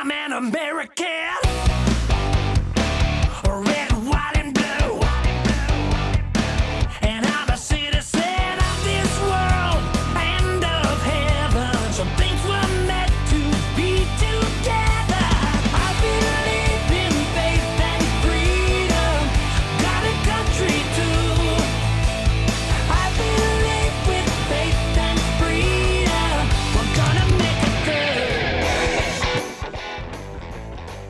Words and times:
I'm 0.00 0.12
an 0.12 0.32
American. 0.32 1.57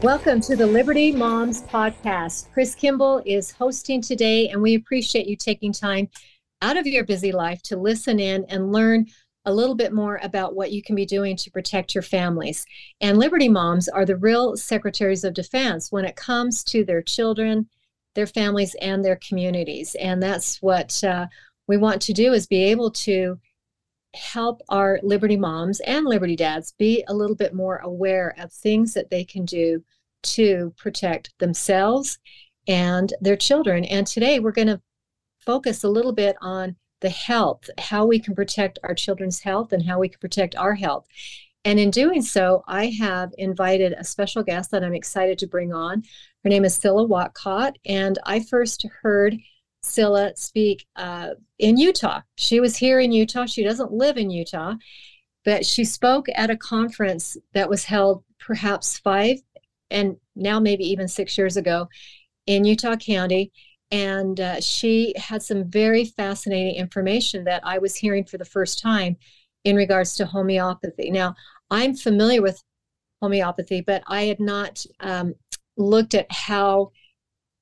Welcome 0.03 0.41
to 0.43 0.55
the 0.55 0.65
Liberty 0.65 1.11
Moms 1.11 1.63
Podcast. 1.63 2.53
Chris 2.53 2.73
Kimball 2.77 3.21
is 3.27 3.51
hosting 3.51 4.01
today, 4.01 4.49
and 4.49 4.63
we 4.63 4.77
appreciate 4.77 5.27
you 5.27 5.35
taking 5.35 5.73
time 5.73 6.09
out 6.63 6.77
of 6.77 6.87
your 6.87 7.03
busy 7.03 7.33
life 7.33 7.61
to 7.63 7.77
listen 7.77 8.21
in 8.21 8.45
and 8.45 8.71
learn 8.71 9.07
a 9.45 9.53
little 9.53 9.75
bit 9.75 9.93
more 9.93 10.21
about 10.23 10.55
what 10.55 10.71
you 10.71 10.85
can 10.85 10.95
be 10.95 11.05
doing 11.05 11.35
to 11.39 11.51
protect 11.51 11.97
your 11.97 12.03
families. 12.03 12.65
And 13.01 13.19
Liberty 13.19 13.49
Moms 13.49 13.89
are 13.89 14.07
the 14.07 14.17
real 14.17 14.57
secretaries 14.57 15.25
of 15.25 15.35
defense 15.35 15.91
when 15.91 16.05
it 16.05 16.15
comes 16.15 16.63
to 16.65 16.85
their 16.85 17.03
children, 17.03 17.69
their 18.15 18.29
families, 18.29 18.77
and 18.81 19.05
their 19.05 19.17
communities. 19.17 19.97
And 19.97 20.23
that's 20.23 20.63
what 20.63 21.03
uh, 21.03 21.27
we 21.67 21.77
want 21.77 22.01
to 22.03 22.13
do 22.13 22.35
is 22.35 22.47
be 22.47 22.63
able 22.63 22.93
to 22.93 23.41
help 24.15 24.63
our 24.69 24.99
Liberty 25.03 25.37
moms 25.37 25.81
and 25.81 26.07
Liberty 26.07 26.37
dads 26.37 26.73
be 26.79 27.05
a 27.09 27.15
little 27.15 27.37
bit 27.37 27.55
more 27.55 27.77
aware 27.79 28.35
of 28.39 28.53
things 28.53 28.95
that 28.95 29.11
they 29.11 29.25
can 29.25 29.45
do 29.45 29.85
to 30.23 30.73
protect 30.77 31.33
themselves 31.39 32.19
and 32.67 33.13
their 33.21 33.37
children. 33.37 33.85
And 33.85 34.07
today 34.07 34.41
we're 34.41 34.53
going 34.53 34.69
to 34.69 34.81
focus 35.45 35.85
a 35.85 35.89
little 35.89 36.13
bit 36.13 36.37
on 36.41 36.77
the 37.01 37.09
health, 37.09 37.71
how 37.79 38.05
we 38.07 38.19
can 38.19 38.35
protect 38.35 38.79
our 38.83 38.95
children's 38.95 39.41
health 39.41 39.73
and 39.73 39.85
how 39.85 39.99
we 39.99 40.09
can 40.09 40.19
protect 40.19 40.57
our 40.57 40.75
health. 40.75 41.07
And 41.65 41.79
in 41.79 41.91
doing 41.91 42.23
so, 42.23 42.63
I 42.67 42.87
have 42.99 43.33
invited 43.39 43.93
a 43.93 44.05
special 44.05 44.43
guest 44.43 44.71
that 44.71 44.83
I'm 44.83 44.95
excited 44.95 45.39
to 45.39 45.47
bring 45.47 45.73
on. 45.73 46.03
Her 46.45 46.51
name 46.51 46.65
is 46.65 46.79
Cilla 46.79 47.07
Whatcott, 47.07 47.77
and 47.85 48.19
I 48.25 48.41
first 48.41 48.87
heard 49.03 49.37
Cilla 49.83 50.37
speak 50.37 50.87
uh, 50.97 51.31
in 51.59 51.77
Utah. 51.77 52.21
She 52.37 52.61
was 52.61 52.77
here 52.77 53.01
in 53.01 53.13
Utah. 53.13 53.47
She 53.47 53.65
doesn't 53.65 53.93
live 53.93 54.17
in 54.17 54.31
Utah, 54.31 54.75
but 55.45 55.65
she 55.65 55.85
spoke 55.85 56.27
at 56.35 56.51
a 56.51 56.57
conference 56.57 57.37
that 57.55 57.69
was 57.69 57.85
held 57.85 58.25
perhaps 58.39 58.99
five 58.99 59.39
and 59.91 60.17
now 60.37 60.61
maybe 60.61 60.85
even 60.85 61.09
six 61.09 61.39
years 61.39 61.57
ago 61.57 61.89
in 62.47 62.65
Utah 62.65 62.97
County. 62.97 63.53
And 63.91 64.39
uh, 64.39 64.61
she 64.61 65.15
had 65.17 65.43
some 65.43 65.71
very 65.71 66.05
fascinating 66.05 66.75
information 66.75 67.45
that 67.45 67.63
I 67.65 67.79
was 67.79 67.97
hearing 67.97 68.25
for 68.25 68.37
the 68.37 68.45
first 68.45 68.81
time 68.81 69.17
in 69.65 69.77
regards 69.77 70.15
to 70.17 70.27
homeopathy. 70.27 71.11
Now, 71.11 71.35
I'm 71.71 71.95
familiar 71.95 72.43
with 72.43 72.63
homeopathy, 73.23 73.81
but 73.81 74.03
I 74.07 74.23
had 74.25 74.41
not 74.41 74.85
um, 75.01 75.35
looked 75.77 76.15
at 76.15 76.31
how 76.31 76.93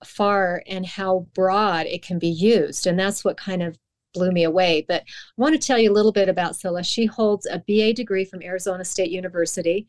far 0.04 0.62
and 0.66 0.84
how 0.84 1.26
broad 1.34 1.86
it 1.86 2.02
can 2.02 2.18
be 2.18 2.28
used. 2.28 2.86
And 2.86 2.98
that's 2.98 3.24
what 3.24 3.36
kind 3.36 3.62
of 3.62 3.78
blew 4.14 4.30
me 4.30 4.44
away. 4.44 4.84
But 4.88 5.02
I 5.02 5.04
want 5.36 5.60
to 5.60 5.66
tell 5.66 5.78
you 5.78 5.90
a 5.90 5.94
little 5.94 6.12
bit 6.12 6.28
about 6.28 6.54
Cilla. 6.54 6.84
She 6.84 7.06
holds 7.06 7.46
a 7.46 7.62
BA 7.66 7.92
degree 7.92 8.24
from 8.24 8.42
Arizona 8.42 8.84
State 8.84 9.10
University 9.10 9.86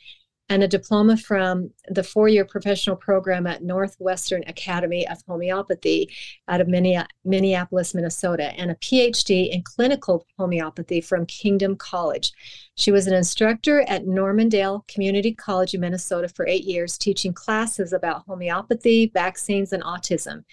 and 0.50 0.64
a 0.64 0.68
diploma 0.68 1.18
from 1.18 1.70
the 1.90 2.04
four 2.04 2.30
year 2.30 2.46
professional 2.46 2.96
program 2.96 3.46
at 3.48 3.64
Northwestern 3.64 4.44
Academy 4.48 5.08
of 5.08 5.22
Homeopathy 5.28 6.10
out 6.48 6.62
of 6.62 6.68
Minneapolis, 6.68 7.94
Minnesota, 7.94 8.54
and 8.58 8.72
a 8.72 8.76
PhD 8.76 9.50
in 9.50 9.62
clinical 9.62 10.26
homeopathy 10.38 11.02
from 11.02 11.26
Kingdom 11.26 11.76
College. 11.76 12.32
She 12.76 12.92
was 12.92 13.08
an 13.08 13.14
instructor 13.14 13.82
at 13.88 14.08
Normandale 14.08 14.86
Community 14.88 15.34
College 15.34 15.74
in 15.74 15.82
Minnesota 15.82 16.30
for 16.30 16.48
eight 16.48 16.64
years, 16.64 16.98
teaching 16.98 17.34
classes 17.34 17.92
about 17.92 18.24
homeopathy, 18.28 19.12
vaccines, 19.14 19.74
and 19.74 19.84
autism. 19.84 20.44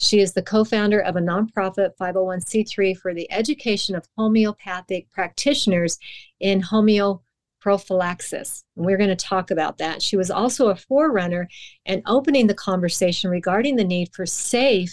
She 0.00 0.20
is 0.20 0.32
the 0.32 0.42
co 0.42 0.64
founder 0.64 1.00
of 1.00 1.16
a 1.16 1.20
nonprofit 1.20 1.90
501c3 2.00 2.96
for 2.96 3.14
the 3.14 3.30
education 3.30 3.94
of 3.94 4.08
homeopathic 4.16 5.10
practitioners 5.10 5.98
in 6.40 6.60
homeo 6.60 7.20
prophylaxis. 7.64 8.62
And 8.76 8.84
we're 8.84 8.98
going 8.98 9.08
to 9.08 9.16
talk 9.16 9.50
about 9.50 9.78
that. 9.78 10.02
She 10.02 10.18
was 10.18 10.30
also 10.30 10.68
a 10.68 10.76
forerunner 10.76 11.48
and 11.86 12.02
opening 12.04 12.46
the 12.46 12.52
conversation 12.52 13.30
regarding 13.30 13.76
the 13.76 13.84
need 13.84 14.10
for 14.12 14.26
safe 14.26 14.92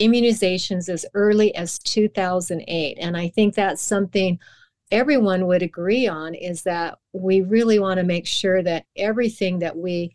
immunizations 0.00 0.88
as 0.88 1.04
early 1.14 1.52
as 1.56 1.80
2008. 1.80 2.98
And 3.00 3.16
I 3.16 3.28
think 3.30 3.56
that's 3.56 3.82
something 3.82 4.38
everyone 4.92 5.48
would 5.48 5.64
agree 5.64 6.06
on 6.06 6.36
is 6.36 6.62
that 6.62 6.96
we 7.12 7.40
really 7.40 7.80
want 7.80 7.98
to 7.98 8.04
make 8.04 8.28
sure 8.28 8.62
that 8.62 8.84
everything 8.96 9.58
that 9.58 9.76
we 9.76 10.14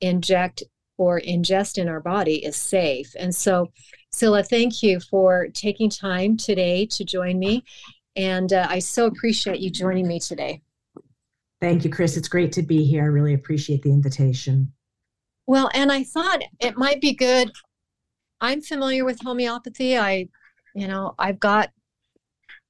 inject 0.00 0.62
or 0.96 1.20
ingest 1.20 1.76
in 1.76 1.88
our 1.88 2.00
body 2.00 2.44
is 2.44 2.54
safe. 2.54 3.16
And 3.18 3.34
so, 3.34 3.72
Cilla, 4.14 4.46
thank 4.46 4.80
you 4.80 5.00
for 5.00 5.48
taking 5.52 5.90
time 5.90 6.36
today 6.36 6.86
to 6.86 7.04
join 7.04 7.40
me. 7.40 7.64
And 8.14 8.52
uh, 8.52 8.68
I 8.70 8.78
so 8.78 9.06
appreciate 9.06 9.58
you 9.58 9.70
joining 9.70 10.06
me 10.06 10.20
today. 10.20 10.62
Thank 11.62 11.84
you, 11.84 11.90
Chris. 11.90 12.16
It's 12.16 12.26
great 12.26 12.50
to 12.52 12.62
be 12.62 12.84
here. 12.84 13.04
I 13.04 13.06
really 13.06 13.34
appreciate 13.34 13.82
the 13.82 13.92
invitation. 13.92 14.72
Well, 15.46 15.70
and 15.72 15.92
I 15.92 16.02
thought 16.02 16.42
it 16.58 16.76
might 16.76 17.00
be 17.00 17.14
good. 17.14 17.52
I'm 18.40 18.60
familiar 18.60 19.04
with 19.04 19.20
homeopathy. 19.22 19.96
I, 19.96 20.26
you 20.74 20.88
know, 20.88 21.14
I've 21.20 21.38
got 21.38 21.70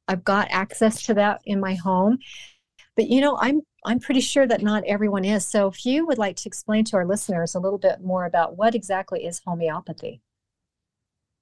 I've 0.08 0.24
got 0.24 0.48
access 0.50 1.02
to 1.04 1.14
that 1.14 1.40
in 1.46 1.58
my 1.58 1.72
home. 1.72 2.18
But 2.94 3.08
you 3.08 3.22
know, 3.22 3.38
I'm 3.40 3.62
I'm 3.86 3.98
pretty 3.98 4.20
sure 4.20 4.46
that 4.46 4.60
not 4.60 4.84
everyone 4.84 5.24
is. 5.24 5.46
So 5.46 5.68
if 5.68 5.86
you 5.86 6.06
would 6.06 6.18
like 6.18 6.36
to 6.36 6.48
explain 6.50 6.84
to 6.84 6.96
our 6.96 7.06
listeners 7.06 7.54
a 7.54 7.60
little 7.60 7.78
bit 7.78 8.02
more 8.02 8.26
about 8.26 8.58
what 8.58 8.74
exactly 8.74 9.24
is 9.24 9.40
homeopathy. 9.42 10.20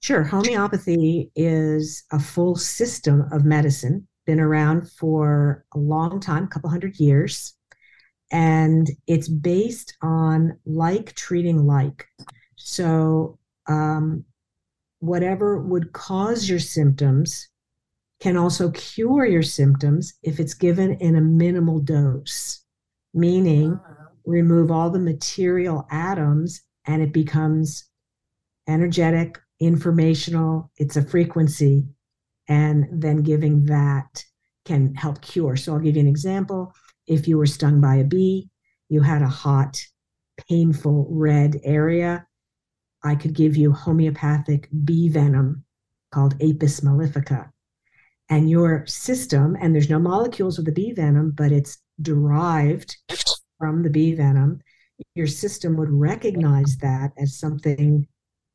Sure. 0.03 0.22
Homeopathy 0.22 1.33
is 1.34 2.05
a 2.12 2.21
full 2.21 2.55
system 2.55 3.27
of 3.33 3.44
medicine 3.44 4.06
been 4.30 4.38
around 4.38 4.88
for 4.88 5.64
a 5.74 5.78
long 5.78 6.20
time, 6.20 6.44
a 6.44 6.46
couple 6.46 6.70
hundred 6.70 7.00
years. 7.00 7.52
And 8.30 8.88
it's 9.08 9.26
based 9.26 9.96
on 10.02 10.56
like 10.64 11.16
treating 11.16 11.66
like. 11.66 12.06
So, 12.54 13.41
um, 13.66 14.24
whatever 15.00 15.58
would 15.58 15.92
cause 15.92 16.48
your 16.48 16.60
symptoms 16.60 17.48
can 18.20 18.36
also 18.36 18.70
cure 18.70 19.26
your 19.26 19.42
symptoms 19.42 20.14
if 20.22 20.38
it's 20.38 20.54
given 20.54 20.92
in 21.00 21.16
a 21.16 21.20
minimal 21.20 21.80
dose, 21.80 22.60
meaning 23.12 23.80
remove 24.24 24.70
all 24.70 24.91
the 24.91 25.00
material 25.00 25.88
atoms 25.91 26.62
and 26.86 27.02
it 27.02 27.12
becomes 27.12 27.84
energetic, 28.68 29.41
informational, 29.58 30.70
it's 30.76 30.97
a 30.97 31.02
frequency 31.02 31.88
and 32.50 32.87
then 32.93 33.22
giving 33.22 33.65
that 33.66 34.25
can 34.66 34.94
help 34.94 35.22
cure. 35.22 35.56
So 35.56 35.72
I'll 35.72 35.78
give 35.78 35.97
you 35.97 36.03
an 36.03 36.09
example. 36.09 36.75
If 37.06 37.27
you 37.27 37.38
were 37.38 37.47
stung 37.47 37.81
by 37.81 37.97
a 37.97 38.05
bee, 38.05 38.50
you 38.88 39.00
had 39.00 39.22
a 39.22 39.28
hot, 39.28 39.81
painful 40.49 41.06
red 41.09 41.60
area, 41.65 42.27
I 43.03 43.15
could 43.15 43.34
give 43.34 43.56
you 43.56 43.72
homeopathic 43.72 44.69
bee 44.84 45.09
venom 45.09 45.65
called 46.12 46.34
Apis 46.43 46.81
mellifica. 46.81 47.50
And 48.28 48.50
your 48.50 48.84
system, 48.87 49.56
and 49.60 49.75
there's 49.75 49.89
no 49.89 49.99
molecules 49.99 50.59
of 50.59 50.65
the 50.65 50.72
bee 50.72 50.93
venom, 50.93 51.31
but 51.31 51.53
it's 51.53 51.78
derived 52.03 52.97
from 53.59 53.83
the 53.83 53.91
bee 53.91 54.15
venom, 54.15 54.60
your 55.15 55.27
system 55.27 55.77
would 55.77 55.91
recognize 55.91 56.77
that 56.78 57.13
as 57.16 57.39
something 57.39 58.07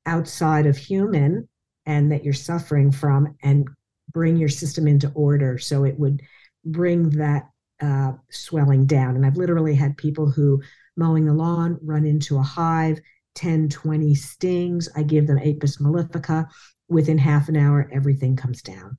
outside 0.06 0.66
of 0.66 0.78
human 0.78 1.48
and 1.86 2.12
that 2.12 2.24
you're 2.24 2.34
suffering 2.34 2.92
from 2.92 3.36
and 3.42 3.68
bring 4.16 4.38
your 4.38 4.50
system 4.50 4.88
into 4.88 5.12
order 5.14 5.58
so 5.58 5.84
it 5.84 6.00
would 6.00 6.22
bring 6.64 7.10
that 7.10 7.50
uh, 7.82 8.14
swelling 8.32 8.86
down. 8.86 9.18
And 9.18 9.26
I've 9.26 9.36
literally 9.36 9.76
had 9.76 9.98
people 9.98 10.32
who 10.32 10.64
mowing 10.96 11.26
the 11.26 11.34
lawn 11.34 11.78
run 11.84 12.06
into 12.06 12.38
a 12.38 12.42
hive, 12.42 12.98
10, 13.36 13.68
20 13.68 14.16
stings. 14.16 14.88
I 14.96 15.04
give 15.04 15.28
them 15.28 15.38
Apis 15.38 15.78
mellifica. 15.78 16.48
Within 16.88 17.18
half 17.18 17.50
an 17.50 17.58
hour, 17.58 17.90
everything 17.92 18.38
comes 18.38 18.62
down. 18.62 18.98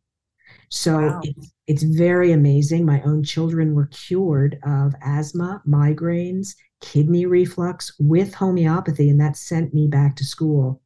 So 0.69 0.99
wow. 0.99 1.21
it's, 1.23 1.53
it's 1.67 1.83
very 1.83 2.33
amazing. 2.33 2.85
My 2.85 3.01
own 3.03 3.25
children 3.25 3.75
were 3.75 3.87
cured 3.87 4.59
of 4.65 4.95
asthma, 5.01 5.63
migraines, 5.67 6.57
kidney 6.83 7.25
reflux 7.25 7.95
with 7.99 8.35
homeopathy, 8.35 9.09
and 9.09 9.21
that 9.21 9.37
sent 9.39 9.73
me 9.73 9.87
back 9.87 10.17
to 10.17 10.25
school 10.25 10.83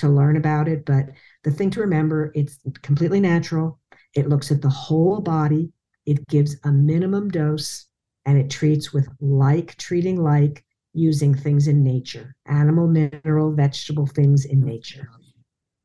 to 0.00 0.08
learn 0.08 0.36
about 0.36 0.68
it. 0.68 0.84
But 0.84 1.06
the 1.44 1.50
thing 1.50 1.70
to 1.70 1.80
remember, 1.80 2.32
it's 2.34 2.58
completely 2.82 3.20
natural. 3.20 3.78
It 4.14 4.28
looks 4.28 4.50
at 4.50 4.62
the 4.62 4.68
whole 4.68 5.20
body. 5.20 5.72
It 6.06 6.26
gives 6.28 6.56
a 6.64 6.72
minimum 6.72 7.28
dose 7.30 7.86
and 8.26 8.38
it 8.38 8.50
treats 8.50 8.92
with 8.92 9.08
like 9.20 9.76
treating 9.76 10.22
like 10.22 10.64
using 10.92 11.34
things 11.34 11.68
in 11.68 11.84
nature 11.84 12.34
animal 12.46 12.88
mineral 12.88 13.52
vegetable 13.52 14.06
things 14.06 14.44
in 14.44 14.60
nature 14.60 15.08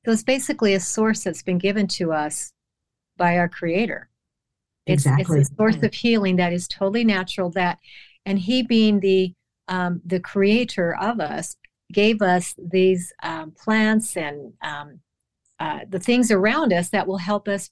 So 0.06 0.12
it's 0.12 0.24
basically 0.24 0.74
a 0.74 0.80
source 0.80 1.24
that's 1.24 1.44
been 1.44 1.58
given 1.58 1.88
to 1.90 2.12
us 2.14 2.52
by 3.18 3.38
our 3.38 3.50
creator. 3.50 4.10
It's, 4.86 5.06
Exactly. 5.06 5.40
it's 5.40 5.52
a 5.52 5.56
source 5.56 5.84
of 5.84 5.94
healing 5.94 6.38
that 6.38 6.54
is 6.54 6.68
totally 6.68 7.04
natural 7.04 7.50
that 7.52 7.80
and 8.26 8.40
he 8.40 8.64
being 8.64 9.00
the 9.00 9.34
um, 9.68 10.02
the 10.06 10.20
creator 10.20 10.96
of 10.96 11.20
us 11.20 11.56
gave 11.96 12.22
us 12.22 12.54
these 12.58 13.14
um, 13.24 13.52
plants 13.52 14.18
and 14.18 14.52
um, 14.62 15.00
uh, 15.62 15.80
the 15.90 15.98
things 15.98 16.30
around 16.30 16.74
us 16.74 16.90
that 16.90 17.08
will 17.08 17.18
help 17.18 17.48
us 17.48 17.72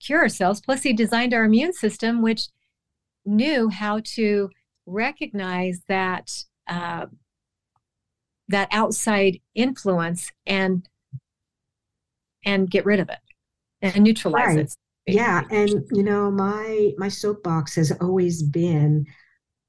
cure 0.00 0.20
ourselves 0.20 0.60
plus 0.60 0.82
he 0.82 0.92
designed 0.92 1.32
our 1.32 1.44
immune 1.44 1.72
system 1.72 2.20
which 2.20 2.48
knew 3.24 3.70
how 3.70 3.98
to 4.04 4.50
recognize 4.84 5.80
that 5.88 6.30
uh, 6.68 7.06
that 8.48 8.68
outside 8.70 9.40
influence 9.54 10.30
and 10.46 10.86
and 12.44 12.70
get 12.70 12.84
rid 12.84 13.00
of 13.00 13.08
it 13.08 13.18
and 13.80 14.04
neutralize 14.04 14.56
Right. 14.56 14.58
it 14.58 15.14
yeah 15.14 15.42
and 15.50 15.70
you 15.90 16.02
know 16.02 16.30
my 16.30 16.92
my 16.98 17.08
soapbox 17.08 17.76
has 17.76 17.92
always 18.02 18.42
been 18.42 19.06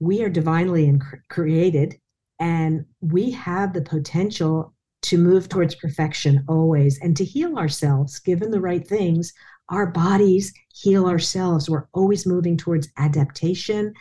we 0.02 0.22
are 0.22 0.30
divinely 0.30 0.86
in- 0.86 1.02
created 1.30 1.96
and 2.40 2.86
we 3.02 3.32
have 3.32 3.74
the 3.74 3.82
potential 3.82 4.74
to 5.02 5.18
move 5.18 5.48
towards 5.50 5.76
perfection 5.76 6.44
always 6.48 7.00
and 7.02 7.16
to 7.18 7.24
heal 7.24 7.58
ourselves 7.58 8.20
given 8.20 8.52
the 8.52 8.62
right 8.62 8.88
things 8.88 9.34
our 9.70 9.88
bodies 9.88 10.54
heal 10.74 11.06
ourselves 11.08 11.70
we're 11.70 11.88
always 11.94 12.26
moving 12.26 12.58
towards 12.58 12.90
adaptation 12.98 13.94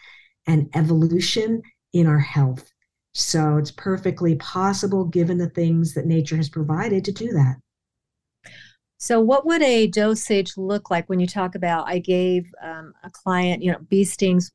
and 0.47 0.69
evolution 0.75 1.63
in 1.93 2.07
our 2.07 2.19
health 2.19 2.71
so 3.15 3.57
it's 3.57 3.71
perfectly 3.73 4.37
possible 4.37 5.05
given 5.05 5.39
the 5.39 5.51
things 5.51 5.95
that 5.95 6.07
nature 6.07 6.37
has 6.37 6.49
provided 6.49 7.05
to 7.05 7.13
do 7.13 7.33
that 7.33 7.57
So, 8.99 9.21
what 9.21 9.47
would 9.47 9.63
a 9.63 9.87
dosage 9.87 10.57
look 10.57 10.91
like 10.91 11.09
when 11.09 11.21
you 11.21 11.27
talk 11.27 11.55
about? 11.55 11.89
I 11.89 11.99
gave 12.01 12.53
um, 12.63 12.93
a 13.05 13.11
client, 13.11 13.63
you 13.63 13.71
know, 13.73 13.79
bee 13.89 14.05
stings. 14.05 14.51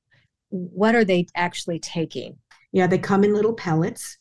What 0.50 0.95
are 0.95 1.06
they 1.06 1.27
actually 1.36 1.79
taking? 1.79 2.38
Yeah, 2.73 2.87
they 2.87 2.97
come 2.97 3.23
in 3.23 3.33
little 3.33 3.53
pellets. 3.53 4.17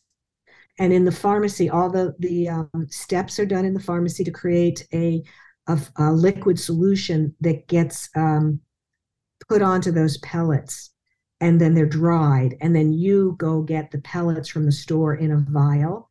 And 0.79 0.93
in 0.93 1.05
the 1.05 1.13
pharmacy, 1.13 1.71
all 1.71 1.91
the, 1.91 2.15
the 2.19 2.49
um, 2.49 2.87
steps 2.91 3.39
are 3.39 3.47
done 3.47 3.65
in 3.65 3.75
the 3.75 3.81
pharmacy 3.81 4.25
to 4.25 4.31
create 4.31 4.87
a, 4.95 5.23
a, 5.69 5.79
a 5.97 6.13
liquid 6.13 6.59
solution 6.59 7.35
that 7.41 7.69
gets 7.69 8.09
um, 8.17 8.61
put 9.49 9.63
onto 9.63 9.91
those 9.91 10.19
pellets. 10.19 10.91
And 11.41 11.61
then 11.61 11.75
they're 11.75 11.87
dried. 11.87 12.57
And 12.61 12.75
then 12.75 12.93
you 12.93 13.35
go 13.39 13.63
get 13.63 13.91
the 13.91 14.01
pellets 14.01 14.49
from 14.49 14.65
the 14.65 14.73
store 14.73 15.15
in 15.17 15.33
a 15.33 15.45
vial. 15.51 16.11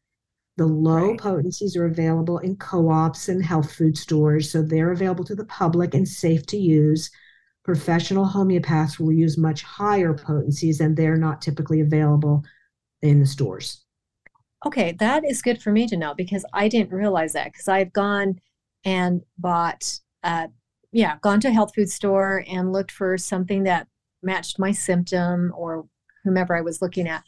The 0.57 0.65
low 0.67 1.11
Right. 1.11 1.19
potencies 1.19 1.75
are 1.77 1.85
available 1.85 2.39
in 2.39 2.57
co 2.57 2.89
ops 2.89 3.29
and 3.29 3.43
health 3.43 3.71
food 3.73 3.97
stores. 3.97 4.51
So 4.51 4.61
they're 4.61 4.91
available 4.91 5.23
to 5.25 5.35
the 5.35 5.45
public 5.45 5.93
and 5.93 6.07
safe 6.07 6.45
to 6.47 6.57
use. 6.57 7.09
Professional 7.63 8.25
homeopaths 8.25 8.99
will 8.99 9.11
use 9.11 9.37
much 9.37 9.61
higher 9.63 10.13
potencies, 10.13 10.79
and 10.81 10.97
they're 10.97 11.17
not 11.17 11.41
typically 11.41 11.81
available 11.81 12.43
in 13.01 13.19
the 13.19 13.25
stores. 13.25 13.85
Okay, 14.65 14.91
that 14.99 15.23
is 15.25 15.41
good 15.41 15.61
for 15.61 15.71
me 15.71 15.87
to 15.87 15.97
know 15.97 16.13
because 16.13 16.45
I 16.53 16.67
didn't 16.67 16.91
realize 16.91 17.33
that 17.33 17.51
because 17.51 17.67
I've 17.67 17.93
gone 17.93 18.39
and 18.85 19.21
bought, 19.37 19.99
uh, 20.23 20.47
yeah, 20.91 21.17
gone 21.21 21.39
to 21.41 21.47
a 21.47 21.51
health 21.51 21.73
food 21.75 21.89
store 21.89 22.43
and 22.47 22.71
looked 22.71 22.91
for 22.91 23.17
something 23.17 23.63
that 23.63 23.87
matched 24.21 24.59
my 24.59 24.71
symptom 24.71 25.51
or 25.55 25.87
whomever 26.23 26.55
I 26.55 26.61
was 26.61 26.81
looking 26.81 27.07
at, 27.07 27.23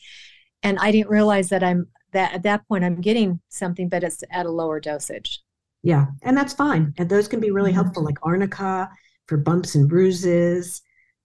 and 0.62 0.78
I 0.80 0.92
didn't 0.92 1.10
realize 1.10 1.50
that 1.50 1.64
I'm 1.64 1.88
that 2.12 2.34
at 2.34 2.44
that 2.44 2.68
point 2.68 2.84
I'm 2.84 3.02
getting 3.02 3.40
something, 3.50 3.90
but 3.90 4.04
it's 4.04 4.24
at 4.32 4.46
a 4.46 4.52
lower 4.52 4.80
dosage. 4.80 5.42
Yeah, 5.82 6.08
and 6.22 6.38
that's 6.38 6.54
fine. 6.54 6.94
And 6.98 7.10
those 7.10 7.28
can 7.28 7.40
be 7.40 7.52
really 7.52 7.72
Mhm. 7.72 7.76
helpful, 7.76 8.04
like 8.04 8.18
arnica 8.24 8.90
for 9.28 9.38
bumps 9.38 9.76
and 9.76 9.88
bruises, 9.90 10.82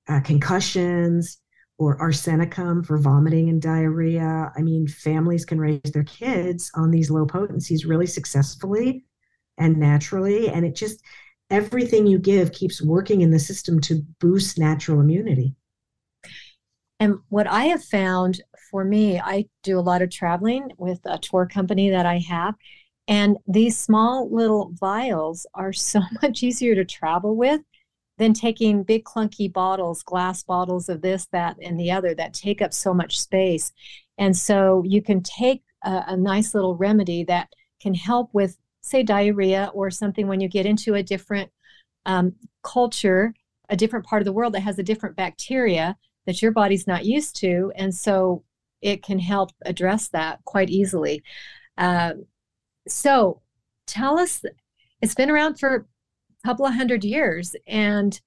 uh, 0.09 0.21
concussions, 0.21 1.39
or 1.79 1.97
arsenicum 1.99 2.85
for 2.85 2.99
vomiting 2.99 3.49
and 3.49 3.63
diarrhea. 3.63 4.53
I 4.57 4.63
mean, 4.63 4.87
families 4.89 5.45
can 5.45 5.61
raise 5.61 5.81
their 5.93 6.05
kids 6.05 6.71
on 6.75 6.91
these 6.91 7.11
low 7.11 7.25
potencies 7.25 7.87
really 7.87 8.07
successfully 8.07 9.05
and 9.59 9.77
naturally. 9.77 10.49
And 10.49 10.65
it 10.67 10.75
just, 10.75 11.01
everything 11.51 12.07
you 12.07 12.19
give 12.19 12.53
keeps 12.53 12.83
working 12.83 13.21
in 13.21 13.31
the 13.31 13.39
system 13.39 13.81
to 13.83 14.03
boost 14.19 14.59
natural 14.59 15.01
immunity. 15.01 15.55
And 17.01 17.19
what 17.29 17.47
I 17.47 17.67
have 17.67 17.85
found 17.85 18.43
for 18.73 18.85
me, 18.85 19.21
I 19.21 19.47
do 19.63 19.79
a 19.79 19.81
lot 19.81 20.03
of 20.03 20.11
traveling 20.11 20.71
with 20.79 20.99
a 21.05 21.19
tour 21.19 21.47
company 21.47 21.91
that 21.91 22.07
I 22.07 22.19
have. 22.29 22.55
And 23.07 23.39
these 23.47 23.79
small 23.79 24.29
little 24.35 24.73
vials 24.75 25.47
are 25.55 25.73
so 25.73 26.01
much 26.23 26.43
easier 26.43 26.75
to 26.75 26.85
travel 26.85 27.37
with 27.37 27.61
than 28.19 28.35
taking 28.35 28.83
big 28.83 29.05
clunky 29.05 29.51
bottles, 29.53 30.03
glass 30.03 30.43
bottles 30.43 30.89
of 30.89 31.01
this, 31.01 31.27
that, 31.33 31.57
and 31.63 31.79
the 31.79 31.91
other 31.91 32.15
that 32.15 32.35
take 32.35 32.61
up 32.61 32.75
so 32.75 32.93
much 32.93 33.21
space. 33.21 33.73
And 34.19 34.37
so 34.37 34.83
you 34.85 35.01
can 35.01 35.23
take 35.23 35.63
a, 35.85 36.05
a 36.09 36.17
nice 36.17 36.55
little 36.55 36.77
remedy 36.77 37.25
that 37.25 37.49
can 37.81 37.95
help 37.95 38.31
with, 38.33 38.59
say, 38.81 39.03
diarrhea 39.03 39.71
or 39.73 39.91
something 39.91 40.27
when 40.27 40.41
you 40.41 40.49
get 40.49 40.67
into 40.67 40.95
a 40.95 41.03
different 41.03 41.51
um, 42.07 42.35
culture, 42.63 43.35
a 43.69 43.77
different 43.77 44.05
part 44.05 44.21
of 44.21 44.27
the 44.27 44.33
world 44.33 44.55
that 44.55 44.61
has 44.61 44.79
a 44.79 44.83
different 44.83 45.17
bacteria 45.17 45.97
that 46.27 46.43
your 46.43 46.53
body's 46.53 46.87
not 46.87 47.05
used 47.05 47.37
to. 47.37 47.73
And 47.77 47.95
so 47.95 48.45
it 48.83 49.03
can 49.03 49.19
help 49.19 49.51
address 49.65 50.09
that 50.09 50.41
quite 50.45 50.71
easily. 50.71 51.23
Uh, 51.77 52.15
so 52.89 53.43
tell 53.87 54.19
us, 54.19 54.43
it's 55.01 55.15
been 55.15 55.31
around 55.31 55.59
for 55.59 55.87
couple 56.45 56.67
of 56.67 56.75
hundred 56.75 57.05
years. 57.05 57.55
And 57.67 58.19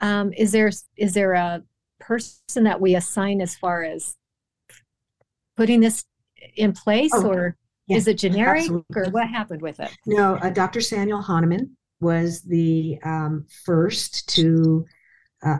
um, 0.00 0.32
is 0.32 0.52
there 0.52 0.70
is 0.96 1.14
there 1.14 1.34
a 1.34 1.62
person 1.98 2.64
that 2.64 2.80
we 2.80 2.94
assign 2.94 3.40
as 3.40 3.54
far 3.54 3.82
as 3.82 4.16
putting 5.56 5.80
this 5.80 6.04
in 6.56 6.72
place 6.72 7.12
Oh, 7.14 7.26
or 7.26 7.56
yeah, 7.86 7.96
is 7.98 8.08
it 8.08 8.18
generic 8.18 8.62
absolutely. 8.62 8.96
or 8.96 9.10
what 9.10 9.28
happened 9.28 9.62
with 9.62 9.78
it? 9.80 9.90
No, 10.06 10.36
uh, 10.36 10.50
Dr. 10.50 10.80
Samuel 10.80 11.20
Hahnemann 11.20 11.76
was 12.00 12.40
the 12.42 12.98
um, 13.04 13.46
first 13.66 14.28
to 14.36 14.86
uh, 15.44 15.58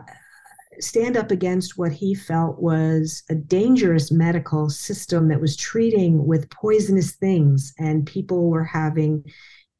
stand 0.79 1.17
up 1.17 1.29
against 1.29 1.77
what 1.77 1.91
he 1.91 2.15
felt 2.15 2.59
was 2.59 3.21
a 3.29 3.35
dangerous 3.35 4.11
medical 4.11 4.69
system 4.69 5.27
that 5.27 5.39
was 5.39 5.55
treating 5.55 6.25
with 6.25 6.49
poisonous 6.49 7.11
things, 7.11 7.73
and 7.77 8.07
people 8.07 8.49
were 8.49 8.63
having, 8.63 9.23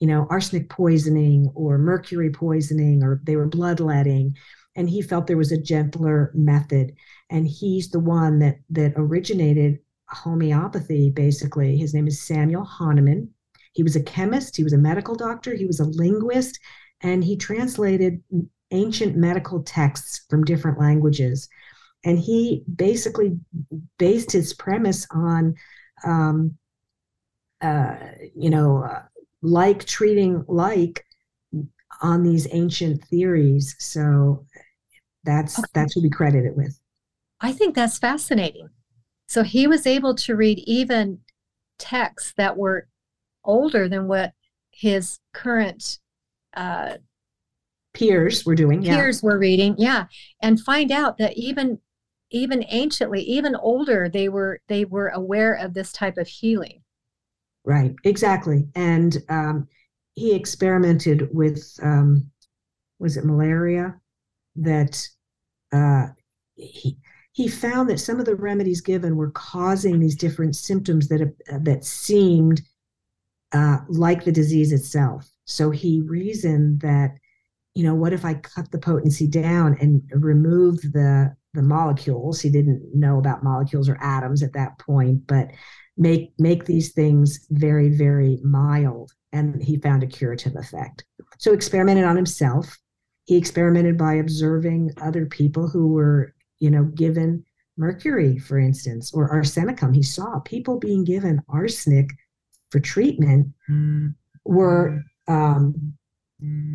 you 0.01 0.07
know, 0.07 0.27
arsenic 0.29 0.67
poisoning 0.67 1.49
or 1.55 1.77
mercury 1.77 2.31
poisoning, 2.31 3.03
or 3.03 3.21
they 3.23 3.35
were 3.35 3.47
bloodletting. 3.47 4.35
And 4.75 4.89
he 4.89 5.01
felt 5.01 5.27
there 5.27 5.37
was 5.37 5.51
a 5.51 5.61
gentler 5.61 6.31
method, 6.33 6.93
and 7.29 7.47
he's 7.47 7.91
the 7.91 7.99
one 7.99 8.39
that 8.39 8.57
that 8.71 8.93
originated 8.95 9.79
homeopathy. 10.09 11.11
Basically, 11.11 11.77
his 11.77 11.93
name 11.93 12.07
is 12.07 12.21
Samuel 12.21 12.65
Hahnemann. 12.65 13.29
He 13.73 13.83
was 13.83 13.95
a 13.95 14.03
chemist, 14.03 14.57
he 14.57 14.63
was 14.63 14.73
a 14.73 14.77
medical 14.77 15.15
doctor, 15.15 15.53
he 15.53 15.65
was 15.65 15.79
a 15.79 15.85
linguist, 15.85 16.59
and 17.01 17.23
he 17.23 17.37
translated 17.37 18.21
ancient 18.71 19.15
medical 19.15 19.61
texts 19.63 20.25
from 20.29 20.43
different 20.43 20.79
languages. 20.79 21.47
And 22.03 22.17
he 22.17 22.63
basically 22.73 23.37
based 23.99 24.31
his 24.31 24.53
premise 24.53 25.05
on, 25.11 25.55
um, 26.03 26.57
uh, 27.61 27.95
you 28.35 28.49
know, 28.49 28.83
uh, 28.83 29.03
like 29.41 29.85
treating 29.85 30.43
like 30.47 31.05
on 32.01 32.23
these 32.23 32.47
ancient 32.51 33.03
theories. 33.05 33.75
So 33.79 34.45
that's 35.23 35.59
Okay. 35.59 35.67
that's 35.73 35.93
who 35.93 36.01
we 36.01 36.09
credit 36.09 36.45
it 36.45 36.55
with. 36.55 36.79
I 37.39 37.51
think 37.51 37.75
that's 37.75 37.97
fascinating. 37.97 38.69
So 39.27 39.43
he 39.43 39.67
was 39.67 39.87
able 39.87 40.15
to 40.15 40.35
read 40.35 40.59
even 40.59 41.19
texts 41.79 42.33
that 42.37 42.57
were 42.57 42.87
older 43.43 43.87
than 43.87 44.07
what 44.07 44.33
his 44.71 45.19
current 45.33 45.99
uh, 46.53 46.97
Peers 47.93 48.45
were 48.45 48.55
doing, 48.55 48.81
yeah. 48.83 48.95
peers 48.95 49.21
were 49.21 49.37
reading, 49.37 49.75
yeah, 49.77 50.05
and 50.41 50.59
find 50.59 50.91
out 50.91 51.17
that 51.17 51.37
even 51.37 51.79
even 52.29 52.63
anciently, 52.69 53.21
even 53.21 53.55
older, 53.55 54.07
they 54.07 54.29
were 54.29 54.61
they 54.69 54.85
were 54.85 55.09
aware 55.09 55.53
of 55.53 55.73
this 55.73 55.91
type 55.91 56.17
of 56.17 56.27
healing. 56.27 56.80
Right, 57.63 57.93
exactly. 58.03 58.67
And 58.75 59.17
um, 59.29 59.67
he 60.13 60.33
experimented 60.33 61.29
with, 61.31 61.79
um, 61.81 62.29
was 62.99 63.17
it 63.17 63.25
malaria? 63.25 63.99
That 64.55 65.07
uh, 65.71 66.07
he 66.55 66.97
he 67.31 67.47
found 67.47 67.89
that 67.89 67.99
some 67.99 68.19
of 68.19 68.25
the 68.25 68.35
remedies 68.35 68.81
given 68.81 69.15
were 69.15 69.31
causing 69.31 69.99
these 69.99 70.17
different 70.17 70.57
symptoms 70.57 71.07
that 71.07 71.21
have, 71.21 71.63
that 71.63 71.85
seemed 71.85 72.61
uh, 73.53 73.77
like 73.87 74.25
the 74.25 74.31
disease 74.33 74.73
itself. 74.73 75.29
So 75.45 75.69
he 75.69 76.01
reasoned 76.01 76.81
that, 76.81 77.11
you 77.73 77.83
know, 77.85 77.95
what 77.95 78.11
if 78.11 78.25
I 78.25 78.33
cut 78.33 78.69
the 78.71 78.79
potency 78.79 79.27
down 79.27 79.77
and 79.79 80.01
remove 80.11 80.81
the 80.81 81.33
the 81.53 81.61
molecules. 81.61 82.41
He 82.41 82.49
didn't 82.49 82.95
know 82.95 83.17
about 83.17 83.43
molecules 83.43 83.89
or 83.89 83.97
atoms 84.01 84.43
at 84.43 84.53
that 84.53 84.79
point, 84.79 85.27
but 85.27 85.49
make 86.01 86.33
make 86.39 86.65
these 86.65 86.93
things 86.93 87.45
very 87.51 87.89
very 87.89 88.39
mild 88.43 89.11
and 89.31 89.61
he 89.61 89.77
found 89.77 90.03
a 90.03 90.07
curative 90.07 90.55
effect. 90.55 91.05
So 91.37 91.53
experimented 91.53 92.03
on 92.03 92.15
himself. 92.15 92.77
He 93.25 93.37
experimented 93.37 93.97
by 93.97 94.15
observing 94.15 94.91
other 95.01 95.25
people 95.25 95.69
who 95.69 95.87
were, 95.89 96.33
you 96.59 96.69
know, 96.69 96.83
given 96.83 97.45
mercury, 97.77 98.39
for 98.39 98.57
instance, 98.57 99.13
or 99.13 99.29
arsenicum. 99.29 99.95
He 99.95 100.03
saw 100.03 100.39
people 100.39 100.79
being 100.79 101.05
given 101.05 101.41
arsenic 101.47 102.09
for 102.71 102.79
treatment 102.79 103.47
were 104.43 105.01
um, 105.27 105.93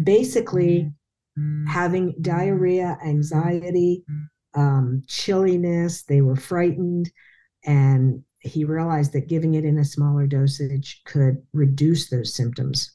basically 0.05 0.91
having 1.69 2.15
diarrhea, 2.23 2.97
anxiety, 3.05 4.05
um, 4.55 5.03
chilliness. 5.07 6.05
They 6.05 6.23
were 6.23 6.37
frightened. 6.37 7.11
And 7.65 8.23
he 8.47 8.65
realized 8.65 9.13
that 9.13 9.29
giving 9.29 9.55
it 9.55 9.65
in 9.65 9.79
a 9.79 9.85
smaller 9.85 10.27
dosage 10.27 11.03
could 11.05 11.43
reduce 11.53 12.09
those 12.09 12.35
symptoms. 12.35 12.93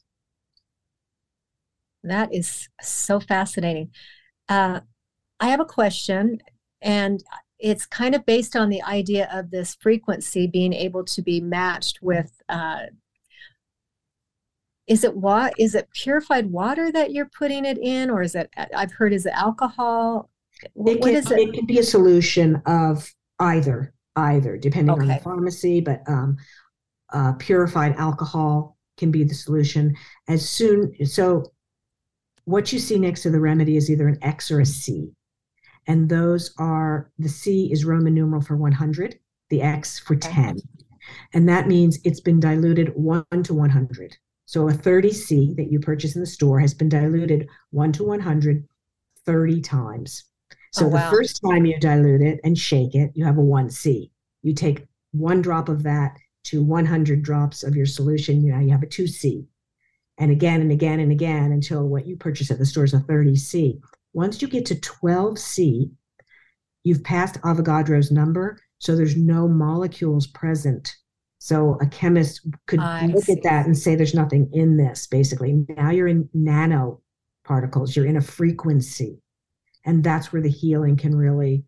That 2.04 2.34
is 2.34 2.68
so 2.80 3.20
fascinating. 3.20 3.90
Uh, 4.48 4.80
I 5.38 5.48
have 5.48 5.60
a 5.60 5.64
question, 5.64 6.40
and 6.80 7.22
it's 7.58 7.86
kind 7.86 8.14
of 8.14 8.26
based 8.26 8.56
on 8.56 8.70
the 8.70 8.82
idea 8.82 9.28
of 9.32 9.50
this 9.50 9.76
frequency 9.80 10.46
being 10.46 10.72
able 10.72 11.04
to 11.04 11.22
be 11.22 11.40
matched 11.40 12.00
with. 12.02 12.32
Uh, 12.48 12.86
is 14.88 15.04
it 15.04 15.16
what 15.16 15.54
is 15.58 15.74
it 15.74 15.88
purified 15.92 16.50
water 16.50 16.90
that 16.90 17.12
you're 17.12 17.30
putting 17.38 17.64
it 17.64 17.78
in, 17.78 18.10
or 18.10 18.22
is 18.22 18.34
it? 18.34 18.50
I've 18.76 18.92
heard 18.92 19.12
is 19.12 19.26
it 19.26 19.32
alcohol? 19.34 20.28
It 20.86 21.00
What 21.00 21.02
can, 21.02 21.14
is 21.14 21.30
it? 21.30 21.38
it 21.38 21.54
can 21.54 21.66
be 21.66 21.78
a 21.78 21.82
solution 21.84 22.62
of 22.66 23.08
either, 23.38 23.94
either, 24.16 24.56
depending 24.56 24.90
on 24.90 25.06
the 25.06 25.20
pharmacy, 25.22 25.80
but 25.80 26.02
um, 26.06 26.36
uh, 27.12 27.32
purified 27.34 27.94
alcohol 27.96 28.76
can 28.98 29.10
be 29.10 29.24
the 29.24 29.34
solution. 29.34 29.94
As 30.28 30.48
soon, 30.48 30.94
so 31.04 31.52
what 32.44 32.72
you 32.72 32.78
see 32.78 32.98
next 32.98 33.22
to 33.22 33.30
the 33.30 33.40
remedy 33.40 33.76
is 33.76 33.90
either 33.90 34.08
an 34.08 34.18
X 34.22 34.50
or 34.50 34.60
a 34.60 34.66
C. 34.66 35.10
And 35.86 36.08
those 36.08 36.54
are 36.58 37.10
the 37.18 37.28
C 37.28 37.70
is 37.72 37.84
Roman 37.84 38.14
numeral 38.14 38.42
for 38.42 38.56
100, 38.56 39.18
the 39.50 39.62
X 39.62 39.98
for 39.98 40.14
10. 40.14 40.58
And 41.34 41.48
that 41.48 41.66
means 41.66 41.98
it's 42.04 42.20
been 42.20 42.38
diluted 42.38 42.92
1 42.94 43.24
to 43.44 43.54
100. 43.54 44.16
So 44.44 44.68
a 44.68 44.72
30C 44.72 45.56
that 45.56 45.72
you 45.72 45.80
purchase 45.80 46.14
in 46.14 46.20
the 46.20 46.26
store 46.26 46.60
has 46.60 46.74
been 46.74 46.88
diluted 46.88 47.48
1 47.70 47.92
to 47.92 48.04
100 48.04 48.68
30 49.24 49.60
times. 49.60 50.24
So 50.72 50.86
Oh, 50.86 50.90
the 50.90 51.00
first 51.10 51.40
time 51.42 51.66
you 51.66 51.78
dilute 51.78 52.22
it 52.22 52.40
and 52.44 52.56
shake 52.58 52.94
it, 52.94 53.12
you 53.14 53.24
have 53.24 53.38
a 53.38 53.42
1C. 53.42 54.10
You 54.42 54.54
take 54.54 54.86
one 55.12 55.42
drop 55.42 55.68
of 55.68 55.82
that 55.82 56.16
to 56.44 56.62
100 56.62 57.22
drops 57.22 57.62
of 57.62 57.76
your 57.76 57.86
solution, 57.86 58.42
you, 58.42 58.52
now 58.52 58.60
you 58.60 58.70
have 58.70 58.82
a 58.82 58.86
2C. 58.86 59.46
And 60.18 60.30
again 60.30 60.60
and 60.60 60.72
again 60.72 61.00
and 61.00 61.12
again 61.12 61.52
until 61.52 61.86
what 61.88 62.06
you 62.06 62.16
purchase 62.16 62.50
at 62.50 62.58
the 62.58 62.66
store 62.66 62.84
is 62.84 62.94
a 62.94 62.98
30C. 63.00 63.80
Once 64.12 64.42
you 64.42 64.48
get 64.48 64.66
to 64.66 64.74
12C, 64.74 65.90
you've 66.84 67.04
passed 67.04 67.40
Avogadro's 67.42 68.10
number, 68.10 68.58
so 68.78 68.96
there's 68.96 69.16
no 69.16 69.46
molecules 69.48 70.26
present. 70.26 70.94
So 71.38 71.78
a 71.80 71.86
chemist 71.86 72.46
could 72.66 72.80
I 72.80 73.06
look 73.06 73.24
see. 73.24 73.32
at 73.32 73.42
that 73.42 73.66
and 73.66 73.76
say 73.76 73.94
there's 73.94 74.14
nothing 74.14 74.50
in 74.52 74.76
this, 74.76 75.06
basically. 75.06 75.64
Now 75.68 75.90
you're 75.90 76.08
in 76.08 76.28
nano 76.34 77.00
particles, 77.44 77.96
you're 77.96 78.06
in 78.06 78.16
a 78.16 78.20
frequency. 78.20 79.21
And 79.84 80.02
that's 80.04 80.32
where 80.32 80.42
the 80.42 80.48
healing 80.50 80.96
can 80.96 81.14
really 81.14 81.64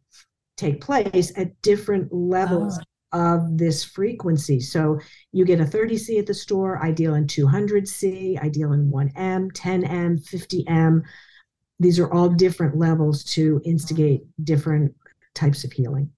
take 0.57 0.81
place 0.81 1.33
at 1.37 1.61
different 1.63 2.13
levels 2.13 2.79
Oh. 3.13 3.37
of 3.37 3.59
this 3.59 3.85
frequency. 3.85 4.61
So 4.61 4.99
you 5.33 5.45
get 5.45 5.61
a 5.61 5.65
30C 5.65 6.19
at 6.19 6.27
the 6.27 6.35
store, 6.35 6.83
I 6.85 6.91
deal 6.91 7.15
in 7.15 7.27
200C, 7.27 8.39
I 8.43 8.49
deal 8.49 8.73
in 8.73 8.91
1M, 8.91 9.53
10M, 9.53 10.19
50M. 10.29 11.03
These 11.81 11.99
are 11.99 12.13
all 12.13 12.29
different 12.29 12.77
levels 12.77 13.25
to 13.35 13.61
instigate 13.65 14.23
ah. 14.25 14.31
different 14.45 14.95
types 15.35 15.65
of 15.65 15.73
healing. 15.73 16.11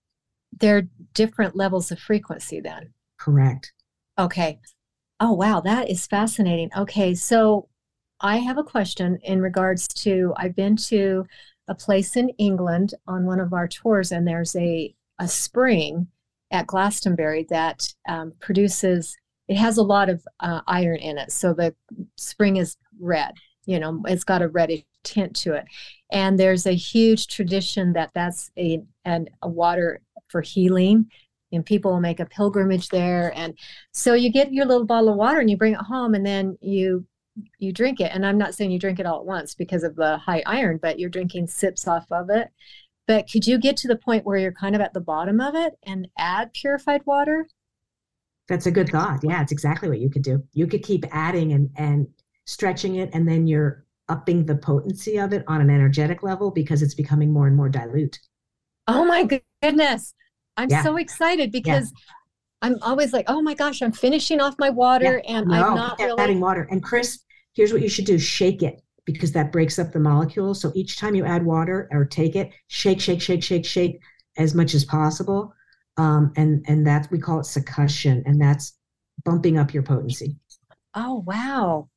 There 0.59 0.79
are 0.79 0.88
different 1.15 1.57
levels 1.57 1.91
of 1.91 1.99
frequency 1.99 2.61
then. 2.61 2.93
Correct. 3.19 3.73
Okay. 4.19 4.59
Oh, 5.21 5.33
wow. 5.33 5.61
That 5.61 5.91
is 5.91 6.07
fascinating. 6.07 6.71
Okay. 6.76 7.15
So 7.15 7.69
I 8.21 8.38
have 8.38 8.57
a 8.59 8.62
question 8.62 9.19
in 9.23 9.41
regards 9.43 9.87
to 9.88 10.33
I've 10.37 10.57
been 10.57 10.76
to 10.76 11.26
a 11.68 11.75
place 11.75 12.16
in 12.16 12.30
England 12.38 12.94
on 13.06 13.26
one 13.26 13.40
of 13.40 13.52
our 13.52 13.68
tours, 13.68 14.12
and 14.12 14.26
there's 14.26 14.54
a, 14.56 14.94
a 15.18 15.28
spring 15.28 16.08
at 16.50 16.66
Glastonbury 16.66 17.46
that 17.50 17.92
um, 18.08 18.32
produces, 18.40 19.16
it 19.49 19.56
has 19.56 19.78
a 19.78 19.82
lot 19.82 20.08
of 20.08 20.26
uh, 20.40 20.61
iron 20.66 20.99
in 20.99 21.18
it. 21.18 21.32
So 21.32 21.52
the 21.52 21.75
spring 22.16 22.56
is 22.56 22.76
red, 23.00 23.35
you 23.64 23.78
know, 23.78 24.02
it's 24.06 24.25
got 24.25 24.42
a 24.42 24.49
reddish 24.49 24.85
tint 25.02 25.35
to 25.37 25.54
it. 25.54 25.64
And 26.11 26.38
there's 26.38 26.66
a 26.66 26.75
huge 26.75 27.26
tradition 27.26 27.92
that 27.94 28.11
that's 28.14 28.50
a, 28.56 28.82
and 29.04 29.30
a 29.42 29.49
water 29.49 30.00
for 30.28 30.42
healing 30.42 31.11
and 31.52 31.64
people 31.64 31.92
will 31.92 32.00
make 32.00 32.20
a 32.20 32.26
pilgrimage 32.26 32.88
there 32.88 33.32
and 33.37 33.56
so 33.92 34.14
you 34.14 34.30
get 34.30 34.52
your 34.52 34.66
little 34.66 34.85
bottle 34.85 35.11
of 35.11 35.16
water 35.16 35.38
and 35.40 35.49
you 35.49 35.56
bring 35.56 35.75
it 35.75 35.80
home 35.80 36.14
and 36.14 36.26
then 36.26 36.58
you 36.61 37.06
you 37.59 37.73
drink 37.73 38.00
it 38.00 38.11
and 38.14 38.25
i'm 38.26 38.38
not 38.38 38.55
saying 38.55 38.71
you 38.71 38.78
drink 38.78 38.99
it 38.99 39.07
all 39.07 39.21
at 39.21 39.26
once 39.26 39.55
because 39.55 39.83
of 39.85 39.95
the 39.97 40.16
high 40.19 40.43
iron 40.47 40.78
but 40.81 40.99
you're 40.99 41.11
drinking 41.11 41.47
sips 41.47 41.87
off 41.87 42.07
of 42.11 42.31
it 42.31 42.49
but 43.07 43.31
could 43.31 43.47
you 43.47 43.59
get 43.59 43.76
to 43.76 43.88
the 43.88 43.97
point 43.97 44.25
where 44.25 44.38
you're 44.38 44.52
kind 44.52 44.75
of 44.75 44.81
at 44.81 44.93
the 44.95 45.00
bottom 45.00 45.40
of 45.40 45.55
it 45.55 45.75
and 45.85 46.09
add 46.19 46.52
purified 46.52 47.02
water 47.07 47.47
That's 48.49 48.66
a 48.66 48.71
good 48.71 48.88
thought. 48.88 49.21
Yeah, 49.25 49.43
it's 49.43 49.50
exactly 49.52 49.88
what 49.88 49.99
you 49.99 50.09
could 50.09 50.23
do. 50.23 50.43
You 50.52 50.66
could 50.69 50.83
keep 50.85 51.05
adding 51.11 51.52
and 51.52 51.69
and 51.76 52.07
stretching 52.45 52.95
it, 52.97 53.11
and 53.12 53.26
then 53.28 53.47
you're 53.49 53.85
upping 54.09 54.47
the 54.47 54.55
potency 54.55 55.19
of 55.19 55.33
it 55.33 55.43
on 55.49 55.61
an 55.61 55.69
energetic 55.69 56.23
level 56.23 56.52
because 56.52 56.81
it's 56.81 56.95
becoming 56.95 57.33
more 57.33 57.49
and 57.49 57.57
more 57.57 57.69
dilute. 57.69 58.21
oh 58.87 59.05
my 59.05 59.25
goodness 59.62 60.14
i'm 60.57 60.71
Yeah. 60.71 60.85
so 60.85 60.97
excited 60.97 61.50
because 61.50 61.93
i'm 62.62 62.76
always 62.83 63.12
like 63.12 63.25
oh 63.28 63.43
my 63.43 63.55
gosh 63.55 63.83
i'm 63.83 63.90
finishing 63.90 64.40
off 64.40 64.55
my 64.61 64.71
water 64.71 65.21
and 65.26 65.49
No, 65.49 65.55
i'm 65.71 65.75
not 65.75 65.99
really 65.99 66.23
adding 66.23 66.38
water. 66.40 66.69
And 66.71 66.81
Chris, 66.83 67.19
here's 67.57 67.73
what 67.73 67.83
you 67.83 67.89
should 67.89 68.05
do: 68.05 68.19
shake 68.19 68.63
it 68.63 68.83
because 69.05 69.33
that 69.33 69.53
breaks 69.53 69.79
up 69.79 69.93
the 69.93 69.99
molecules. 70.01 70.61
So 70.61 70.71
each 70.75 70.99
time 70.99 71.15
you 71.15 71.25
add 71.25 71.45
water 71.45 71.89
or 71.91 72.05
take 72.05 72.37
it, 72.37 72.53
shake, 72.69 73.01
shake, 73.01 73.23
shake, 73.23 73.43
shake, 73.43 73.65
shake 73.65 74.01
as 74.37 74.55
much 74.55 74.75
as 74.75 74.85
possible. 74.85 75.53
Um, 75.97 76.33
and 76.37 76.65
and 76.69 76.87
that's 76.87 77.11
we 77.11 77.19
call 77.19 77.41
it 77.41 77.45
succussion, 77.47 78.23
and 78.27 78.41
that's 78.41 78.75
bumping 79.25 79.59
up 79.59 79.73
your 79.73 79.83
potency. 79.83 80.37
Oh, 80.95 81.23
wow. 81.27 81.89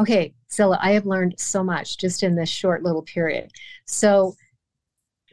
Okay, 0.00 0.34
Cilla, 0.50 0.78
I 0.80 0.92
have 0.92 1.06
learned 1.06 1.34
so 1.38 1.62
much 1.62 1.98
just 1.98 2.22
in 2.22 2.34
this 2.34 2.48
short 2.48 2.82
little 2.82 3.02
period. 3.02 3.50
So 3.86 4.34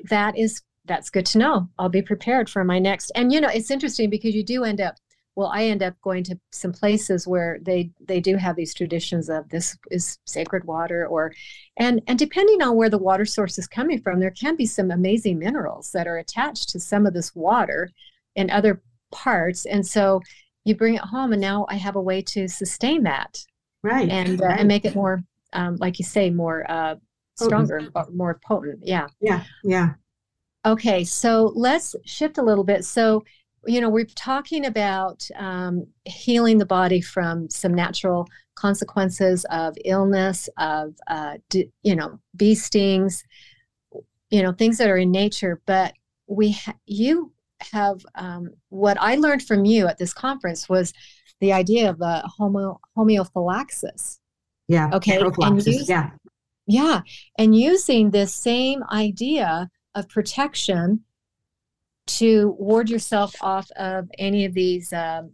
that 0.10 0.38
is 0.38 0.62
that's 0.86 1.10
good 1.10 1.26
to 1.28 1.38
know. 1.38 1.70
I'll 1.78 1.90
be 1.90 2.02
prepared 2.02 2.50
for 2.50 2.64
my 2.64 2.80
next. 2.80 3.12
And 3.16 3.32
you 3.32 3.40
know, 3.42 3.50
it's 3.50 3.72
interesting 3.72 4.10
because 4.10 4.36
you 4.36 4.44
do 4.44 4.64
end 4.64 4.82
up 4.82 4.96
well, 5.36 5.50
I 5.54 5.64
end 5.66 5.82
up 5.82 5.94
going 6.02 6.24
to 6.26 6.40
some 6.52 6.74
places 6.74 7.28
where 7.28 7.60
they 7.62 7.92
they 8.06 8.20
do 8.20 8.36
have 8.38 8.56
these 8.56 8.74
traditions 8.74 9.30
of 9.30 9.48
this 9.50 9.78
is 9.90 10.18
sacred 10.26 10.66
water 10.66 11.08
or 11.08 11.34
and 11.78 12.02
and 12.08 12.20
depending 12.20 12.62
on 12.62 12.76
where 12.76 12.90
the 12.90 12.98
water 12.98 13.26
source 13.26 13.58
is 13.58 13.68
coming 13.68 14.02
from, 14.02 14.20
there 14.20 14.32
can 14.32 14.56
be 14.56 14.66
some 14.66 14.92
amazing 14.92 15.40
minerals 15.40 15.92
that 15.94 16.08
are 16.08 16.18
attached 16.18 16.70
to 16.70 16.80
some 16.80 17.06
of 17.06 17.14
this 17.14 17.34
water 17.36 17.90
in 18.36 18.50
other 18.52 18.82
parts. 19.12 19.66
And 19.66 19.86
so 19.86 20.22
you 20.66 20.76
bring 20.76 20.96
it 20.96 21.02
home 21.02 21.32
and 21.34 21.42
now 21.42 21.66
I 21.70 21.76
have 21.76 21.96
a 21.96 22.02
way 22.02 22.22
to 22.24 22.48
sustain 22.48 23.04
that 23.04 23.38
Right. 23.84 24.10
and 24.10 24.40
uh, 24.42 24.46
right. 24.46 24.60
and 24.60 24.68
make 24.68 24.86
it 24.86 24.94
more 24.96 25.24
um, 25.54 25.78
like 25.78 25.98
you 25.98 26.06
say 26.06 26.30
more 26.30 26.70
uh, 26.70 26.96
stronger 27.36 27.90
uh, 27.96 28.06
more 28.14 28.40
potent 28.46 28.80
yeah 28.84 29.08
yeah, 29.20 29.44
yeah. 29.64 29.94
okay 30.66 31.04
so 31.04 31.52
let's 31.56 31.96
shift 32.06 32.38
a 32.38 32.44
little 32.44 32.64
bit 32.64 32.86
so 32.86 33.24
you 33.68 33.80
know 33.82 33.90
we're 33.90 34.06
talking 34.16 34.66
about 34.66 35.28
um, 35.36 35.86
healing 36.06 36.58
the 36.58 36.66
body 36.66 37.02
from 37.02 37.50
some 37.50 37.74
natural 37.74 38.28
consequences 38.56 39.46
of 39.52 39.76
illness 39.86 40.50
of 40.58 40.96
uh, 41.08 41.38
d- 41.50 41.70
you 41.84 41.96
know 41.96 42.20
bee 42.36 42.56
stings 42.56 43.24
you 44.30 44.42
know 44.42 44.52
things 44.52 44.78
that 44.78 44.90
are 44.90 44.98
in 44.98 45.12
nature 45.12 45.62
but 45.66 45.94
we 46.28 46.52
ha- 46.52 46.76
you 46.86 47.32
have 47.72 48.04
um, 48.16 48.50
what 48.70 48.98
i 49.00 49.16
learned 49.16 49.44
from 49.44 49.66
you 49.66 49.88
at 49.88 49.98
this 49.98 50.14
conference 50.14 50.68
was 50.70 50.94
the 51.40 51.54
idea 51.54 51.90
of 51.90 51.98
the 52.00 52.22
homo 52.38 52.80
homeophylaxis 52.98 54.20
Yeah. 54.68 54.90
Okay, 54.94 55.18
and 55.18 55.66
use- 55.66 55.90
yeah. 55.90 56.12
yeah, 56.68 57.02
and 57.38 57.56
using 57.56 58.12
this 58.12 58.34
same 58.34 58.84
idea 58.92 59.70
of 59.96 60.08
protection 60.08 61.04
to 62.08 62.56
ward 62.60 62.90
yourself 62.90 63.36
off 63.42 63.70
of 63.72 64.10
any 64.18 64.46
of 64.46 64.54
these 64.54 64.92
um, 64.94 65.32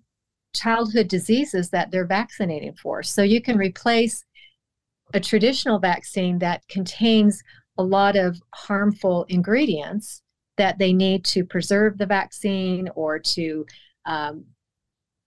childhood 0.54 1.08
diseases 1.08 1.70
that 1.70 1.92
they're 1.92 2.06
vaccinating 2.06 2.74
for. 2.74 3.04
So 3.04 3.22
you 3.24 3.42
can 3.42 3.58
replace 3.58 4.24
a 5.14 5.20
traditional 5.20 5.80
vaccine 5.80 6.40
that 6.40 6.68
contains 6.68 7.42
a 7.78 7.84
lot 7.84 8.16
of 8.16 8.42
harmful 8.54 9.26
ingredients 9.30 10.22
that 10.58 10.80
they 10.80 10.92
need 10.92 11.24
to 11.24 11.46
preserve 11.46 11.98
the 11.98 12.06
vaccine 12.06 12.90
or 12.96 13.20
to 13.20 13.66
um, 14.06 14.46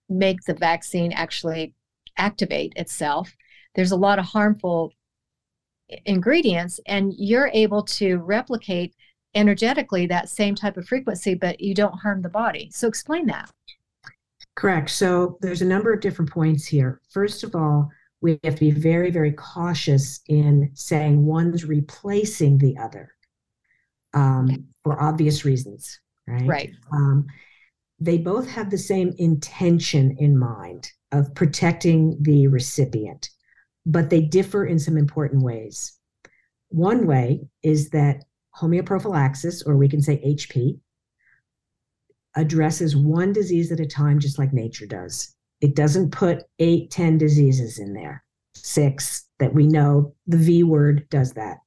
make 0.09 0.41
the 0.43 0.55
vaccine 0.55 1.13
actually 1.13 1.75
activate 2.19 2.73
itself. 2.77 3.35
There's 3.75 3.93
a 3.93 3.97
lot 3.97 4.19
of 4.19 4.25
harmful 4.25 4.93
ingredients, 6.05 6.81
and 6.87 7.15
you're 7.17 7.51
able 7.53 7.83
to 7.83 8.17
replicate 8.19 8.95
energetically 9.35 10.07
that 10.07 10.29
same 10.29 10.55
type 10.55 10.77
of 10.77 10.87
frequency, 10.87 11.35
but 11.35 11.61
you 11.61 11.75
don't 11.75 11.99
harm 11.99 12.23
the 12.23 12.29
body. 12.29 12.71
So, 12.73 12.89
explain 12.89 13.27
that. 13.27 13.51
Correct. 14.57 14.91
So, 14.91 15.39
there's 15.41 15.63
a 15.63 15.67
number 15.67 15.93
of 15.93 16.01
different 16.01 16.31
points 16.31 16.67
here. 16.67 17.01
First 17.11 17.45
of 17.45 17.55
all, 17.55 17.91
we 18.21 18.39
have 18.45 18.55
to 18.55 18.61
be 18.61 18.71
very, 18.71 19.11
very 19.11 19.33
cautious 19.33 20.21
in 20.29 20.71
saying 20.75 21.25
one's 21.25 21.65
replacing 21.65 22.59
the 22.59 22.77
other 22.77 23.15
um, 24.13 24.67
for 24.85 25.01
obvious 25.03 25.45
reasons, 25.45 26.01
right? 26.27 26.47
Right. 26.47 26.71
Um, 26.93 27.27
they 27.99 28.19
both 28.19 28.49
have 28.49 28.71
the 28.71 28.79
same 28.79 29.15
intention 29.19 30.17
in 30.19 30.39
mind 30.39 30.91
of 31.13 31.35
protecting 31.35 32.17
the 32.23 32.47
recipient, 32.49 33.31
but 33.87 34.11
they 34.11 34.21
differ 34.21 34.65
in 34.65 34.79
some 34.79 34.97
important 34.97 35.43
ways. 35.43 35.93
One 36.69 37.07
way 37.07 37.49
is 37.63 37.91
that 37.91 38.25
homeoprophylaxis, 38.61 39.67
or 39.67 39.77
we 39.77 39.89
can 39.89 40.03
say 40.03 40.19
HP, 40.19 40.79
addresses 42.37 42.97
one 42.97 43.33
disease 43.33 43.73
at 43.73 43.81
a 43.81 43.87
time, 43.87 44.19
just 44.19 44.39
like 44.39 44.53
nature 44.53 44.87
does. 44.87 45.35
It 45.61 45.75
doesn't 45.75 46.11
put 46.11 46.45
eight, 46.59 46.91
ten 46.91 47.19
diseases 47.19 47.79
in 47.79 47.93
there, 47.93 48.25
six 48.55 49.27
that 49.39 49.53
we 49.53 49.67
know 49.67 50.15
the 50.27 50.37
V 50.37 50.63
word 50.63 51.09
does 51.11 51.33
that. 51.33 51.59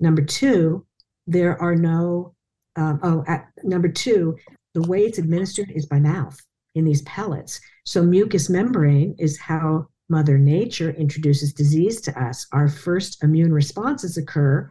Number 0.00 0.22
two, 0.22 0.86
there 1.26 1.60
are 1.60 1.74
no, 1.74 2.34
um, 2.76 3.00
oh, 3.02 3.24
at, 3.26 3.48
number 3.64 3.88
two, 3.88 4.36
the 4.74 4.82
way 4.82 5.04
it's 5.04 5.18
administered 5.18 5.70
is 5.70 5.86
by 5.86 5.98
mouth 5.98 6.38
in 6.74 6.84
these 6.84 7.02
pellets. 7.02 7.60
So 7.84 8.02
mucous 8.02 8.48
membrane 8.48 9.16
is 9.18 9.38
how 9.38 9.88
Mother 10.08 10.38
Nature 10.38 10.90
introduces 10.90 11.52
disease 11.52 12.00
to 12.02 12.22
us. 12.22 12.46
Our 12.52 12.68
first 12.68 13.22
immune 13.22 13.52
responses 13.52 14.16
occur 14.16 14.70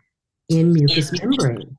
in 0.50 0.74
mucous 0.74 1.12
membrane, 1.22 1.78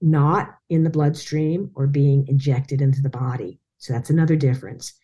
not 0.00 0.56
in 0.70 0.82
the 0.84 0.90
bloodstream 0.90 1.70
or 1.74 1.86
being 1.86 2.26
injected 2.28 2.82
into 2.82 3.00
the 3.02 3.08
body. 3.08 3.58
So 3.78 3.92
that's 3.92 4.10
another 4.10 4.36
difference. 4.36 4.94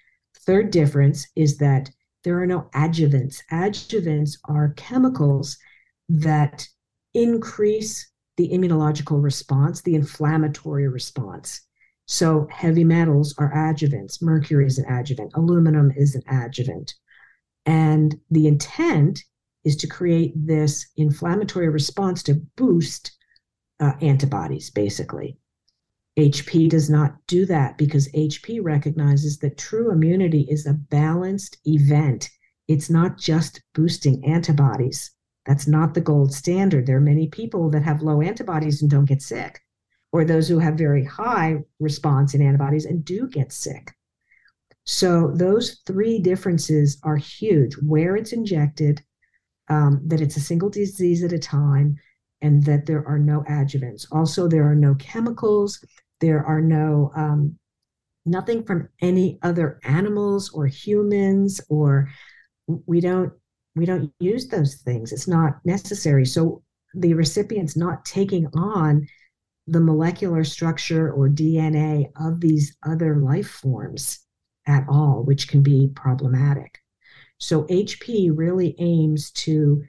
Third 0.40 0.70
difference 0.70 1.26
is 1.36 1.58
that 1.58 1.90
there 2.24 2.40
are 2.40 2.46
no 2.46 2.68
adjuvants. 2.74 3.40
Adjuvants 3.52 4.38
are 4.46 4.74
chemicals 4.76 5.56
that 6.08 6.66
increase 7.12 8.10
the 8.36 8.48
immunological 8.48 9.22
response, 9.22 9.82
the 9.82 9.94
inflammatory 9.94 10.88
response. 10.88 11.60
So 12.06 12.48
heavy 12.50 12.84
metals 12.84 13.34
are 13.38 13.52
adjuvants. 13.52 14.20
Mercury 14.20 14.66
is 14.66 14.78
an 14.78 14.86
adjuvant. 14.90 15.32
Aluminum 15.34 15.92
is 15.96 16.14
an 16.14 16.22
adjuvant. 16.28 16.94
And 17.64 18.16
the 18.30 18.46
intent 18.46 19.22
is 19.64 19.76
to 19.76 19.86
create 19.86 20.32
this 20.34 20.86
inflammatory 20.96 21.68
response 21.68 22.22
to 22.24 22.42
boost 22.56 23.12
uh, 23.80 23.92
antibodies, 24.00 24.70
basically. 24.70 25.38
HP 26.18 26.68
does 26.68 26.88
not 26.88 27.16
do 27.26 27.44
that 27.46 27.76
because 27.76 28.12
HP 28.12 28.60
recognizes 28.62 29.38
that 29.38 29.58
true 29.58 29.90
immunity 29.90 30.46
is 30.48 30.66
a 30.66 30.74
balanced 30.74 31.58
event. 31.64 32.30
It's 32.68 32.88
not 32.88 33.18
just 33.18 33.62
boosting 33.74 34.24
antibodies. 34.24 35.10
That's 35.44 35.66
not 35.66 35.94
the 35.94 36.00
gold 36.00 36.32
standard. 36.32 36.86
There 36.86 36.96
are 36.96 37.00
many 37.00 37.28
people 37.28 37.68
that 37.70 37.82
have 37.82 38.02
low 38.02 38.22
antibodies 38.22 38.80
and 38.80 38.90
don't 38.90 39.04
get 39.06 39.22
sick 39.22 39.60
or 40.14 40.24
those 40.24 40.46
who 40.46 40.60
have 40.60 40.78
very 40.78 41.04
high 41.04 41.56
response 41.80 42.34
in 42.34 42.40
antibodies 42.40 42.84
and 42.84 43.04
do 43.04 43.26
get 43.26 43.50
sick. 43.50 43.92
So 44.84 45.32
those 45.34 45.80
three 45.86 46.20
differences 46.20 46.98
are 47.02 47.16
huge 47.16 47.74
where 47.78 48.14
it's 48.14 48.32
injected, 48.32 49.02
um, 49.68 50.00
that 50.06 50.20
it's 50.20 50.36
a 50.36 50.40
single 50.40 50.70
disease 50.70 51.22
at 51.22 51.32
a 51.32 51.38
time, 51.38 51.96
and 52.42 52.62
that 52.64 52.86
there 52.86 53.06
are 53.06 53.18
no 53.18 53.42
adjuvants. 53.48 54.06
Also, 54.12 54.48
there 54.48 54.68
are 54.68 54.74
no 54.74 54.94
chemicals, 54.96 55.84
there 56.20 56.44
are 56.44 56.60
no 56.60 57.10
um, 57.16 57.58
nothing 58.26 58.64
from 58.64 58.88
any 59.00 59.38
other 59.42 59.78
animals 59.84 60.50
or 60.50 60.66
humans, 60.66 61.60
or 61.68 62.08
we 62.66 63.00
don't 63.00 63.32
we 63.76 63.86
don't 63.86 64.12
use 64.20 64.48
those 64.48 64.76
things. 64.76 65.12
It's 65.12 65.28
not 65.28 65.54
necessary. 65.64 66.24
So 66.24 66.62
the 66.94 67.14
recipient's 67.14 67.76
not 67.76 68.04
taking 68.04 68.46
on 68.54 69.06
the 69.66 69.80
molecular 69.80 70.44
structure 70.44 71.10
or 71.12 71.28
DNA 71.28 72.10
of 72.16 72.40
these 72.40 72.76
other 72.86 73.16
life 73.16 73.48
forms 73.48 74.20
at 74.66 74.84
all, 74.88 75.22
which 75.24 75.48
can 75.48 75.62
be 75.62 75.90
problematic. 75.94 76.78
So, 77.38 77.64
HP 77.64 78.30
really 78.32 78.74
aims 78.78 79.30
to 79.32 79.82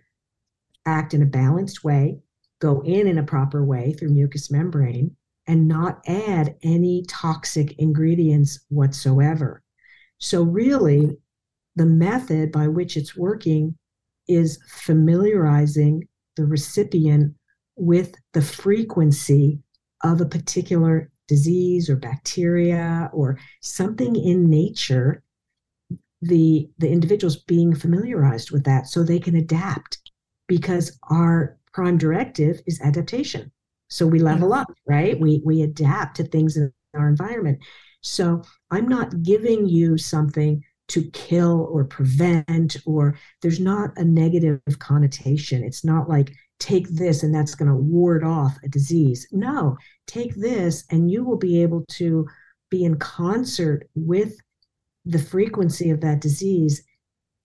act 0.85 1.13
in 1.13 1.21
a 1.21 1.27
balanced 1.27 1.83
way, 1.83 2.19
go 2.59 2.81
in 2.81 3.07
in 3.07 3.17
a 3.17 3.23
proper 3.23 3.63
way 3.63 3.93
through 3.93 4.09
mucous 4.09 4.51
membrane, 4.51 5.15
and 5.47 5.67
not 5.67 6.01
add 6.07 6.55
any 6.63 7.03
toxic 7.07 7.77
ingredients 7.77 8.59
whatsoever. 8.69 9.63
So, 10.17 10.43
really, 10.43 11.17
the 11.75 11.85
method 11.85 12.51
by 12.51 12.67
which 12.67 12.97
it's 12.97 13.15
working 13.15 13.77
is 14.27 14.59
familiarizing 14.67 16.07
the 16.35 16.45
recipient 16.45 17.35
with 17.75 18.15
the 18.33 18.41
frequency 18.41 19.59
of 20.03 20.21
a 20.21 20.25
particular 20.25 21.11
disease 21.27 21.89
or 21.89 21.95
bacteria 21.95 23.09
or 23.13 23.37
something 23.61 24.15
in 24.15 24.49
nature 24.49 25.23
the 26.27 26.69
the 26.77 26.89
individuals 26.89 27.37
being 27.37 27.75
familiarized 27.75 28.51
with 28.51 28.63
that 28.65 28.87
so 28.87 29.03
they 29.03 29.19
can 29.19 29.35
adapt 29.35 29.99
because 30.47 30.97
our 31.09 31.57
prime 31.73 31.97
directive 31.97 32.61
is 32.65 32.79
adaptation. 32.81 33.51
So 33.89 34.07
we 34.07 34.19
level 34.19 34.53
up 34.53 34.71
right? 34.87 35.19
We 35.19 35.41
we 35.45 35.61
adapt 35.61 36.17
to 36.17 36.23
things 36.23 36.57
in 36.57 36.71
our 36.95 37.09
environment. 37.09 37.59
So 38.01 38.43
i'm 38.71 38.87
not 38.87 39.23
giving 39.23 39.67
you 39.67 39.97
something 39.97 40.63
to 40.87 41.09
kill 41.11 41.67
or 41.71 41.83
prevent 41.83 42.77
or 42.85 43.17
there's 43.41 43.59
not 43.59 43.91
a 43.97 44.03
negative 44.03 44.61
connotation. 44.79 45.63
It's 45.63 45.83
not 45.83 46.07
like 46.07 46.33
take 46.59 46.87
this 46.89 47.23
and 47.23 47.33
that's 47.33 47.55
going 47.55 47.69
to 47.69 47.75
ward 47.75 48.23
off 48.23 48.57
a 48.63 48.69
disease. 48.69 49.27
No, 49.31 49.77
take 50.07 50.35
this 50.35 50.85
and 50.91 51.11
you 51.11 51.23
will 51.23 51.37
be 51.37 51.61
able 51.61 51.83
to 51.93 52.27
be 52.69 52.83
in 52.83 52.97
concert 52.97 53.87
with 53.95 54.37
the 55.05 55.19
frequency 55.19 55.89
of 55.89 56.01
that 56.01 56.21
disease 56.21 56.83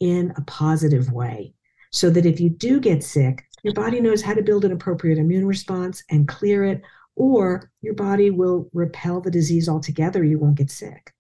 in 0.01 0.33
a 0.37 0.43
positive 0.43 1.13
way. 1.13 1.55
So 1.93 2.09
that 2.11 2.27
if 2.27 2.41
you 2.41 2.51
do 2.51 2.81
get 2.81 3.03
sick, 3.03 3.45
your 3.63 3.75
body 3.75 4.01
knows 4.01 4.23
how 4.23 4.35
to 4.35 4.43
build 4.43 4.65
an 4.65 4.73
appropriate 4.73 5.19
immune 5.19 5.47
response 5.47 6.03
and 6.11 6.29
clear 6.29 6.65
it, 6.65 6.83
or 7.17 7.71
your 7.83 7.95
body 7.95 8.31
will 8.31 8.71
repel 8.73 9.21
the 9.21 9.31
disease 9.31 9.69
altogether. 9.69 10.25
You 10.25 10.39
won't 10.39 10.55
get 10.55 10.71
sick. 10.71 11.13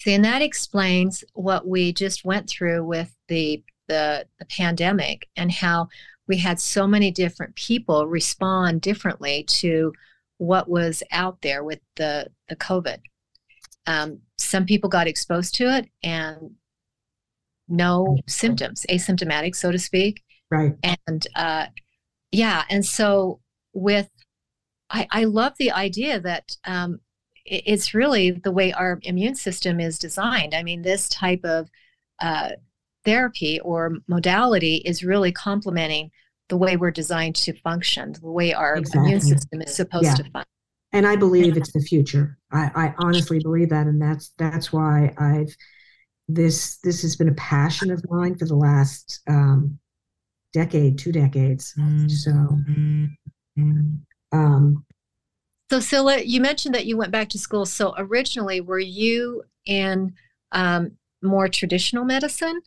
See, 0.00 0.14
and 0.14 0.24
that 0.24 0.42
explains 0.42 1.24
what 1.32 1.66
we 1.66 1.92
just 1.92 2.24
went 2.24 2.48
through 2.48 2.84
with 2.84 3.14
the 3.28 3.62
the, 3.88 4.26
the 4.38 4.46
pandemic 4.46 5.28
and 5.36 5.50
how 5.52 5.88
we 6.26 6.38
had 6.38 6.58
so 6.58 6.86
many 6.86 7.10
different 7.10 7.54
people 7.54 8.06
respond 8.06 8.80
differently 8.80 9.44
to 9.44 9.92
what 10.38 10.68
was 10.68 11.02
out 11.12 11.40
there 11.42 11.62
with 11.62 11.80
the, 11.96 12.28
the 12.48 12.56
COVID. 12.56 12.98
Um, 13.86 14.20
some 14.38 14.66
people 14.66 14.90
got 14.90 15.06
exposed 15.06 15.54
to 15.56 15.76
it 15.76 15.88
and 16.02 16.52
no 17.68 18.18
symptoms, 18.26 18.84
asymptomatic, 18.90 19.54
so 19.54 19.72
to 19.72 19.78
speak. 19.78 20.22
Right. 20.50 20.74
And 21.06 21.26
uh, 21.34 21.66
yeah, 22.32 22.64
and 22.68 22.84
so 22.84 23.40
with, 23.72 24.08
I, 24.90 25.06
I 25.10 25.24
love 25.24 25.54
the 25.58 25.72
idea 25.72 26.20
that 26.20 26.56
um, 26.64 27.00
it, 27.44 27.62
it's 27.66 27.94
really 27.94 28.32
the 28.32 28.52
way 28.52 28.72
our 28.72 28.98
immune 29.02 29.34
system 29.34 29.80
is 29.80 29.98
designed. 29.98 30.54
I 30.54 30.62
mean, 30.62 30.82
this 30.82 31.08
type 31.08 31.44
of 31.44 31.70
uh, 32.20 32.50
therapy 33.04 33.60
or 33.60 33.96
modality 34.08 34.76
is 34.76 35.02
really 35.02 35.32
complementing 35.32 36.10
the 36.48 36.56
way 36.56 36.76
we're 36.76 36.90
designed 36.90 37.36
to 37.36 37.52
function, 37.60 38.12
the 38.12 38.30
way 38.30 38.52
our 38.52 38.76
exactly. 38.76 39.06
immune 39.06 39.20
system 39.20 39.62
is 39.62 39.74
supposed 39.74 40.04
yeah. 40.04 40.14
to 40.14 40.24
function. 40.24 40.53
And 40.94 41.06
I 41.06 41.16
believe 41.16 41.56
it's 41.56 41.72
the 41.72 41.80
future. 41.80 42.38
I, 42.52 42.70
I 42.74 42.94
honestly 42.98 43.40
believe 43.40 43.68
that, 43.70 43.86
and 43.86 44.00
that's 44.00 44.30
that's 44.38 44.72
why 44.72 45.12
I've 45.18 45.54
this 46.28 46.78
this 46.78 47.02
has 47.02 47.16
been 47.16 47.28
a 47.28 47.34
passion 47.34 47.90
of 47.90 48.02
mine 48.08 48.38
for 48.38 48.46
the 48.46 48.54
last 48.54 49.20
um, 49.28 49.78
decade, 50.52 50.96
two 50.96 51.12
decades. 51.12 51.74
So, 52.08 52.30
um, 54.32 54.84
so 55.68 55.78
Cilla, 55.78 56.22
you 56.24 56.40
mentioned 56.40 56.74
that 56.76 56.86
you 56.86 56.96
went 56.96 57.10
back 57.10 57.28
to 57.30 57.38
school. 57.38 57.66
So 57.66 57.94
originally, 57.98 58.60
were 58.60 58.78
you 58.78 59.42
in 59.66 60.14
um, 60.52 60.92
more 61.22 61.48
traditional 61.48 62.04
medicine? 62.04 62.60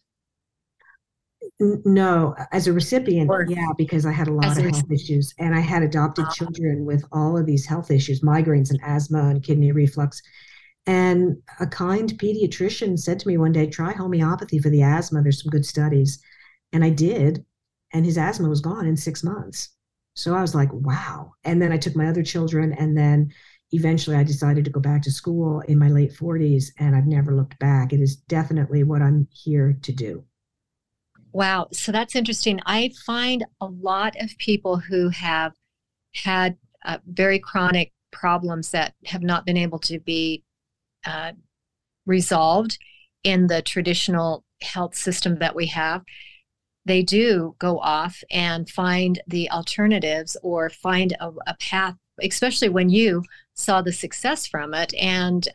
No, 1.60 2.36
as 2.52 2.68
a 2.68 2.74
recipient, 2.74 3.30
Or- 3.32 3.46
yeah, 3.50 3.70
because 3.78 4.06
I 4.06 4.12
had 4.12 4.28
a 4.28 4.34
lot 4.34 4.56
of 4.58 4.64
health 4.64 4.92
issues 4.92 5.34
and 5.40 5.56
I 5.56 5.60
had 5.60 5.82
adopted 5.82 6.26
Ah. 6.28 6.32
children 6.32 6.86
with 6.86 7.04
all 7.12 7.36
of 7.36 7.48
these 7.48 7.66
health 7.66 7.90
issues, 7.90 8.22
migraines 8.22 8.70
and 8.70 8.80
asthma 8.84 9.30
and 9.30 9.42
kidney 9.42 9.72
reflux. 9.72 10.22
And 10.86 11.38
a 11.60 11.66
kind 11.66 12.10
pediatrician 12.20 12.98
said 13.00 13.20
to 13.20 13.28
me 13.28 13.38
one 13.38 13.52
day, 13.54 13.66
try 13.68 13.92
homeopathy 13.92 14.60
for 14.60 14.70
the 14.70 14.84
asthma. 14.84 15.22
There's 15.24 15.42
some 15.42 15.50
good 15.50 15.66
studies. 15.66 16.20
And 16.74 16.84
I 16.84 16.92
did. 16.92 17.44
And 17.92 18.06
his 18.06 18.18
asthma 18.20 18.50
was 18.50 18.62
gone 18.62 18.86
in 18.86 18.96
six 18.96 19.24
months. 19.24 19.70
So 20.14 20.36
I 20.36 20.42
was 20.42 20.54
like, 20.54 20.72
wow. 20.72 21.34
And 21.44 21.60
then 21.62 21.72
I 21.72 21.78
took 21.78 21.96
my 21.96 22.08
other 22.08 22.24
children. 22.24 22.72
And 22.74 22.96
then 22.96 23.32
eventually 23.72 24.16
I 24.16 24.24
decided 24.24 24.64
to 24.66 24.72
go 24.72 24.80
back 24.80 25.02
to 25.04 25.12
school 25.12 25.62
in 25.62 25.80
my 25.80 25.90
late 25.90 26.14
40s. 26.14 26.72
And 26.78 26.96
I've 26.96 27.08
never 27.08 27.36
looked 27.36 27.58
back. 27.60 27.94
It 27.94 28.00
is 28.00 28.16
definitely 28.16 28.84
what 28.84 29.02
I'm 29.02 29.28
here 29.32 29.78
to 29.82 29.92
do. 29.92 30.24
Wow. 31.38 31.68
So 31.72 31.92
that's 31.92 32.16
interesting. 32.16 32.60
I 32.66 32.90
find 33.06 33.46
a 33.62 33.68
lot 33.68 34.16
of 34.20 34.36
people 34.40 34.78
who 34.78 35.10
have 35.10 35.54
had 36.16 36.58
uh, 36.84 36.98
very 37.06 37.38
chronic 37.38 37.94
problems 38.12 38.72
that 38.72 38.96
have 39.06 39.22
not 39.22 39.46
been 39.46 39.56
able 39.56 39.78
to 39.82 40.00
be 40.00 40.44
uh, 41.06 41.34
resolved 42.08 42.80
in 43.24 43.46
the 43.46 43.62
traditional 43.62 44.46
health 44.64 44.96
system 44.96 45.38
that 45.38 45.56
we 45.56 45.68
have. 45.68 46.02
They 46.86 47.04
do 47.04 47.56
go 47.60 47.78
off 47.78 48.24
and 48.32 48.68
find 48.68 49.22
the 49.28 49.52
alternatives 49.52 50.38
or 50.42 50.72
find 50.72 51.16
a, 51.20 51.30
a 51.46 51.56
path, 51.60 51.98
especially 52.20 52.70
when 52.70 52.90
you 52.90 53.22
saw 53.54 53.84
the 53.84 53.94
success 53.94 54.48
from 54.48 54.74
it. 54.74 54.92
And 54.96 55.48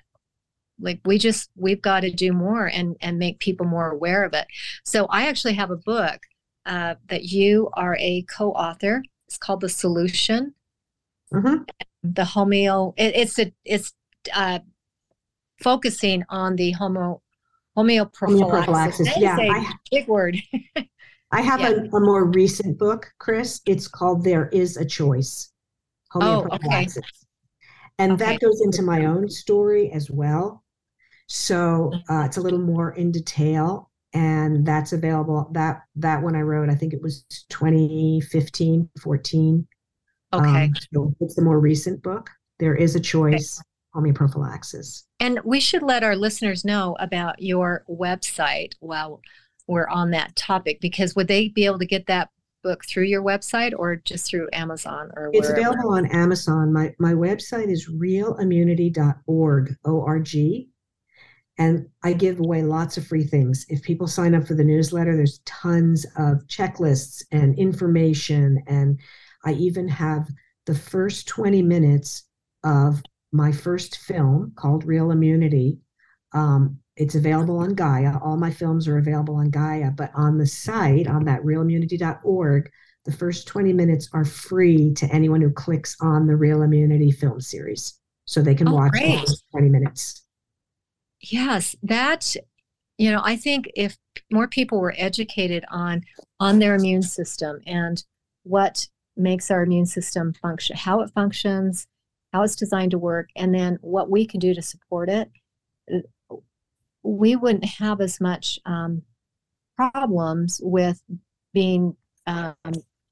like 0.83 1.01
we 1.05 1.17
just 1.19 1.51
we've 1.57 1.81
got 1.81 2.01
to 2.01 2.11
do 2.11 2.33
more 2.33 2.67
and 2.67 2.97
and 3.01 3.19
make 3.19 3.39
people 3.39 3.65
more 3.67 3.91
aware 3.91 4.25
of 4.25 4.35
it 4.35 4.47
so 4.85 5.07
i 5.07 5.27
actually 5.29 5.55
have 5.55 5.71
a 5.71 5.77
book 5.77 6.21
uh, 6.67 6.95
that 7.09 7.25
you 7.25 7.69
are 7.75 7.97
a 7.99 8.23
co-author 8.37 9.03
it's 9.27 9.39
called 9.39 9.61
the 9.61 9.69
solution 9.69 10.55
Mhm. 11.33 11.67
the 12.03 12.23
homeo 12.23 12.93
it, 12.97 13.17
it's 13.17 13.39
a 13.39 13.53
it's 13.65 13.93
uh, 14.35 14.59
focusing 15.61 16.23
on 16.29 16.57
the 16.57 16.73
homo 16.73 17.23
homeoprophylaxis. 17.77 18.41
Homeoprophylaxis, 18.41 19.09
yeah, 19.17 19.37
I- 19.41 19.73
big 19.91 20.07
word. 20.09 20.37
I 21.33 21.41
have 21.41 21.61
Yeah. 21.61 21.71
a, 21.71 21.97
a 21.97 22.01
more 22.01 22.27
recent 22.27 22.79
book, 22.79 23.11
Chris. 23.19 23.63
It's 23.65 23.89
called 23.89 24.23
There 24.23 24.49
Is 24.51 24.77
a 24.77 24.85
Choice. 24.85 25.51
Oh, 26.15 26.47
okay. 26.53 26.87
And 27.99 28.13
Okay. 28.13 28.25
that 28.33 28.41
goes 28.41 28.61
into 28.63 28.83
my 28.83 29.07
own 29.07 29.31
story 29.31 29.91
as 29.93 30.11
well. 30.11 30.62
So 31.35 31.91
uh, 32.11 32.25
it's 32.27 32.37
a 32.37 32.43
little 32.43 32.59
more 32.59 32.93
in 32.93 33.11
detail. 33.11 33.91
And 34.13 34.67
that's 34.67 34.93
available. 34.93 35.49
That 35.53 35.81
that 35.97 36.23
one 36.23 36.37
I 36.37 36.43
wrote, 36.43 36.69
I 36.69 36.75
think 36.75 36.93
it 36.93 37.01
was 37.01 37.25
2015, 37.49 38.91
14. 39.01 39.67
Okay. 40.35 40.47
Um, 40.47 40.75
so 40.93 41.15
it's 41.21 41.35
the 41.35 41.41
more 41.41 41.59
recent 41.59 42.03
book. 42.03 42.29
There 42.59 42.75
is 42.75 42.95
a 42.97 43.01
choice, 43.01 43.63
homeoprophylaxis. 43.97 45.05
And 45.21 45.41
we 45.43 45.59
should 45.61 45.83
let 45.83 46.05
our 46.05 46.15
listeners 46.15 46.67
know 46.67 46.95
about 47.01 47.41
your 47.41 47.85
website 47.89 48.75
while 48.81 49.23
we're 49.67 49.89
on 49.89 50.11
that 50.11 50.37
topic, 50.37 50.83
because 50.83 51.17
would 51.17 51.29
they 51.29 51.49
be 51.49 51.65
able 51.65 51.79
to 51.79 51.87
get 51.87 52.07
that 52.09 52.29
book 52.63 52.85
through 52.85 53.05
your 53.05 53.23
website 53.23 53.73
or 53.75 53.97
just 53.97 54.29
through 54.29 54.51
Amazon 54.53 55.11
or 55.17 55.31
It's 55.33 55.49
wherever? 55.49 55.71
available 55.71 55.95
on 55.95 56.05
Amazon. 56.07 56.71
My 56.71 56.95
my 56.99 57.15
website 57.15 57.73
is 57.73 57.89
realimmunity.org, 57.89 59.77
O-R-G. 59.87 60.69
And 61.63 61.87
I 62.03 62.13
give 62.13 62.41
away 62.41 62.63
lots 62.65 62.97
of 62.97 63.07
free 63.07 63.23
things. 63.23 63.65
If 63.69 63.83
people 63.83 64.09
sign 64.09 64.35
up 64.35 64.49
for 64.49 64.55
the 64.55 64.65
newsletter, 64.65 65.15
there's 65.15 65.39
tons 65.45 66.05
of 66.17 66.45
checklists 66.49 67.23
and 67.31 67.57
information. 67.57 68.61
And 68.67 68.99
I 69.45 69.53
even 69.53 69.87
have 69.87 70.27
the 70.67 70.75
first 70.75 71.29
20 71.29 71.63
minutes 71.63 72.25
of 72.65 73.01
my 73.31 73.53
first 73.53 73.99
film 73.99 74.53
called 74.57 74.85
Real 74.85 75.13
Immunity. 75.13 75.79
Um, 76.33 76.79
it's 76.97 77.15
available 77.15 77.59
on 77.59 77.75
Gaia. 77.75 78.19
All 78.19 78.37
my 78.37 78.51
films 78.51 78.89
are 78.89 78.99
available 78.99 79.37
on 79.37 79.51
Gaia, 79.51 79.93
but 79.93 80.11
on 80.17 80.39
the 80.39 80.47
site, 80.47 81.07
on 81.07 81.25
that 81.27 81.43
realimmunity.org, 81.43 82.71
the 83.05 83.13
first 83.13 83.47
20 83.47 83.73
minutes 83.73 84.09
are 84.13 84.25
free 84.25 84.93
to 84.95 85.07
anyone 85.15 85.41
who 85.41 85.51
clicks 85.53 85.97
on 86.01 86.27
the 86.27 86.35
Real 86.37 86.63
Immunity 86.63 87.13
film 87.13 87.41
series. 87.41 87.95
So 88.27 88.43
they 88.43 88.55
can 88.57 88.67
Oh, 88.69 88.75
watch 88.75 88.93
great. 88.93 89.19
those 89.19 89.45
20 89.53 89.69
minutes. 89.69 90.25
Yes, 91.23 91.77
that 91.83 92.35
you 92.99 93.11
know, 93.11 93.23
I 93.25 93.37
think 93.37 93.71
if 93.75 93.97
more 94.31 94.47
people 94.47 94.81
were 94.81 94.95
educated 94.97 95.65
on 95.71 96.03
on 96.41 96.59
their 96.59 96.75
immune 96.75 97.03
system 97.03 97.61
and 97.67 98.05
what 98.45 98.87
makes 99.17 99.51
our 99.51 99.63
immune 99.63 99.87
system 99.87 100.33
function, 100.35 100.77
how 100.77 101.01
it 101.01 101.11
functions, 101.11 101.87
how 102.33 102.43
it's 102.43 102.57
designed 102.57 102.91
to 102.93 102.99
work, 102.99 103.29
and 103.37 103.55
then 103.55 103.79
what 103.81 104.11
we 104.11 104.27
can 104.27 104.41
do 104.41 104.53
to 104.55 104.63
support 104.63 105.09
it, 105.09 105.31
we 107.03 107.37
wouldn't 107.37 107.65
have 107.65 108.01
as 108.01 108.21
much 108.21 108.59
um, 108.67 109.03
problems 109.77 110.61
with 110.63 111.03
being 111.53 111.97
um, 112.27 112.55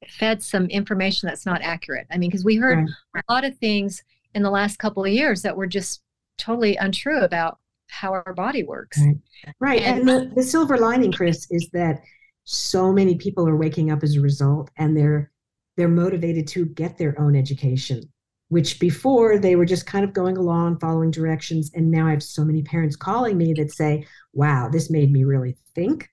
fed 0.09 0.43
some 0.43 0.67
information 0.67 1.27
that's 1.29 1.47
not 1.47 1.63
accurate. 1.63 2.07
I 2.11 2.19
mean, 2.19 2.31
because 2.31 2.45
we 2.45 2.57
heard 2.57 2.89
Right. 3.15 3.25
a 3.29 3.33
lot 3.33 3.45
of 3.45 3.57
things 3.59 4.03
in 4.35 4.43
the 4.43 4.51
last 4.51 4.79
couple 4.79 5.05
of 5.05 5.11
years 5.13 5.43
that 5.43 5.57
were 5.57 5.67
just 5.67 6.03
totally 6.39 6.77
untrue 6.77 7.21
about 7.21 7.59
how 7.91 8.13
our 8.13 8.35
body 8.35 8.63
works. 8.63 8.99
Right. 9.01 9.17
Right. 9.61 9.83
And- 9.83 10.01
And 10.01 10.09
the, 10.09 10.35
the 10.37 10.43
silver 10.43 10.77
lining, 10.79 11.13
Chris, 11.13 11.47
is 11.51 11.69
that 11.73 12.03
so 12.45 12.93
many 12.93 13.17
people 13.17 13.49
are 13.49 13.57
waking 13.57 13.91
up 13.91 14.03
as 14.03 14.17
a 14.17 14.21
result 14.21 14.71
and 14.77 14.97
they're 14.97 15.31
they're 15.77 15.89
motivated 15.89 16.47
to 16.49 16.67
get 16.67 16.99
their 16.99 17.19
own 17.19 17.35
education, 17.37 18.03
which 18.49 18.79
before 18.81 19.39
they 19.39 19.57
were 19.57 19.65
just 19.65 19.87
kind 19.87 20.05
of 20.05 20.13
going 20.13 20.37
along, 20.37 20.79
following 20.79 21.11
directions. 21.11 21.71
And 21.75 21.91
now 21.91 22.07
I 22.07 22.11
have 22.11 22.23
so 22.23 22.45
many 22.45 22.63
parents 22.63 22.97
calling 22.97 23.39
me 23.39 23.55
that 23.55 23.71
say, 23.73 24.07
wow, 24.35 24.69
this 24.69 24.91
made 24.91 25.11
me 25.13 25.25
really 25.25 25.57
think 25.75 26.11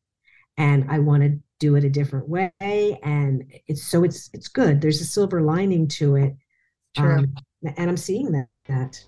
and 0.57 0.85
I 0.89 0.99
want 0.99 1.23
to 1.23 1.39
do 1.59 1.75
it 1.75 1.83
a 1.83 1.89
different 1.89 2.29
way. 2.29 2.51
And 3.03 3.43
it's 3.67 3.87
so 3.87 4.03
it's 4.03 4.29
it's 4.33 4.47
good. 4.47 4.79
There's 4.79 5.01
a 5.01 5.05
silver 5.05 5.41
lining 5.41 5.87
to 5.89 6.15
it. 6.15 6.35
True. 6.95 7.17
Um, 7.19 7.35
and 7.75 7.89
I'm 7.89 7.97
seeing 7.97 8.31
that 8.33 8.47
that. 8.67 9.03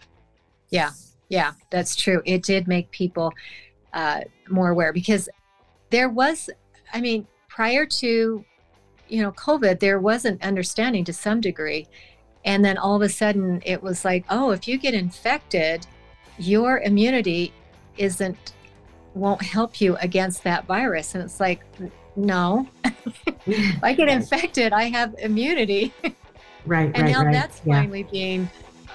Yeah, 0.71 0.91
yeah, 1.29 1.53
that's 1.69 1.95
true. 1.95 2.21
It 2.25 2.43
did 2.43 2.67
make 2.67 2.89
people 2.91 3.33
uh, 3.93 4.21
more 4.49 4.69
aware 4.69 4.91
because 4.91 5.29
there 5.91 6.09
was, 6.09 6.49
I 6.93 7.01
mean, 7.01 7.27
prior 7.47 7.85
to, 7.85 8.43
you 9.07 9.21
know, 9.21 9.31
COVID, 9.31 9.79
there 9.79 9.99
was 9.99 10.25
an 10.25 10.39
understanding 10.41 11.05
to 11.05 11.13
some 11.13 11.39
degree. 11.39 11.87
And 12.45 12.63
then 12.65 12.77
all 12.77 12.95
of 12.95 13.01
a 13.01 13.09
sudden 13.09 13.61
it 13.65 13.81
was 13.81 14.03
like, 14.03 14.25
oh, 14.29 14.51
if 14.51 14.67
you 14.67 14.77
get 14.77 14.93
infected, 14.93 15.85
your 16.37 16.79
immunity 16.79 17.53
isn't, 17.97 18.53
won't 19.13 19.41
help 19.41 19.81
you 19.81 19.97
against 19.97 20.43
that 20.43 20.65
virus. 20.65 21.15
And 21.15 21.23
it's 21.23 21.39
like, 21.39 21.63
no, 22.15 22.67
I 23.83 23.93
get 23.93 24.09
infected, 24.09 24.73
I 24.73 24.83
have 24.83 25.15
immunity. 25.19 25.93
Right, 26.65 26.91
And 26.93 27.03
right, 27.03 27.11
now 27.11 27.23
right. 27.23 27.33
that's 27.33 27.61
yeah. 27.65 27.79
finally 27.79 28.03
being, 28.03 28.49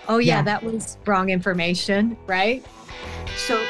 oh, 0.09 0.19
yeah, 0.19 0.37
Yeah. 0.37 0.43
that 0.43 0.63
was 0.63 0.99
wrong 1.07 1.31
information, 1.31 2.17
right? 2.27 2.65
So 3.37 3.61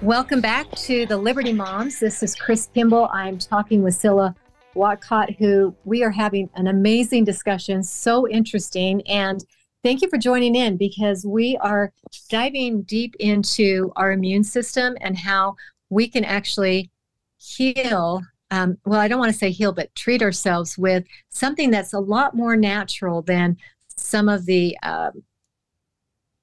Welcome 0.00 0.40
back 0.40 0.68
to 0.72 1.06
the 1.06 1.16
Liberty 1.16 1.52
Moms. 1.52 2.00
This 2.00 2.24
is 2.24 2.34
Chris 2.34 2.68
Kimball. 2.74 3.08
I'm 3.12 3.38
talking 3.38 3.82
with 3.82 3.94
Cilla 3.94 4.34
Whatcott, 4.74 5.30
who 5.38 5.76
we 5.84 6.02
are 6.02 6.10
having 6.10 6.50
an 6.56 6.66
amazing 6.66 7.24
discussion, 7.24 7.84
so 7.84 8.28
interesting. 8.28 9.06
And 9.06 9.44
thank 9.82 10.02
you 10.02 10.08
for 10.08 10.18
joining 10.18 10.54
in 10.54 10.76
because 10.76 11.26
we 11.26 11.56
are 11.58 11.92
diving 12.28 12.82
deep 12.82 13.14
into 13.18 13.92
our 13.96 14.12
immune 14.12 14.44
system 14.44 14.96
and 15.00 15.18
how 15.18 15.56
we 15.90 16.08
can 16.08 16.24
actually 16.24 16.90
heal. 17.38 18.22
Um, 18.50 18.78
well, 18.84 19.00
I 19.00 19.08
don't 19.08 19.18
want 19.18 19.32
to 19.32 19.38
say 19.38 19.50
heal, 19.50 19.72
but 19.72 19.94
treat 19.94 20.22
ourselves 20.22 20.78
with 20.78 21.04
something 21.30 21.70
that's 21.70 21.92
a 21.92 21.98
lot 21.98 22.34
more 22.36 22.56
natural 22.56 23.22
than 23.22 23.56
some 23.96 24.28
of 24.28 24.46
the 24.46 24.76
um, 24.82 25.22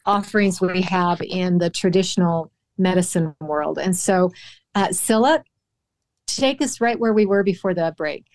offerings 0.06 0.60
we 0.60 0.82
have 0.82 1.22
in 1.22 1.58
the 1.58 1.70
traditional 1.70 2.52
medicine 2.78 3.36
world. 3.42 3.78
And 3.78 3.96
so, 3.96 4.32
uh, 4.76 4.88
Cilla, 4.88 5.44
take 6.28 6.62
us 6.62 6.82
right 6.82 7.00
where 7.00 7.14
we 7.14 7.26
were 7.26 7.44
before 7.44 7.74
the 7.74 7.94
break. 7.98 8.26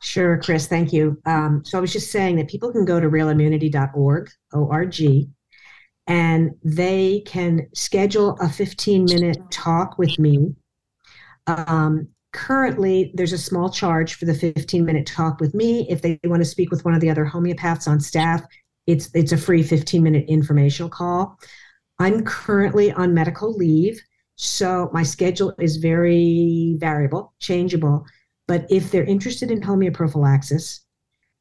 Sure, 0.00 0.38
Chris, 0.38 0.66
thank 0.66 0.92
you. 0.92 1.20
Um, 1.26 1.62
so 1.64 1.76
I 1.76 1.80
was 1.80 1.92
just 1.92 2.12
saying 2.12 2.36
that 2.36 2.48
people 2.48 2.72
can 2.72 2.84
go 2.84 3.00
to 3.00 3.08
realimmunity.org, 3.08 4.30
O-R-G, 4.52 5.28
and 6.06 6.50
they 6.64 7.22
can 7.26 7.68
schedule 7.74 8.36
a 8.40 8.48
15 8.48 9.04
minute 9.04 9.38
talk 9.50 9.98
with 9.98 10.18
me, 10.18 10.54
um, 11.48 12.08
currently, 12.32 13.10
there's 13.14 13.32
a 13.32 13.38
small 13.38 13.70
charge 13.70 14.14
for 14.14 14.26
the 14.26 14.34
15 14.34 14.84
minute 14.84 15.06
talk 15.06 15.40
with 15.40 15.54
me. 15.54 15.88
If 15.88 16.02
they 16.02 16.20
want 16.24 16.42
to 16.42 16.48
speak 16.48 16.70
with 16.70 16.84
one 16.84 16.94
of 16.94 17.00
the 17.00 17.10
other 17.10 17.24
homeopaths 17.24 17.88
on 17.88 18.00
staff, 18.00 18.42
it's 18.86 19.10
it's 19.14 19.32
a 19.32 19.36
free 19.36 19.62
15 19.62 20.02
minute 20.02 20.26
informational 20.28 20.90
call. 20.90 21.38
I'm 21.98 22.24
currently 22.24 22.92
on 22.92 23.14
medical 23.14 23.52
leave, 23.52 24.00
so 24.36 24.88
my 24.92 25.02
schedule 25.02 25.52
is 25.58 25.78
very 25.78 26.76
variable, 26.78 27.34
changeable. 27.40 28.04
But 28.48 28.66
if 28.70 28.90
they're 28.90 29.04
interested 29.04 29.52
in 29.52 29.60
homeoprophylaxis 29.60 30.80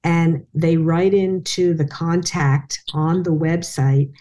and 0.03 0.45
they 0.53 0.77
write 0.77 1.15
into 1.15 1.73
the 1.73 1.87
contact 1.87 2.83
on 2.93 3.23
the 3.23 3.31
website 3.31 4.11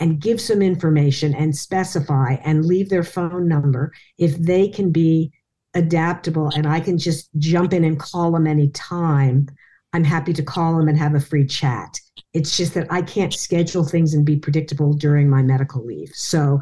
and 0.00 0.20
give 0.20 0.40
some 0.40 0.62
information 0.62 1.34
and 1.34 1.54
specify 1.54 2.38
and 2.44 2.64
leave 2.64 2.88
their 2.88 3.04
phone 3.04 3.46
number, 3.46 3.92
if 4.18 4.36
they 4.38 4.66
can 4.68 4.90
be 4.90 5.30
adaptable 5.74 6.50
and 6.56 6.66
I 6.66 6.80
can 6.80 6.98
just 6.98 7.28
jump 7.38 7.72
in 7.72 7.84
and 7.84 8.00
call 8.00 8.32
them 8.32 8.46
anytime, 8.46 9.46
I'm 9.92 10.04
happy 10.04 10.32
to 10.32 10.42
call 10.42 10.76
them 10.76 10.88
and 10.88 10.98
have 10.98 11.14
a 11.14 11.20
free 11.20 11.46
chat. 11.46 12.00
It's 12.32 12.56
just 12.56 12.74
that 12.74 12.90
I 12.90 13.02
can't 13.02 13.34
schedule 13.34 13.84
things 13.84 14.14
and 14.14 14.24
be 14.24 14.36
predictable 14.36 14.94
during 14.94 15.28
my 15.28 15.42
medical 15.42 15.84
leave. 15.84 16.10
So 16.14 16.60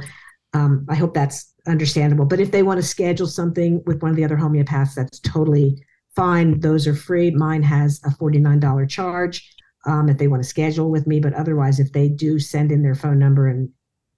um, 0.55 0.87
I 0.89 0.95
hope 0.95 1.15
that's 1.15 1.48
understandable. 1.69 2.25
But 2.25 2.41
if 2.41 2.51
they 2.51 2.63
want 2.63 2.81
to 2.81 2.87
schedule 2.87 3.27
something 3.27 3.83
with 3.87 4.03
one 4.03 4.11
of 4.11 4.17
the 4.17 4.25
other 4.25 4.37
homeopaths, 4.37 4.95
that's 4.95 5.21
totally 5.21 5.85
fine. 6.17 6.61
Those 6.61 6.87
are 6.87 6.95
free. 6.95 7.31
Mine 7.31 7.63
has 7.63 8.01
a 8.05 8.11
$49 8.11 8.89
charge 8.89 9.49
um, 9.87 10.09
if 10.09 10.19
they 10.19 10.29
want 10.29 10.43
to 10.43 10.49
schedule 10.49 10.91
with 10.91 11.07
me. 11.07 11.21
But 11.21 11.35
otherwise, 11.35 11.79
if 11.79 11.93
they 11.93 12.09
do 12.09 12.39
send 12.39 12.73
in 12.73 12.83
their 12.83 12.95
phone 12.95 13.19
number 13.19 13.47
and 13.47 13.71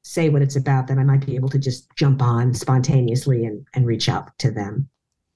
say 0.02 0.28
what 0.28 0.42
it's 0.42 0.56
about, 0.56 0.86
then 0.86 0.98
I 0.98 1.04
might 1.04 1.26
be 1.26 1.36
able 1.36 1.50
to 1.50 1.58
just 1.58 1.94
jump 1.96 2.22
on 2.22 2.54
spontaneously 2.54 3.44
and, 3.44 3.66
and 3.74 3.86
reach 3.86 4.08
out 4.08 4.30
to 4.38 4.50
them. 4.50 4.88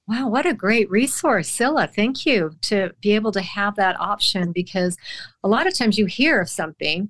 Wow, 0.07 0.29
what 0.29 0.46
a 0.46 0.53
great 0.53 0.90
resource, 0.90 1.50
Cilla. 1.50 1.92
Thank 1.92 2.27
you 2.27 2.53
to 2.62 2.90
be 3.00 3.12
able 3.12 3.33
to 3.33 3.40
have 3.40 3.77
that 3.77 3.98
option 3.98 4.53
because 4.53 4.98
a 5.42 5.48
lot 5.48 5.66
of 5.66 5.74
times 5.74 5.98
you 5.98 6.07
hear 6.07 6.40
of 6.40 6.48
something 6.50 7.09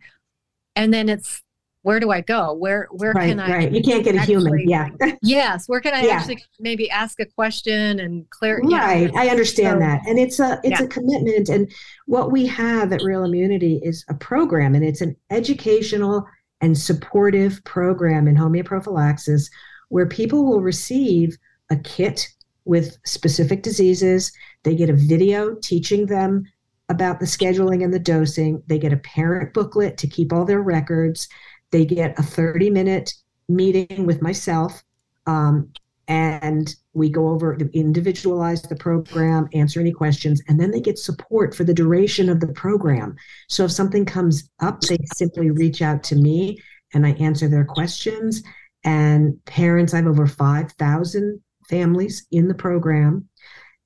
and 0.77 0.93
then 0.93 1.09
it's 1.09 1.43
where 1.85 2.01
do 2.01 2.11
I 2.11 2.23
go? 2.23 2.55
Where 2.55 2.89
where 2.91 3.13
right, 3.13 3.29
can 3.29 3.39
I 3.41 3.51
right. 3.51 3.71
You 3.73 3.83
can't 3.83 4.03
get 4.03 4.15
a 4.15 4.21
human. 4.23 4.67
Yeah. 4.69 4.89
Yes, 5.23 5.69
where 5.69 5.81
can 5.81 5.93
I 5.95 6.03
Yeah. 6.03 6.15
actually 6.15 6.43
maybe 6.59 6.91
ask 6.91 7.21
a 7.21 7.27
question 7.27 8.01
and 8.01 8.29
clear 8.31 8.59
you 8.63 8.71
know, 8.71 8.77
Right. 8.79 9.11
I 9.15 9.29
understand 9.29 9.77
So- 9.77 9.79
that. 9.81 10.01
And 10.07 10.19
it's 10.19 10.41
a 10.41 10.61
it's 10.65 10.81
Yeah. 10.81 10.87
a 10.87 10.89
commitment. 10.89 11.49
And 11.51 11.71
what 12.07 12.33
we 12.33 12.47
have 12.47 12.93
at 12.93 13.03
Real 13.03 13.25
Immunity 13.25 13.81
is 13.83 14.05
a 14.09 14.15
program 14.15 14.75
and 14.75 14.83
it's 14.85 15.03
an 15.03 15.15
educational 15.31 16.27
and 16.63 16.77
supportive 16.77 17.63
program 17.65 18.27
in 18.29 18.35
homeoprophylaxis 18.35 19.51
where 19.91 20.07
people 20.07 20.45
will 20.47 20.63
receive 20.63 21.37
a 21.71 21.77
kit 21.77 22.29
with 22.65 22.97
specific 23.05 23.63
diseases. 23.63 24.33
They 24.63 24.75
get 24.75 24.89
a 24.89 24.95
video 24.95 25.55
teaching 25.57 26.07
them 26.07 26.45
about 26.89 27.21
the 27.21 27.27
scheduling 27.27 27.85
and 27.85 27.93
the 27.93 27.99
dosing. 27.99 28.63
They 28.67 28.79
get 28.79 28.93
a 28.93 28.99
parent 28.99 29.53
booklet 29.55 29.97
to 29.99 30.07
keep 30.07 30.33
all 30.33 30.45
their 30.45 30.63
records. 30.63 31.29
They 31.71 31.85
get 31.85 32.19
a 32.19 32.23
30 32.23 32.71
minute 32.71 33.13
meeting 33.49 34.07
with 34.07 34.23
myself. 34.23 34.83
Um, 35.27 35.73
and 36.07 36.75
we 36.93 37.09
go 37.09 37.29
over 37.29 37.57
individualize 37.73 38.63
the 38.63 38.77
program 38.77 39.49
answer 39.55 39.81
any 39.81 39.93
questions 39.93 40.43
and 40.49 40.61
then 40.61 40.71
they 40.71 40.81
get 40.81 40.99
support 40.99 41.55
for 41.55 41.65
the 41.65 41.73
duration 41.73 42.29
of 42.29 42.41
the 42.41 42.53
program 42.53 43.17
so 43.49 43.65
if 43.65 43.73
something 43.73 44.05
comes 44.05 44.51
up 44.61 44.81
they 44.83 44.99
simply 45.15 45.51
reach 45.51 45.81
out 45.81 46.03
to 46.03 46.15
me 46.15 46.59
and 46.93 47.07
i 47.07 47.13
answer 47.13 47.49
their 47.49 47.65
questions 47.65 48.43
and 48.85 49.43
parents 49.47 49.95
i 49.95 49.97
have 49.97 50.07
over 50.07 50.27
5000 50.27 51.41
families 51.71 52.27
in 52.31 52.49
the 52.49 52.55
program 52.55 53.27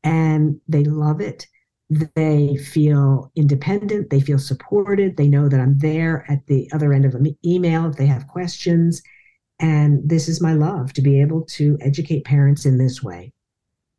and 0.03 0.61
they 0.67 0.83
love 0.83 1.21
it 1.21 1.47
they 2.15 2.57
feel 2.57 3.33
independent 3.35 4.11
they 4.11 4.21
feel 4.21 4.39
supported 4.39 5.17
they 5.17 5.27
know 5.27 5.49
that 5.49 5.61
i'm 5.61 5.79
there 5.79 6.25
at 6.29 6.47
the 6.47 6.69
other 6.73 6.93
end 6.93 7.07
of 7.07 7.15
an 7.15 7.35
email 7.45 7.89
if 7.89 7.97
they 7.97 8.07
have 8.07 8.27
questions 8.27 9.03
and 9.61 10.09
this 10.09 10.29
is 10.29 10.41
my 10.41 10.53
love 10.53 10.93
to 10.93 11.03
be 11.03 11.21
able 11.21 11.43
to 11.43 11.77
educate 11.81 12.25
parents 12.25 12.65
in 12.65 12.79
this 12.79 13.03
way. 13.03 13.33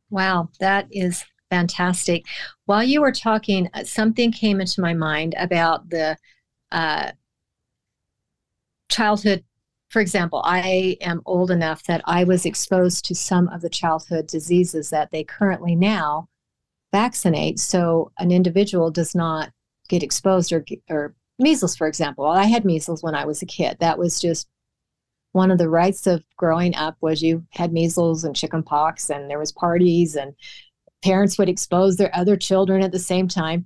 Wow, 0.10 0.50
that 0.60 0.88
is 0.92 1.26
fantastic. 1.50 2.26
While 2.66 2.84
you 2.84 3.02
were 3.02 3.12
talking, 3.12 3.70
uh, 3.74 3.84
something 3.84 4.32
came 4.32 4.62
into 4.62 4.82
my 4.82 4.94
mind 4.94 5.36
about 5.38 5.90
the 5.90 6.18
uh, 6.72 7.12
childhood. 8.90 9.44
For 9.90 10.02
example, 10.02 10.42
I 10.46 10.98
am 11.02 11.22
old 11.26 11.52
enough 11.52 11.84
that 11.84 12.02
I 12.06 12.24
was 12.24 12.46
exposed 12.46 13.06
to 13.06 13.16
some 13.16 13.50
of 13.50 13.62
the 13.62 13.70
childhood 13.70 14.28
diseases 14.28 14.92
that 14.92 15.12
they 15.12 15.24
currently 15.24 15.76
now 15.76 16.30
vaccinate. 16.92 17.60
So 17.60 18.12
an 18.20 18.32
individual 18.32 18.92
does 18.92 19.16
not 19.16 19.52
get 19.88 20.04
exposed 20.04 20.52
or, 20.52 20.66
or 20.90 21.16
measles, 21.38 21.76
for 21.76 21.88
example. 21.88 22.26
I 22.26 22.46
had 22.46 22.66
measles 22.66 23.04
when 23.04 23.16
I 23.16 23.26
was 23.26 23.42
a 23.42 23.46
kid. 23.46 23.78
That 23.80 23.98
was 23.98 24.20
just 24.20 24.48
one 25.32 25.52
of 25.52 25.58
the 25.58 25.70
rites 25.70 26.08
of 26.08 26.24
growing 26.38 26.76
up 26.76 26.98
was 27.02 27.22
you 27.22 27.46
had 27.52 27.72
measles 27.72 28.24
and 28.24 28.36
chicken 28.36 28.64
pox 28.64 29.10
and 29.10 29.30
there 29.30 29.40
was 29.40 29.52
parties 29.52 30.16
and 30.16 30.34
parents 31.04 31.38
would 31.38 31.50
expose 31.50 31.98
their 31.98 32.14
other 32.16 32.36
children 32.36 32.82
at 32.84 32.92
the 32.92 33.00
same 33.00 33.28
time 33.28 33.64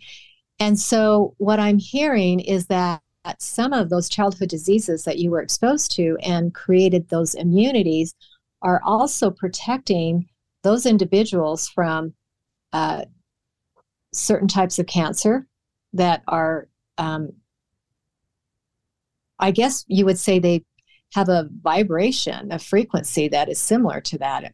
and 0.59 0.77
so 0.77 1.33
what 1.37 1.59
i'm 1.59 1.77
hearing 1.77 2.39
is 2.39 2.67
that 2.67 3.01
some 3.39 3.71
of 3.71 3.89
those 3.89 4.09
childhood 4.09 4.49
diseases 4.49 5.05
that 5.05 5.17
you 5.17 5.31
were 5.31 5.41
exposed 5.41 5.95
to 5.95 6.17
and 6.21 6.53
created 6.53 7.07
those 7.07 7.33
immunities 7.33 8.13
are 8.61 8.81
also 8.83 9.31
protecting 9.31 10.27
those 10.63 10.85
individuals 10.85 11.67
from 11.69 12.13
uh, 12.73 13.05
certain 14.13 14.47
types 14.47 14.79
of 14.79 14.85
cancer 14.85 15.47
that 15.93 16.23
are 16.27 16.67
um, 16.97 17.29
i 19.39 19.51
guess 19.51 19.85
you 19.87 20.05
would 20.05 20.17
say 20.19 20.39
they 20.39 20.63
have 21.13 21.29
a 21.29 21.47
vibration, 21.61 22.51
a 22.51 22.59
frequency 22.59 23.27
that 23.27 23.49
is 23.49 23.59
similar 23.59 24.01
to 24.01 24.17
that. 24.17 24.53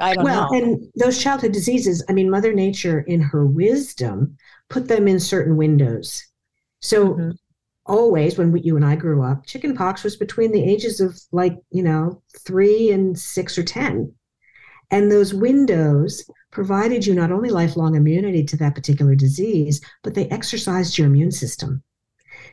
I 0.00 0.14
don't 0.14 0.24
well, 0.24 0.52
know. 0.52 0.58
and 0.58 0.92
those 0.96 1.22
childhood 1.22 1.52
diseases, 1.52 2.04
I 2.08 2.12
mean, 2.12 2.30
Mother 2.30 2.52
Nature, 2.52 3.00
in 3.00 3.20
her 3.20 3.44
wisdom, 3.44 4.36
put 4.68 4.88
them 4.88 5.08
in 5.08 5.20
certain 5.20 5.56
windows. 5.56 6.22
So, 6.80 7.14
Mhm. 7.14 7.36
always 7.84 8.38
when 8.38 8.52
we, 8.52 8.60
you 8.60 8.76
and 8.76 8.84
I 8.84 8.96
grew 8.96 9.22
up, 9.22 9.44
chicken 9.46 9.74
pox 9.74 10.04
was 10.04 10.16
between 10.16 10.52
the 10.52 10.62
ages 10.62 11.00
of 11.00 11.20
like, 11.32 11.56
you 11.70 11.82
know, 11.82 12.22
three 12.44 12.90
and 12.90 13.18
six 13.18 13.58
or 13.58 13.64
10. 13.64 14.14
And 14.90 15.10
those 15.10 15.34
windows 15.34 16.24
provided 16.52 17.04
you 17.04 17.14
not 17.14 17.32
only 17.32 17.50
lifelong 17.50 17.96
immunity 17.96 18.44
to 18.44 18.56
that 18.58 18.74
particular 18.74 19.14
disease, 19.16 19.80
but 20.04 20.14
they 20.14 20.28
exercised 20.28 20.96
your 20.96 21.08
immune 21.08 21.32
system. 21.32 21.82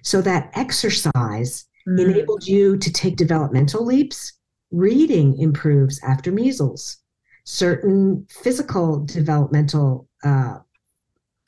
So, 0.01 0.21
that 0.21 0.49
exercise 0.55 1.65
Mm. 1.87 1.99
enabled 2.01 2.45
you 2.45 2.77
to 2.77 2.91
take 2.91 3.15
developmental 3.15 3.85
leaps. 3.85 4.33
Reading 4.71 5.37
improves 5.39 5.99
after 6.03 6.31
measles. 6.31 6.97
Certain 7.45 8.27
physical 8.29 9.03
developmental 9.05 10.07
uh, 10.23 10.59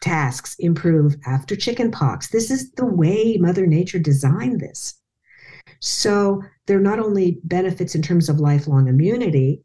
tasks 0.02 0.56
improve 0.58 1.16
after 1.28 1.56
chickenpox. 1.56 2.30
This 2.30 2.50
is 2.50 2.72
the 2.72 2.86
way 2.86 3.38
Mother 3.40 3.68
Nature 3.68 4.00
designed 4.00 4.60
this. 4.60 4.96
So 5.80 6.42
there 6.66 6.78
are 6.78 6.82
not 6.82 7.00
only 7.00 7.40
benefits 7.44 7.94
in 7.94 8.02
terms 8.02 8.30
of 8.30 8.40
lifelong 8.40 8.88
immunity, 8.88 9.62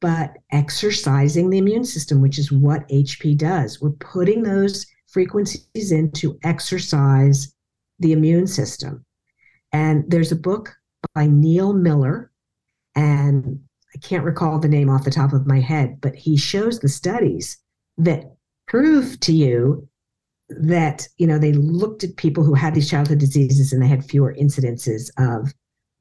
but 0.00 0.36
exercising 0.52 1.50
the 1.50 1.58
immune 1.58 1.84
system, 1.84 2.20
which 2.20 2.38
is 2.38 2.52
what 2.52 2.88
HP 2.88 3.36
does. 3.36 3.80
We're 3.80 3.90
putting 3.90 4.42
those 4.42 4.86
frequencies 5.08 5.92
in 5.92 6.10
to 6.12 6.38
exercise 6.44 7.54
the 7.98 8.12
immune 8.12 8.46
system. 8.46 9.04
And 9.72 10.04
there's 10.08 10.32
a 10.32 10.36
book 10.36 10.74
by 11.14 11.26
Neil 11.26 11.72
Miller, 11.72 12.30
and 12.94 13.60
I 13.94 13.98
can't 13.98 14.24
recall 14.24 14.58
the 14.58 14.68
name 14.68 14.90
off 14.90 15.04
the 15.04 15.10
top 15.10 15.32
of 15.32 15.46
my 15.46 15.60
head, 15.60 16.00
but 16.00 16.14
he 16.14 16.36
shows 16.36 16.78
the 16.78 16.88
studies 16.88 17.58
that 17.98 18.36
prove 18.68 19.18
to 19.20 19.32
you 19.32 19.88
that, 20.48 21.08
you 21.16 21.26
know, 21.26 21.38
they 21.38 21.52
looked 21.52 22.04
at 22.04 22.16
people 22.16 22.44
who 22.44 22.54
had 22.54 22.74
these 22.74 22.90
childhood 22.90 23.18
diseases 23.18 23.72
and 23.72 23.82
they 23.82 23.88
had 23.88 24.04
fewer 24.04 24.34
incidences 24.34 25.10
of 25.16 25.52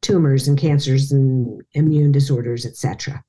tumors 0.02 0.48
and 0.48 0.58
cancers 0.58 1.12
and 1.12 1.62
immune 1.74 2.12
disorders, 2.12 2.66
etc. 2.66 3.24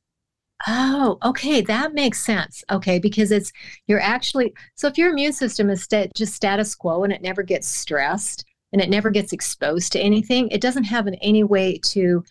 Oh, 0.67 1.19
okay, 1.25 1.63
that 1.63 1.95
makes 1.95 2.23
sense. 2.23 2.63
Okay, 2.71 2.99
because 2.99 3.31
it's 3.33 3.51
you're 3.87 4.01
actually 4.01 4.53
so 4.75 4.89
if 4.89 4.99
your 4.99 5.11
immune 5.11 5.33
system 5.33 5.71
is 5.71 5.83
sta- 5.83 6.11
just 6.15 6.35
status 6.35 6.75
quo 6.75 7.03
and 7.03 7.13
it 7.13 7.23
never 7.23 7.43
gets 7.43 7.67
stressed 7.67 8.45
and 8.73 8.83
it 8.83 8.91
never 8.91 9.11
gets 9.11 9.33
exposed 9.33 9.93
to 9.93 10.01
anything, 10.01 10.49
it 10.49 10.61
doesn't 10.61 10.85
have 10.85 11.07
an, 11.07 11.15
any 11.17 11.45
way 11.45 11.79
to 11.85 12.23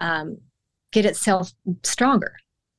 um, 0.00 0.38
get 0.92 1.06
itself 1.06 1.52
stronger. 1.84 2.34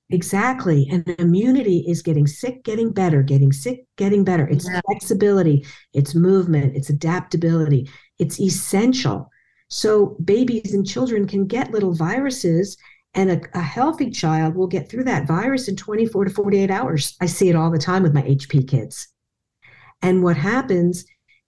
Exactly. 0.10 0.88
And 0.90 1.08
immunity 1.20 1.84
is 1.88 2.02
getting 2.02 2.28
sick, 2.28 2.64
getting 2.64 2.92
better, 2.92 3.24
getting 3.24 3.52
sick, 3.52 3.86
getting 3.98 4.24
better. 4.24 4.48
It's 4.48 4.68
Yeah. 4.70 4.80
flexibility, 4.86 5.66
it's 5.94 6.16
movement, 6.16 6.76
it's 6.78 6.90
adaptability. 6.90 7.90
It's 8.20 8.40
essential. 8.40 9.30
So 9.70 10.16
babies 10.24 10.74
and 10.74 10.88
children 10.88 11.28
can 11.28 11.46
get 11.46 11.72
little 11.72 11.94
viruses 11.94 12.78
And 13.18 13.32
a, 13.32 13.42
a, 13.56 13.62
healthy 13.62 14.12
child 14.12 14.56
will 14.56 14.68
get 14.68 14.90
through 14.90 15.06
that 15.06 15.28
virus 15.28 15.68
in 15.68 15.76
24 15.76 16.26
to 16.26 16.32
48 16.32 16.70
hours. 16.70 17.18
I 17.20 17.26
see 17.26 17.50
it 17.50 17.56
all 17.56 17.72
the 17.72 17.80
time 17.80 18.04
with 18.04 18.14
my 18.14 18.22
HP 18.22 18.68
kids. 18.68 19.08
And 20.02 20.24
what 20.24 20.38
happens 20.38 21.04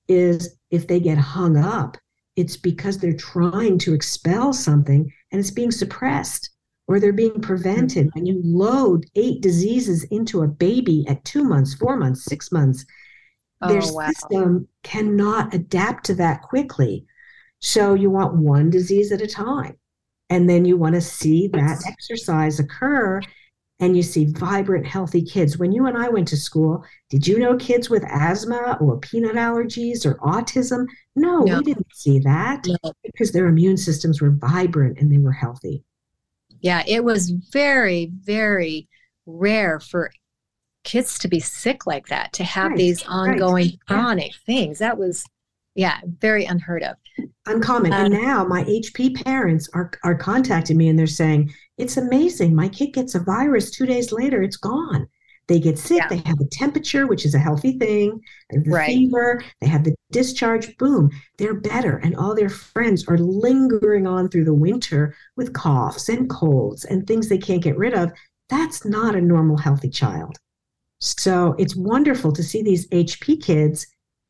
is 0.07 0.57
if 0.71 0.87
they 0.87 0.99
get 0.99 1.19
hung 1.19 1.55
up, 1.55 1.95
it's 2.35 2.57
because 2.57 2.97
they're 2.97 3.13
trying 3.13 3.77
to 3.79 3.93
expel 3.93 4.51
something 4.51 5.11
and 5.31 5.39
it's 5.39 5.51
being 5.51 5.71
suppressed 5.71 6.49
or 6.87 6.99
they're 6.99 7.13
being 7.13 7.39
prevented. 7.39 8.07
Mm-hmm. 8.07 8.19
When 8.19 8.25
you 8.25 8.41
load 8.43 9.05
eight 9.15 9.41
diseases 9.41 10.03
into 10.05 10.41
a 10.41 10.47
baby 10.47 11.05
at 11.07 11.23
two 11.23 11.43
months, 11.43 11.75
four 11.75 11.97
months, 11.97 12.25
six 12.25 12.51
months, 12.51 12.83
oh, 13.61 13.67
their 13.67 13.93
wow. 13.93 14.07
system 14.07 14.67
cannot 14.83 15.53
adapt 15.53 16.05
to 16.05 16.15
that 16.15 16.41
quickly. 16.41 17.05
So 17.59 17.93
you 17.93 18.09
want 18.09 18.35
one 18.35 18.71
disease 18.71 19.11
at 19.11 19.21
a 19.21 19.27
time. 19.27 19.77
And 20.29 20.49
then 20.49 20.65
you 20.65 20.77
want 20.77 20.95
to 20.95 21.01
see 21.01 21.47
that 21.49 21.83
exercise 21.87 22.59
occur 22.59 23.21
and 23.79 23.95
you 23.95 24.03
see 24.03 24.25
vibrant, 24.25 24.85
healthy 24.85 25.23
kids. 25.23 25.57
When 25.57 25.71
you 25.71 25.85
and 25.85 25.97
I 25.97 26.09
went 26.09 26.27
to 26.29 26.37
school, 26.37 26.83
did 27.09 27.25
you 27.25 27.39
know 27.39 27.55
kids 27.55 27.89
with 27.89 28.03
asthma 28.03 28.77
or 28.81 28.99
peanut 28.99 29.35
allergies 29.35 30.05
or 30.05 30.15
autism? 30.15 30.85
No, 31.15 31.39
no. 31.39 31.57
we 31.57 31.63
didn't 31.63 31.87
see 31.93 32.19
that 32.19 32.65
no. 32.67 32.93
because 33.03 33.31
their 33.31 33.47
immune 33.47 33.77
systems 33.77 34.21
were 34.21 34.31
vibrant 34.31 34.99
and 34.99 35.11
they 35.11 35.17
were 35.17 35.31
healthy. 35.31 35.83
Yeah, 36.61 36.83
it 36.85 37.05
was 37.05 37.29
very, 37.29 38.11
very 38.13 38.89
rare 39.25 39.79
for 39.79 40.11
kids 40.83 41.17
to 41.19 41.27
be 41.29 41.39
sick 41.39 41.87
like 41.87 42.07
that, 42.07 42.33
to 42.33 42.43
have 42.43 42.71
right, 42.71 42.77
these 42.77 43.03
ongoing 43.07 43.67
right. 43.67 43.79
chronic 43.87 44.31
yeah. 44.31 44.37
things. 44.45 44.79
That 44.79 44.97
was 44.97 45.23
yeah, 45.75 45.99
very 46.19 46.45
unheard 46.45 46.83
of. 46.83 46.95
Uncommon. 47.45 47.93
Um, 47.93 48.05
and 48.05 48.13
now 48.13 48.45
my 48.45 48.63
HP 48.63 49.23
parents 49.23 49.69
are 49.73 49.91
are 50.03 50.15
contacting 50.15 50.77
me 50.77 50.87
and 50.89 50.97
they're 50.97 51.07
saying, 51.07 51.53
It's 51.77 51.97
amazing. 51.97 52.55
My 52.55 52.69
kid 52.69 52.93
gets 52.93 53.15
a 53.15 53.19
virus 53.19 53.71
two 53.71 53.85
days 53.85 54.11
later, 54.11 54.41
it's 54.41 54.57
gone. 54.57 55.07
They 55.49 55.59
get 55.59 55.79
sick, 55.79 55.97
yeah. 55.97 56.07
they 56.07 56.21
have 56.29 56.39
a 56.39 56.45
temperature, 56.45 57.07
which 57.07 57.25
is 57.25 57.33
a 57.33 57.39
healthy 57.39 57.79
thing, 57.79 58.21
the 58.51 58.59
right. 58.69 58.85
fever, 58.85 59.43
they 59.61 59.67
have 59.67 59.83
the 59.83 59.95
discharge, 60.11 60.77
boom, 60.77 61.09
they're 61.39 61.59
better. 61.59 61.97
And 61.97 62.15
all 62.15 62.35
their 62.35 62.49
friends 62.49 63.07
are 63.07 63.17
lingering 63.17 64.05
on 64.05 64.29
through 64.29 64.45
the 64.45 64.53
winter 64.53 65.15
with 65.35 65.53
coughs 65.53 66.07
and 66.07 66.29
colds 66.29 66.85
and 66.85 67.07
things 67.07 67.29
they 67.29 67.39
can't 67.39 67.63
get 67.63 67.79
rid 67.79 67.95
of. 67.95 68.11
That's 68.49 68.85
not 68.85 69.15
a 69.15 69.21
normal, 69.21 69.57
healthy 69.57 69.89
child. 69.89 70.37
So 71.01 71.55
it's 71.57 71.75
wonderful 71.75 72.31
to 72.33 72.43
see 72.43 72.61
these 72.61 72.87
HP 72.89 73.41
kids 73.41 73.87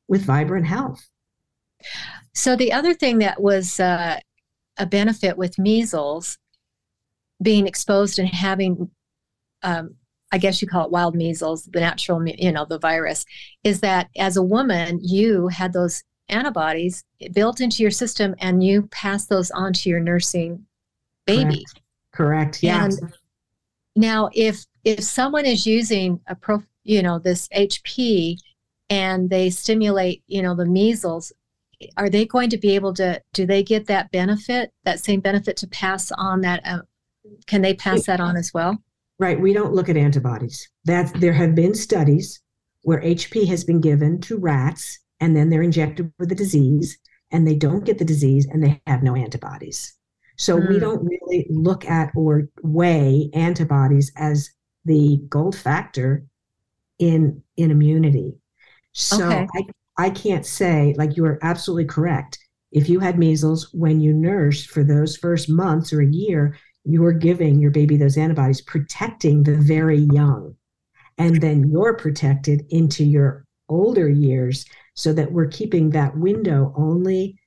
with 0.07 0.23
vibrant 0.23 0.67
health. 0.67 1.05
So 2.33 2.55
the 2.55 2.71
other 2.73 2.93
thing 2.93 3.19
that 3.19 3.41
was 3.41 3.79
uh, 3.79 4.19
a 4.77 4.85
benefit 4.85 5.37
with 5.37 5.59
measles, 5.59 6.37
being 7.41 7.67
exposed 7.67 8.19
and 8.19 8.27
having, 8.27 8.89
um, 9.63 9.95
I 10.31 10.37
guess 10.37 10.61
you 10.61 10.67
call 10.67 10.85
it 10.85 10.91
wild 10.91 11.15
measles, 11.15 11.65
the 11.65 11.79
natural, 11.79 12.25
you 12.27 12.51
know, 12.51 12.65
the 12.65 12.79
virus, 12.79 13.25
is 13.63 13.81
that 13.81 14.09
as 14.17 14.37
a 14.37 14.43
woman, 14.43 14.99
you 15.01 15.47
had 15.47 15.73
those 15.73 16.03
antibodies 16.29 17.03
built 17.33 17.59
into 17.59 17.81
your 17.81 17.91
system 17.91 18.35
and 18.39 18.63
you 18.63 18.83
pass 18.91 19.25
those 19.25 19.51
on 19.51 19.73
to 19.73 19.89
your 19.89 19.99
nursing 19.99 20.65
baby. 21.25 21.65
Correct. 21.65 21.81
Correct. 22.13 22.63
Yeah. 22.63 22.85
And 22.85 23.13
now, 23.95 24.29
if 24.33 24.65
if 24.83 25.03
someone 25.03 25.45
is 25.45 25.65
using 25.65 26.19
a 26.27 26.35
pro, 26.35 26.63
you 26.83 27.01
know, 27.01 27.19
this 27.19 27.47
HP 27.49 28.37
and 28.89 29.29
they 29.29 29.49
stimulate, 29.49 30.23
you 30.27 30.41
know, 30.41 30.55
the 30.55 30.65
measles, 30.65 31.31
are 31.97 32.09
they 32.09 32.25
going 32.25 32.49
to 32.49 32.57
be 32.57 32.75
able 32.75 32.93
to 32.93 33.21
do 33.33 33.45
they 33.45 33.63
get 33.63 33.87
that 33.87 34.11
benefit 34.11 34.71
that 34.83 34.99
same 34.99 35.19
benefit 35.19 35.57
to 35.57 35.67
pass 35.67 36.11
on 36.17 36.41
that 36.41 36.61
uh, 36.65 36.79
can 37.47 37.61
they 37.61 37.73
pass 37.73 38.05
that 38.05 38.19
on 38.19 38.35
as 38.35 38.53
well 38.53 38.77
right 39.17 39.39
we 39.39 39.53
don't 39.53 39.73
look 39.73 39.89
at 39.89 39.97
antibodies 39.97 40.69
that 40.85 41.11
there 41.19 41.33
have 41.33 41.55
been 41.55 41.73
studies 41.73 42.41
where 42.83 43.01
hp 43.01 43.47
has 43.47 43.63
been 43.63 43.81
given 43.81 44.19
to 44.19 44.37
rats 44.37 44.99
and 45.19 45.35
then 45.35 45.49
they're 45.49 45.61
injected 45.61 46.11
with 46.19 46.29
the 46.29 46.35
disease 46.35 46.97
and 47.31 47.47
they 47.47 47.55
don't 47.55 47.85
get 47.85 47.97
the 47.97 48.05
disease 48.05 48.47
and 48.51 48.63
they 48.63 48.81
have 48.87 49.03
no 49.03 49.15
antibodies 49.15 49.95
so 50.35 50.57
mm. 50.57 50.67
we 50.69 50.75
hmm. 50.75 50.81
don't 50.81 51.05
really 51.05 51.45
look 51.49 51.85
at 51.85 52.11
or 52.15 52.47
weigh 52.63 53.29
antibodies 53.33 54.11
as 54.17 54.49
the 54.85 55.21
gold 55.29 55.55
factor 55.55 56.25
in 56.97 57.41
in 57.55 57.71
immunity 57.71 58.35
so 58.91 59.25
okay. 59.25 59.47
I, 59.55 59.61
I 59.99 60.09
can't 60.09 60.45
say, 60.45 60.95
like 60.97 61.17
you 61.17 61.25
are 61.25 61.37
absolutely 61.41 61.83
correct. 61.83 62.39
If 62.71 62.87
you 62.87 63.01
had 63.01 63.19
measles 63.19 63.69
when 63.73 63.99
you 63.99 64.13
nursed 64.13 64.69
for 64.69 64.81
those 64.81 65.17
first 65.17 65.49
months 65.49 65.91
or 65.91 66.01
a 66.01 66.07
year, 66.07 66.55
you're 66.85 67.11
giving 67.11 67.59
your 67.59 67.71
baby 67.71 67.97
those 67.97 68.17
antibodies, 68.17 68.61
protecting 68.61 69.43
the 69.43 69.57
very 69.57 70.07
young. 70.13 70.55
And 71.17 71.41
then 71.41 71.69
you're 71.69 71.97
protected 71.97 72.65
into 72.69 73.03
your 73.03 73.43
older 73.67 74.07
years 74.07 74.63
so 74.93 75.11
that 75.11 75.33
we're 75.33 75.47
keeping 75.47 75.89
that 75.89 76.17
window 76.17 76.73
only 76.77 77.37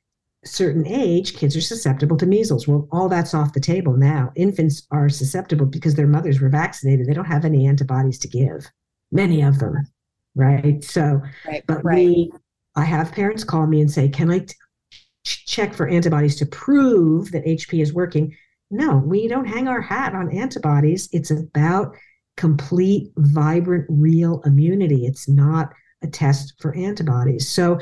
certain 0.44 0.86
age 0.86 1.36
kids 1.36 1.56
are 1.56 1.60
susceptible 1.60 2.16
to 2.16 2.26
measles 2.26 2.66
well 2.66 2.88
all 2.90 3.08
that's 3.08 3.32
off 3.32 3.52
the 3.52 3.60
table 3.60 3.96
now 3.96 4.32
infants 4.34 4.88
are 4.90 5.08
susceptible 5.08 5.66
because 5.66 5.94
their 5.94 6.08
mothers 6.08 6.40
were 6.40 6.48
vaccinated 6.48 7.06
they 7.06 7.14
don't 7.14 7.26
have 7.26 7.44
any 7.44 7.64
antibodies 7.64 8.18
to 8.18 8.26
give 8.26 8.66
many 9.12 9.40
of 9.40 9.60
them 9.60 9.76
right 10.34 10.82
so 10.82 11.20
right, 11.46 11.62
but 11.68 11.84
right. 11.84 11.94
we 11.94 12.32
I 12.74 12.84
have 12.84 13.12
parents 13.12 13.44
call 13.44 13.66
me 13.66 13.80
and 13.80 13.90
say, 13.90 14.08
Can 14.08 14.30
I 14.30 14.40
t- 14.40 14.54
check 15.24 15.74
for 15.74 15.88
antibodies 15.88 16.36
to 16.36 16.46
prove 16.46 17.32
that 17.32 17.44
HP 17.44 17.82
is 17.82 17.92
working? 17.92 18.36
No, 18.70 18.96
we 18.96 19.28
don't 19.28 19.46
hang 19.46 19.68
our 19.68 19.82
hat 19.82 20.14
on 20.14 20.34
antibodies. 20.34 21.08
It's 21.12 21.30
about 21.30 21.94
complete, 22.36 23.12
vibrant, 23.16 23.86
real 23.88 24.40
immunity. 24.46 25.06
It's 25.06 25.28
not 25.28 25.72
a 26.02 26.06
test 26.06 26.54
for 26.60 26.74
antibodies. 26.74 27.48
So, 27.48 27.78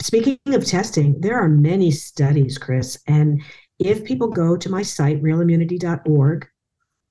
speaking 0.00 0.38
of 0.46 0.64
testing, 0.64 1.20
there 1.20 1.36
are 1.36 1.48
many 1.48 1.90
studies, 1.90 2.58
Chris. 2.58 2.98
And 3.06 3.42
if 3.78 4.04
people 4.04 4.28
go 4.28 4.56
to 4.56 4.70
my 4.70 4.82
site, 4.82 5.22
realimmunity.org, 5.22 6.46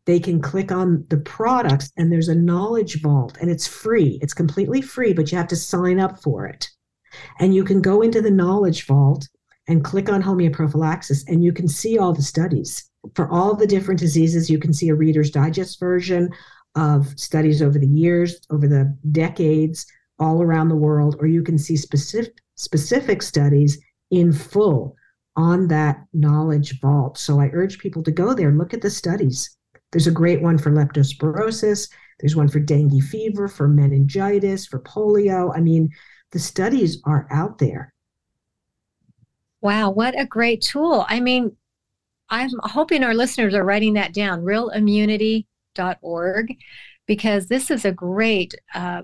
they 0.05 0.19
can 0.19 0.41
click 0.41 0.71
on 0.71 1.05
the 1.09 1.17
products 1.17 1.91
and 1.97 2.11
there's 2.11 2.27
a 2.27 2.35
knowledge 2.35 3.01
vault 3.01 3.37
and 3.41 3.49
it's 3.49 3.67
free. 3.67 4.19
It's 4.21 4.33
completely 4.33 4.81
free, 4.81 5.13
but 5.13 5.31
you 5.31 5.37
have 5.37 5.47
to 5.47 5.55
sign 5.55 5.99
up 5.99 6.21
for 6.21 6.45
it. 6.45 6.69
And 7.39 7.53
you 7.53 7.63
can 7.63 7.81
go 7.81 8.01
into 8.01 8.21
the 8.21 8.31
knowledge 8.31 8.85
vault 8.85 9.27
and 9.67 9.83
click 9.83 10.09
on 10.09 10.21
homeoprophylaxis, 10.21 11.23
and 11.27 11.43
you 11.43 11.51
can 11.51 11.67
see 11.67 11.97
all 11.97 12.13
the 12.13 12.21
studies 12.21 12.89
for 13.15 13.29
all 13.31 13.55
the 13.55 13.67
different 13.67 13.99
diseases. 13.99 14.49
You 14.49 14.59
can 14.59 14.73
see 14.73 14.89
a 14.89 14.95
Reader's 14.95 15.31
Digest 15.31 15.79
version 15.79 16.29
of 16.75 17.17
studies 17.19 17.61
over 17.61 17.79
the 17.79 17.87
years, 17.87 18.39
over 18.51 18.67
the 18.67 18.95
decades, 19.11 19.85
all 20.19 20.41
around 20.41 20.69
the 20.69 20.75
world, 20.75 21.15
or 21.19 21.27
you 21.27 21.43
can 21.43 21.57
see 21.57 21.75
specific 21.75 22.33
specific 22.57 23.21
studies 23.21 23.77
in 24.11 24.31
full 24.31 24.95
on 25.35 25.67
that 25.67 26.05
knowledge 26.13 26.79
vault. 26.79 27.17
So 27.17 27.41
I 27.41 27.49
urge 27.51 27.79
people 27.79 28.01
to 28.03 28.11
go 28.11 28.33
there 28.33 28.51
look 28.53 28.73
at 28.73 28.81
the 28.81 28.89
studies. 28.89 29.57
There's 29.91 30.07
a 30.07 30.11
great 30.11 30.41
one 30.41 30.57
for 30.57 30.71
leptospirosis. 30.71 31.89
There's 32.19 32.35
one 32.35 32.47
for 32.47 32.59
dengue 32.59 33.03
fever, 33.03 33.47
for 33.49 33.67
meningitis, 33.67 34.65
for 34.65 34.79
polio. 34.79 35.51
I 35.55 35.59
mean, 35.59 35.89
the 36.31 36.39
studies 36.39 37.01
are 37.05 37.27
out 37.31 37.59
there. 37.59 37.93
Wow, 39.61 39.91
what 39.91 40.19
a 40.19 40.25
great 40.25 40.61
tool. 40.61 41.05
I 41.07 41.19
mean, 41.19 41.55
I'm 42.29 42.49
hoping 42.63 43.03
our 43.03 43.13
listeners 43.13 43.53
are 43.53 43.63
writing 43.63 43.93
that 43.93 44.13
down, 44.13 44.41
realimmunity.org, 44.41 46.57
because 47.05 47.47
this 47.47 47.71
is 47.71 47.85
a 47.85 47.91
great 47.91 48.55
uh, 48.73 49.03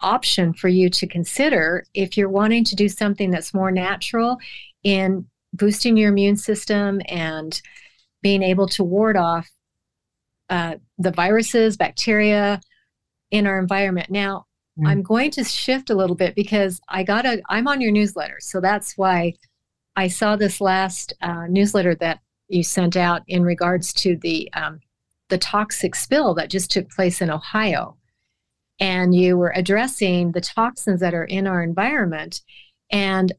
option 0.00 0.52
for 0.52 0.68
you 0.68 0.90
to 0.90 1.06
consider 1.06 1.84
if 1.94 2.16
you're 2.16 2.28
wanting 2.28 2.64
to 2.64 2.76
do 2.76 2.88
something 2.88 3.30
that's 3.30 3.54
more 3.54 3.70
natural 3.70 4.38
in 4.82 5.26
boosting 5.52 5.96
your 5.96 6.10
immune 6.10 6.36
system 6.36 7.00
and 7.08 7.62
being 8.22 8.42
able 8.42 8.68
to 8.68 8.84
ward 8.84 9.16
off 9.16 9.48
uh, 10.50 10.76
the 10.98 11.10
viruses, 11.10 11.76
bacteria 11.76 12.60
in 13.30 13.46
our 13.46 13.58
environment. 13.58 14.10
Now, 14.10 14.45
Mm. 14.78 14.88
I'm 14.88 15.02
going 15.02 15.30
to 15.32 15.44
shift 15.44 15.90
a 15.90 15.94
little 15.94 16.16
bit 16.16 16.34
because 16.34 16.80
I 16.88 17.02
got 17.02 17.26
a, 17.26 17.42
I'm 17.48 17.68
on 17.68 17.80
your 17.80 17.92
newsletter. 17.92 18.38
So 18.40 18.60
that's 18.60 18.96
why 18.96 19.34
I 19.96 20.08
saw 20.08 20.36
this 20.36 20.60
last 20.60 21.12
uh, 21.20 21.46
newsletter 21.48 21.94
that 21.96 22.20
you 22.48 22.62
sent 22.62 22.96
out 22.96 23.22
in 23.26 23.42
regards 23.42 23.92
to 23.94 24.16
the, 24.16 24.52
um, 24.52 24.80
the 25.28 25.38
toxic 25.38 25.94
spill 25.94 26.34
that 26.34 26.50
just 26.50 26.70
took 26.70 26.90
place 26.90 27.20
in 27.20 27.30
Ohio. 27.30 27.96
And 28.78 29.14
you 29.14 29.38
were 29.38 29.52
addressing 29.56 30.32
the 30.32 30.40
toxins 30.40 31.00
that 31.00 31.14
are 31.14 31.24
in 31.24 31.46
our 31.46 31.62
environment. 31.62 32.42
And 32.90 33.32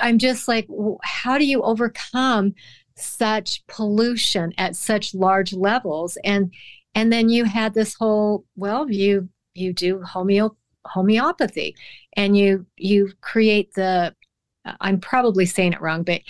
I'm 0.00 0.18
just 0.18 0.48
like, 0.48 0.66
how 1.02 1.38
do 1.38 1.44
you 1.44 1.62
overcome 1.62 2.54
such 2.96 3.66
pollution 3.66 4.54
at 4.58 4.76
such 4.76 5.14
large 5.14 5.52
levels? 5.52 6.16
And 6.24 6.52
and 6.94 7.10
then 7.10 7.28
you 7.30 7.44
had 7.44 7.74
this 7.74 7.94
whole 7.94 8.44
well, 8.56 8.90
you 8.90 9.28
you 9.54 9.72
do 9.72 9.98
homeo 10.00 10.54
homeopathy 10.84 11.76
and 12.16 12.36
you 12.36 12.66
you 12.76 13.12
create 13.20 13.72
the 13.74 14.14
i'm 14.80 14.98
probably 14.98 15.46
saying 15.46 15.72
it 15.72 15.80
wrong 15.80 16.02
but 16.02 16.20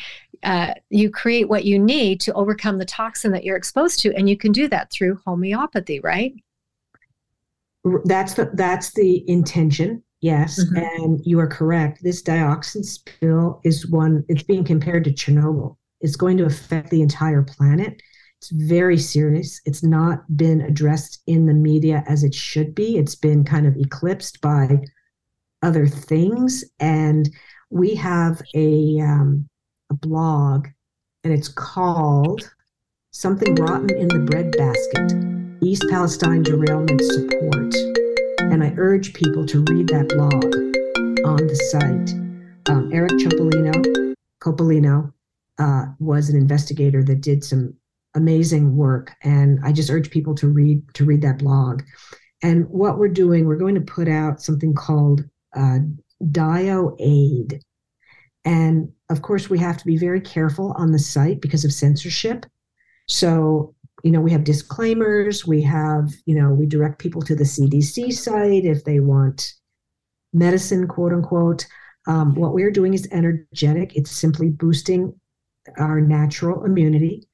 uh, 0.42 0.74
you 0.90 1.10
create 1.10 1.48
what 1.48 1.64
you 1.64 1.78
need 1.78 2.20
to 2.20 2.32
overcome 2.34 2.78
the 2.78 2.84
toxin 2.84 3.32
that 3.32 3.44
you're 3.44 3.56
exposed 3.56 4.00
to, 4.00 4.14
and 4.14 4.28
you 4.28 4.36
can 4.36 4.52
do 4.52 4.68
that 4.68 4.90
through 4.90 5.20
homeopathy, 5.24 6.00
right? 6.00 6.34
That's 8.04 8.34
the 8.34 8.50
that's 8.54 8.92
the 8.94 9.28
intention. 9.28 10.02
Yes, 10.20 10.62
mm-hmm. 10.62 10.76
and 10.76 11.20
you 11.24 11.40
are 11.40 11.48
correct. 11.48 12.02
This 12.02 12.22
dioxin 12.22 12.84
spill 12.84 13.60
is 13.64 13.88
one. 13.88 14.24
It's 14.28 14.42
being 14.42 14.64
compared 14.64 15.04
to 15.04 15.12
Chernobyl. 15.12 15.76
It's 16.00 16.16
going 16.16 16.36
to 16.38 16.44
affect 16.44 16.90
the 16.90 17.02
entire 17.02 17.42
planet. 17.42 18.00
It's 18.42 18.50
very 18.50 18.98
serious. 18.98 19.60
It's 19.66 19.84
not 19.84 20.24
been 20.36 20.62
addressed 20.62 21.22
in 21.28 21.46
the 21.46 21.54
media 21.54 22.02
as 22.08 22.24
it 22.24 22.34
should 22.34 22.74
be. 22.74 22.98
It's 22.98 23.14
been 23.14 23.44
kind 23.44 23.68
of 23.68 23.76
eclipsed 23.76 24.40
by 24.40 24.82
other 25.62 25.86
things. 25.86 26.64
And 26.80 27.30
we 27.70 27.94
have 27.94 28.42
a 28.56 28.98
um, 28.98 29.48
a 29.90 29.94
blog, 29.94 30.66
and 31.22 31.32
it's 31.32 31.46
called 31.46 32.52
"Something 33.12 33.54
Rotten 33.54 33.94
in 33.94 34.08
the 34.08 34.18
Breadbasket: 34.18 35.62
East 35.62 35.84
Palestine 35.88 36.42
Derailment 36.42 37.00
Support." 37.00 37.76
And 38.50 38.64
I 38.64 38.74
urge 38.76 39.14
people 39.14 39.46
to 39.46 39.64
read 39.70 39.86
that 39.90 40.08
blog 40.08 40.52
on 41.24 41.46
the 41.46 41.54
site. 41.70 42.10
Um, 42.68 42.92
Eric 42.92 43.12
Chopolino, 43.12 44.16
Coppolino 44.42 45.12
uh, 45.60 45.84
was 46.00 46.28
an 46.28 46.34
investigator 46.34 47.04
that 47.04 47.20
did 47.20 47.44
some 47.44 47.76
amazing 48.14 48.76
work, 48.76 49.12
and 49.22 49.58
I 49.64 49.72
just 49.72 49.90
urge 49.90 50.10
people 50.10 50.34
to 50.36 50.48
read 50.48 50.82
to 50.94 51.04
read 51.04 51.22
that 51.22 51.38
blog. 51.38 51.82
And 52.42 52.68
what 52.68 52.98
we're 52.98 53.08
doing, 53.08 53.46
we're 53.46 53.56
going 53.56 53.76
to 53.76 53.80
put 53.80 54.08
out 54.08 54.42
something 54.42 54.74
called 54.74 55.24
uh, 55.54 55.78
DioAid. 56.22 57.60
And 58.44 58.92
of 59.10 59.22
course, 59.22 59.48
we 59.48 59.58
have 59.58 59.78
to 59.78 59.84
be 59.84 59.96
very 59.96 60.20
careful 60.20 60.72
on 60.76 60.90
the 60.90 60.98
site 60.98 61.40
because 61.40 61.64
of 61.64 61.72
censorship. 61.72 62.44
So, 63.08 63.74
you 64.02 64.10
know, 64.10 64.20
we 64.20 64.32
have 64.32 64.42
disclaimers, 64.42 65.46
we 65.46 65.62
have, 65.62 66.10
you 66.26 66.34
know, 66.34 66.50
we 66.50 66.66
direct 66.66 66.98
people 66.98 67.22
to 67.22 67.36
the 67.36 67.44
CDC 67.44 68.12
site 68.12 68.64
if 68.64 68.84
they 68.84 68.98
want 68.98 69.54
medicine, 70.32 70.88
quote 70.88 71.12
unquote. 71.12 71.66
Um, 72.08 72.34
what 72.34 72.52
we're 72.52 72.72
doing 72.72 72.94
is 72.94 73.06
energetic, 73.12 73.94
it's 73.94 74.10
simply 74.10 74.50
boosting 74.50 75.14
our 75.78 76.00
natural 76.00 76.64
immunity. 76.64 77.28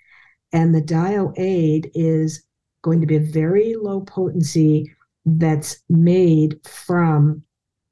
And 0.52 0.74
the 0.74 0.82
DioAid 0.82 1.90
is 1.94 2.44
going 2.82 3.00
to 3.00 3.06
be 3.06 3.16
a 3.16 3.20
very 3.20 3.74
low 3.74 4.00
potency 4.00 4.90
that's 5.24 5.82
made 5.88 6.58
from 6.66 7.42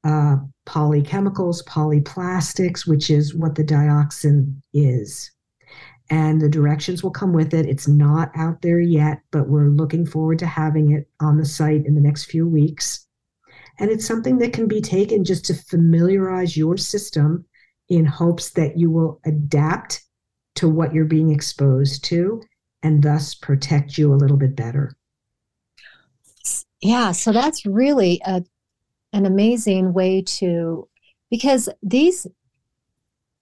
uh, 0.03 0.37
polychemicals, 0.65 1.63
polyplastics, 1.65 2.87
which 2.87 3.09
is 3.09 3.35
what 3.35 3.55
the 3.55 3.63
dioxin 3.63 4.61
is. 4.73 5.31
And 6.09 6.39
the 6.39 6.49
directions 6.49 7.03
will 7.03 7.11
come 7.11 7.33
with 7.33 7.53
it. 7.53 7.65
It's 7.65 7.87
not 7.87 8.31
out 8.35 8.61
there 8.61 8.79
yet, 8.79 9.21
but 9.31 9.49
we're 9.49 9.67
looking 9.67 10.05
forward 10.05 10.39
to 10.39 10.47
having 10.47 10.93
it 10.93 11.09
on 11.19 11.37
the 11.37 11.45
site 11.45 11.85
in 11.85 11.95
the 11.95 12.01
next 12.01 12.25
few 12.25 12.47
weeks. 12.47 13.05
And 13.79 13.91
it's 13.91 14.05
something 14.05 14.37
that 14.39 14.53
can 14.53 14.67
be 14.67 14.81
taken 14.81 15.25
just 15.25 15.45
to 15.45 15.53
familiarize 15.53 16.55
your 16.55 16.77
system 16.77 17.45
in 17.89 18.05
hopes 18.05 18.51
that 18.51 18.77
you 18.77 18.89
will 18.89 19.19
adapt 19.25 20.03
to 20.57 20.69
what 20.69 20.93
you're 20.93 21.05
being 21.05 21.31
exposed 21.31 22.03
to 22.05 22.41
and 22.83 23.03
thus 23.03 23.33
protect 23.33 23.97
you 23.97 24.13
a 24.13 24.15
little 24.15 24.37
bit 24.37 24.55
better. 24.55 24.95
Yeah, 26.81 27.11
so 27.11 27.31
that's 27.31 27.65
really 27.65 28.21
a 28.25 28.43
an 29.13 29.25
amazing 29.25 29.93
way 29.93 30.21
to 30.21 30.87
because 31.31 31.69
these 31.81 32.27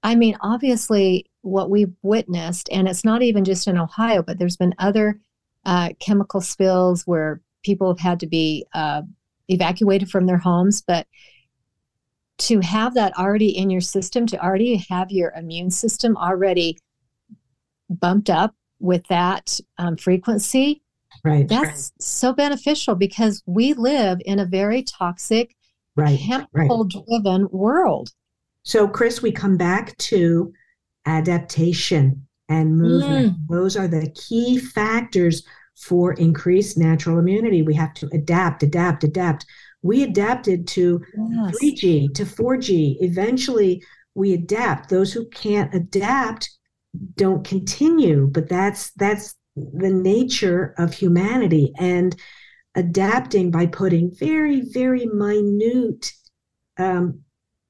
I 0.04 0.14
mean, 0.14 0.38
obviously, 0.42 1.26
what 1.42 1.72
we've 1.72 1.94
witnessed, 2.04 2.70
and 2.72 2.88
it's 2.88 3.04
not 3.04 3.24
even 3.24 3.44
just 3.44 3.68
in 3.68 3.76
Ohio, 3.76 4.22
but 4.22 4.38
there's 4.38 4.56
been 4.56 4.76
other 4.78 5.20
uh, 5.66 5.90
chemical 6.00 6.42
spills 6.42 7.08
where 7.08 7.42
people 7.64 7.88
have 7.88 8.00
had 8.00 8.20
to 8.20 8.28
be 8.28 8.68
uh, 8.76 9.02
evacuated 9.50 10.12
from 10.12 10.28
their 10.28 10.38
homes. 10.38 10.84
But 10.86 11.08
to 12.38 12.60
have 12.60 12.94
that 12.94 13.18
already 13.18 13.58
in 13.58 13.72
your 13.72 13.82
system, 13.82 14.28
to 14.28 14.44
already 14.44 14.86
have 14.90 15.10
your 15.10 15.34
immune 15.36 15.72
system 15.72 16.16
already 16.18 16.78
bumped 17.90 18.30
up 18.30 18.56
with 18.80 19.06
that 19.08 19.60
um, 19.78 19.98
frequency, 19.98 20.82
right 21.24 21.48
that's 21.48 21.66
right. 21.66 22.02
so 22.02 22.34
beneficial 22.34 22.96
because 22.96 23.44
we 23.46 23.74
live 23.74 24.20
in 24.26 24.40
a 24.40 24.46
very 24.46 24.84
toxic 24.84 25.56
right 25.96 26.20
chemical 26.20 26.84
driven 26.84 27.44
right. 27.44 27.54
world 27.54 28.10
so 28.64 28.88
chris 28.88 29.22
we 29.22 29.32
come 29.32 29.58
back 29.58 29.96
to 29.98 30.52
adaptation 31.06 32.26
and 32.50 32.78
movement 32.78 33.34
mm. 33.34 33.48
those 33.50 33.78
are 33.78 33.88
the 33.88 34.10
key 34.12 34.58
factors 34.58 35.44
for 35.76 36.14
increased 36.14 36.78
natural 36.78 37.20
immunity 37.20 37.62
we 37.62 37.74
have 37.74 37.94
to 37.94 38.10
adapt 38.14 38.64
adapt 38.64 39.04
adapt 39.04 39.46
we 39.82 40.04
adapted 40.04 40.68
to 40.68 41.02
yes. 41.32 41.56
3g 41.62 42.14
to 42.14 42.26
4g 42.26 42.98
eventually 43.02 43.84
we 44.16 44.34
adapt 44.34 44.90
those 44.90 45.12
who 45.12 45.28
can't 45.30 45.74
adapt 45.74 46.55
don't 47.16 47.46
continue 47.46 48.28
but 48.28 48.50
that's 48.50 48.92
that's 48.92 49.36
the 49.56 49.90
nature 49.90 50.74
of 50.78 50.94
humanity 50.94 51.72
and 51.78 52.16
adapting 52.76 53.52
by 53.52 53.66
putting 53.66 54.14
very, 54.14 54.62
very 54.62 55.06
minute 55.06 56.12
um, 56.78 57.22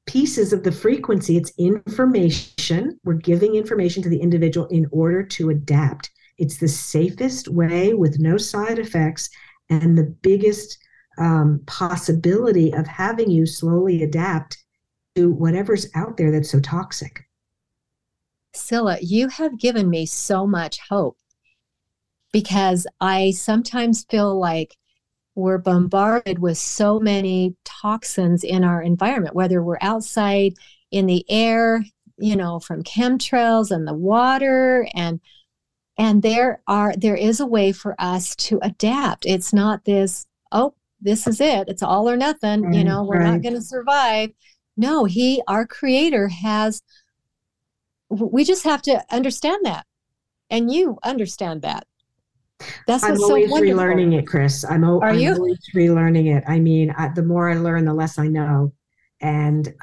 pieces 0.08 0.52
of 0.52 0.64
the 0.64 0.72
frequency. 0.72 1.38
It's 1.38 1.54
information. 1.58 3.00
We're 3.04 3.14
giving 3.14 3.56
information 3.56 4.02
to 4.04 4.10
the 4.10 4.20
individual 4.20 4.68
in 4.68 4.88
order 4.92 5.24
to 5.24 5.52
adapt. 5.52 6.10
It's 6.38 6.58
the 6.58 6.68
safest 6.68 7.48
way 7.48 7.94
with 7.94 8.20
no 8.20 8.38
side 8.38 8.80
effects 8.80 9.30
and 9.70 9.98
the 9.98 10.16
biggest 10.22 10.78
um, 11.18 11.62
possibility 11.66 12.74
of 12.74 12.88
having 12.88 13.30
you 13.30 13.46
slowly 13.46 14.04
adapt 14.04 14.58
to 15.16 15.32
whatever's 15.32 15.88
out 15.96 16.18
there 16.18 16.32
that's 16.32 16.50
so 16.50 16.60
toxic. 16.60 17.25
Cilla, 18.56 18.98
you 19.02 19.28
have 19.30 19.60
given 19.60 19.90
me 19.90 20.06
so 20.06 20.48
much 20.48 20.80
hope 20.90 21.18
because 22.32 22.86
I 23.00 23.32
sometimes 23.32 24.06
feel 24.10 24.38
like 24.38 24.76
we're 25.36 25.58
bombarded 25.58 26.40
with 26.40 26.58
so 26.58 27.00
many 27.00 27.56
toxins 27.66 28.44
in 28.44 28.64
our 28.64 28.82
environment, 28.82 29.36
whether 29.36 29.62
we're 29.62 29.78
outside 29.82 30.54
in 30.92 31.06
the 31.06 31.26
air, 31.30 31.84
you 32.18 32.36
know, 32.36 32.60
from 32.60 32.84
chemtrails 32.84 33.72
and 33.72 33.88
the 33.88 33.94
water 33.94 34.88
and 34.96 35.20
and 35.98 36.22
there 36.22 36.62
are 36.68 36.94
there 36.98 37.16
is 37.16 37.40
a 37.40 37.46
way 37.46 37.72
for 37.72 37.96
us 38.00 38.36
to 38.36 38.60
adapt. 38.62 39.26
It's 39.26 39.54
not 39.54 39.86
this, 39.86 40.26
oh, 40.52 40.74
this 41.02 41.28
is 41.28 41.40
it. 41.40 41.70
It's 41.70 41.84
all 41.84 42.10
or 42.10 42.18
nothing, 42.18 42.64
right, 42.64 42.74
you 42.74 42.84
know, 42.84 43.04
we're 43.04 43.20
right. 43.20 43.32
not 43.32 43.42
going 43.42 43.56
to 43.56 43.62
survive. 43.62 44.32
No, 44.78 45.06
he 45.06 45.42
our 45.48 45.66
creator 45.66 46.28
has 46.28 46.82
we 48.10 48.44
just 48.44 48.64
have 48.64 48.82
to 48.84 49.04
understand 49.12 49.66
that. 49.66 49.86
And 50.50 50.72
you 50.72 50.98
understand 51.04 51.64
that 51.64 51.86
that's 52.88 53.04
I'm 53.04 53.22
always 53.22 53.50
so 53.50 53.62
relearning 53.62 54.18
it, 54.18 54.28
Chris. 54.28 54.64
I'm, 54.64 54.84
o- 54.84 55.00
Are 55.02 55.10
I'm 55.10 55.20
you? 55.20 55.34
always 55.34 55.60
relearning 55.76 56.36
it. 56.36 56.44
I 56.48 56.60
mean, 56.60 56.94
I, 56.98 57.10
the 57.10 57.24
more 57.24 57.50
I 57.50 57.56
learn, 57.56 57.86
the 57.86 57.94
less 57.94 58.18
I 58.18 58.28
know. 58.28 58.74
And 59.22 59.74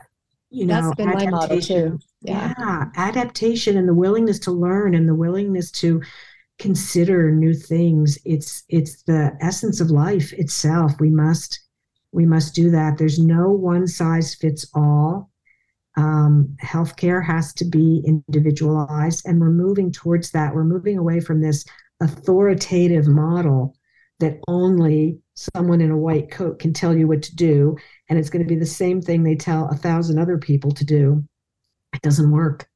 you 0.51 0.67
know, 0.67 0.83
that's 0.83 0.95
been 0.97 1.11
my 1.11 1.27
motto 1.27 1.61
too. 1.61 1.99
Yeah. 2.21 2.53
yeah, 2.59 2.85
adaptation 2.97 3.77
and 3.77 3.89
the 3.89 3.95
willingness 3.95 4.39
to 4.41 4.53
learn 4.53 4.95
and 4.95 5.09
the 5.09 5.15
willingness 5.15 5.71
to 5.73 6.03
consider 6.59 7.31
new 7.33 7.55
things. 7.55 8.19
It's 8.25 8.63
it's 8.69 9.03
the 9.03 9.37
essence 9.41 9.81
of 9.81 9.91
life 9.91 10.33
itself. 10.35 10.93
We 11.01 11.11
must 11.11 11.59
we 12.13 12.27
must 12.27 12.55
do 12.55 12.71
that. 12.71 12.99
There's 12.99 13.19
no 13.19 13.49
one 13.49 13.87
size 13.87 14.35
fits 14.35 14.67
all. 14.75 15.31
Um, 15.97 16.57
healthcare 16.63 17.25
has 17.25 17.53
to 17.55 17.65
be 17.65 18.03
individualized, 18.07 19.27
and 19.27 19.41
we're 19.41 19.51
moving 19.51 19.93
towards 19.93 20.31
that. 20.31 20.55
We're 20.55 20.65
moving 20.65 20.99
away 20.99 21.21
from 21.21 21.41
this 21.41 21.65
authoritative 22.01 23.07
model 23.07 23.77
that 24.21 24.41
only 24.49 25.19
someone 25.35 25.81
in 25.81 25.91
a 25.91 25.97
white 25.97 26.31
coat 26.31 26.59
can 26.59 26.73
tell 26.73 26.97
you 26.97 27.09
what 27.09 27.23
to 27.23 27.35
do 27.35 27.77
and 28.09 28.19
it's 28.19 28.31
going 28.31 28.43
to 28.43 28.49
be 28.49 28.59
the 28.59 28.67
same 28.67 29.01
thing 29.01 29.23
they 29.23 29.35
tell 29.35 29.69
a 29.69 29.77
thousand 29.77 30.19
other 30.19 30.39
people 30.39 30.71
to 30.71 30.85
do. 30.85 31.25
It 31.93 32.03
doesn't 32.03 32.31
work 32.31 32.69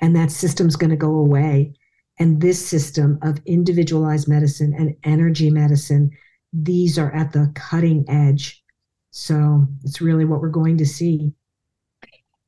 and 0.00 0.14
that 0.14 0.30
system's 0.30 0.76
going 0.76 0.90
to 0.90 0.96
go 0.96 1.14
away. 1.14 1.74
And 2.18 2.40
this 2.40 2.64
system 2.64 3.18
of 3.22 3.40
individualized 3.46 4.28
medicine 4.28 4.72
and 4.76 4.94
energy 5.02 5.50
medicine 5.50 6.10
these 6.54 6.98
are 6.98 7.12
at 7.12 7.32
the 7.32 7.50
cutting 7.56 8.04
edge. 8.08 8.62
So 9.10 9.66
it's 9.82 10.00
really 10.00 10.24
what 10.24 10.40
we're 10.40 10.48
going 10.48 10.78
to 10.78 10.86
see 10.86 11.32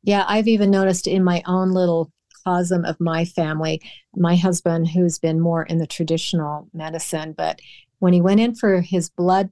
yeah 0.06 0.24
i've 0.28 0.48
even 0.48 0.70
noticed 0.70 1.06
in 1.06 1.22
my 1.22 1.42
own 1.46 1.72
little 1.72 2.10
cosm 2.46 2.88
of 2.88 2.98
my 3.00 3.24
family. 3.24 3.82
My 4.14 4.36
husband, 4.36 4.88
who's 4.88 5.18
been 5.18 5.40
more 5.40 5.64
in 5.64 5.78
the 5.78 5.86
traditional 5.86 6.68
medicine, 6.72 7.34
but 7.36 7.60
when 7.98 8.12
he 8.12 8.20
went 8.20 8.40
in 8.40 8.54
for 8.54 8.80
his 8.80 9.10
blood 9.10 9.50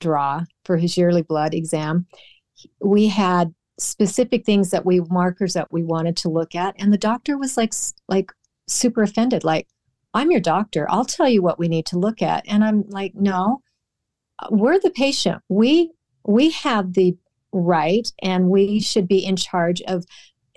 draw 0.00 0.44
for 0.64 0.76
his 0.76 0.96
yearly 0.96 1.22
blood 1.22 1.54
exam, 1.54 2.06
we 2.80 3.08
had 3.08 3.54
specific 3.78 4.44
things 4.44 4.70
that 4.70 4.86
we 4.86 5.00
markers 5.00 5.54
that 5.54 5.72
we 5.72 5.82
wanted 5.82 6.16
to 6.16 6.28
look 6.28 6.56
at 6.56 6.74
and 6.80 6.92
the 6.92 6.98
doctor 6.98 7.38
was 7.38 7.56
like 7.56 7.72
like 8.08 8.32
super 8.66 9.04
offended 9.04 9.44
like 9.44 9.68
i'm 10.14 10.32
your 10.32 10.40
doctor. 10.40 10.84
I'll 10.90 11.04
tell 11.04 11.28
you 11.28 11.42
what 11.42 11.60
we 11.60 11.68
need 11.68 11.86
to 11.86 11.98
look 11.98 12.20
at. 12.20 12.44
And 12.48 12.64
i'm 12.64 12.84
like 12.88 13.14
no. 13.14 13.62
We're 14.50 14.78
the 14.80 14.90
patient. 14.90 15.42
We 15.48 15.92
we 16.24 16.50
have 16.50 16.94
the 16.94 17.16
right 17.52 18.12
and 18.22 18.48
we 18.48 18.80
should 18.80 19.08
be 19.08 19.24
in 19.24 19.36
charge 19.36 19.80
of 19.82 20.04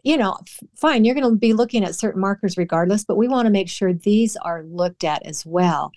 you 0.03 0.17
know 0.17 0.37
fine 0.75 1.05
you're 1.05 1.15
going 1.15 1.29
to 1.29 1.37
be 1.37 1.53
looking 1.53 1.83
at 1.83 1.95
certain 1.95 2.21
markers 2.21 2.57
regardless 2.57 3.05
but 3.05 3.17
we 3.17 3.27
want 3.27 3.45
to 3.45 3.51
make 3.51 3.69
sure 3.69 3.93
these 3.93 4.35
are 4.37 4.63
looked 4.63 5.03
at 5.03 5.25
as 5.25 5.45
well. 5.45 5.91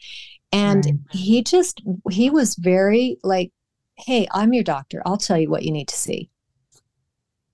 And 0.52 0.84
right. 0.84 0.94
he 1.10 1.42
just 1.42 1.82
he 2.10 2.30
was 2.30 2.54
very 2.54 3.18
like 3.24 3.50
hey 3.98 4.26
i'm 4.32 4.52
your 4.52 4.62
doctor 4.62 5.02
i'll 5.04 5.16
tell 5.16 5.38
you 5.38 5.50
what 5.50 5.64
you 5.64 5.72
need 5.72 5.88
to 5.88 5.96
see. 5.96 6.30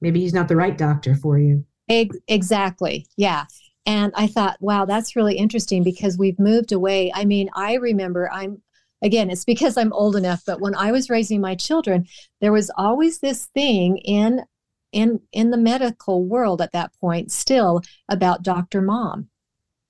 Maybe 0.00 0.20
he's 0.20 0.34
not 0.34 0.48
the 0.48 0.56
right 0.56 0.76
doctor 0.76 1.14
for 1.14 1.38
you. 1.38 1.64
Exactly 1.88 3.06
yeah. 3.16 3.46
And 3.86 4.12
i 4.16 4.26
thought 4.26 4.58
wow 4.60 4.84
that's 4.84 5.16
really 5.16 5.36
interesting 5.36 5.82
because 5.82 6.18
we've 6.18 6.38
moved 6.38 6.72
away. 6.72 7.10
I 7.14 7.24
mean 7.24 7.48
i 7.54 7.74
remember 7.74 8.30
i'm 8.30 8.60
again 9.02 9.30
it's 9.30 9.44
because 9.44 9.76
i'm 9.76 9.92
old 9.92 10.16
enough 10.16 10.42
but 10.46 10.60
when 10.60 10.74
i 10.74 10.92
was 10.92 11.10
raising 11.10 11.40
my 11.40 11.54
children 11.54 12.06
there 12.40 12.52
was 12.52 12.70
always 12.76 13.18
this 13.18 13.46
thing 13.46 13.98
in 13.98 14.42
in 14.92 15.20
in 15.32 15.50
the 15.50 15.56
medical 15.56 16.24
world 16.24 16.60
at 16.60 16.72
that 16.72 16.92
point 17.00 17.30
still 17.30 17.80
about 18.08 18.42
dr 18.42 18.80
mom 18.80 19.28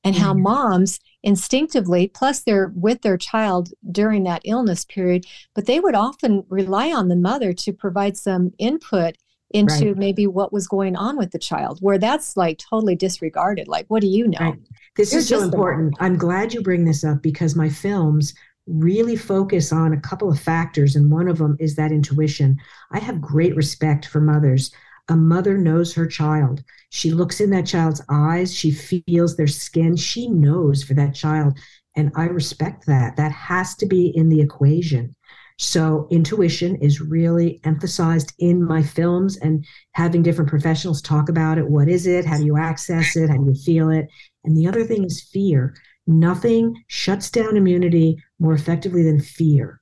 and 0.03 0.17
how 0.17 0.33
mm-hmm. 0.33 0.43
moms 0.45 1.01
instinctively 1.23 2.09
plus 2.09 2.41
they're 2.41 2.73
with 2.75 3.03
their 3.03 3.19
child 3.19 3.71
during 3.91 4.25
that 4.25 4.43
illness 4.45 4.85
period 4.85 5.25
but 5.55 5.67
they 5.67 5.81
would 5.81 5.95
often 5.95 6.45
rely 6.49 6.91
on 6.91 7.09
the 7.09 7.17
mother 7.17 7.53
to 7.53 7.73
provide 7.73 8.17
some 8.17 8.53
input 8.59 9.17
into 9.53 9.89
right. 9.89 9.97
maybe 9.97 10.27
what 10.27 10.53
was 10.53 10.69
going 10.69 10.97
on 10.97 11.17
with 11.17 11.33
the 11.33 11.39
child 11.39 11.79
where 11.81 11.99
that's 11.99 12.37
like 12.37 12.59
totally 12.59 12.95
disregarded 12.95 13.69
like 13.69 13.85
what 13.89 14.01
do 14.01 14.07
you 14.07 14.29
know 14.29 14.39
right. 14.41 14.59
this 14.97 15.13
You're 15.13 15.21
is 15.21 15.29
so 15.29 15.43
important 15.43 15.95
i'm 16.01 16.17
glad 16.17 16.55
you 16.55 16.63
bring 16.63 16.85
this 16.85 17.05
up 17.05 17.21
because 17.21 17.57
my 17.57 17.69
films 17.69 18.35
really 18.71 19.17
focus 19.17 19.73
on 19.73 19.93
a 19.93 20.01
couple 20.01 20.31
of 20.31 20.39
factors 20.39 20.97
and 20.97 21.11
one 21.11 21.29
of 21.29 21.39
them 21.39 21.57
is 21.59 21.77
that 21.77 21.93
intuition 21.93 22.57
i 22.93 22.99
have 22.99 23.21
great 23.21 23.55
respect 23.57 24.07
for 24.07 24.21
mothers 24.21 24.71
a 25.09 25.17
mother 25.17 25.59
knows 25.59 25.95
her 25.95 26.07
child 26.07 26.63
she 26.91 27.11
looks 27.11 27.41
in 27.41 27.51
that 27.51 27.67
child's 27.67 28.03
eyes 28.09 28.55
she 28.55 28.71
feels 28.71 29.37
their 29.37 29.47
skin 29.47 29.97
she 29.97 30.29
knows 30.29 30.83
for 30.83 30.95
that 30.95 31.15
child 31.15 31.59
and 31.97 32.13
i 32.17 32.25
respect 32.25 32.87
that 32.87 33.17
that 33.17 33.33
has 33.33 33.75
to 33.75 33.87
be 33.87 34.09
in 34.15 34.29
the 34.29 34.41
equation 34.41 35.15
so 35.63 36.07
intuition 36.11 36.77
is 36.77 37.03
really 37.03 37.61
emphasized 37.65 38.33
in 38.39 38.65
my 38.65 38.83
films 38.83 39.37
and 39.37 39.63
having 39.93 40.23
different 40.23 40.49
professionals 40.49 41.03
talk 41.03 41.29
about 41.29 41.59
it. 41.59 41.69
What 41.69 41.87
is 41.87 42.07
it? 42.07 42.25
How 42.25 42.39
do 42.39 42.47
you 42.47 42.57
access 42.57 43.15
it? 43.15 43.29
How 43.29 43.37
do 43.37 43.45
you 43.45 43.55
feel 43.55 43.91
it? 43.91 44.09
And 44.43 44.57
the 44.57 44.67
other 44.67 44.85
thing 44.85 45.05
is 45.05 45.21
fear. 45.21 45.75
Nothing 46.07 46.83
shuts 46.87 47.31
down 47.31 47.59
immunity 47.59 48.17
more 48.41 48.55
effectively 48.55 49.05
than 49.05 49.21
fear. 49.21 49.81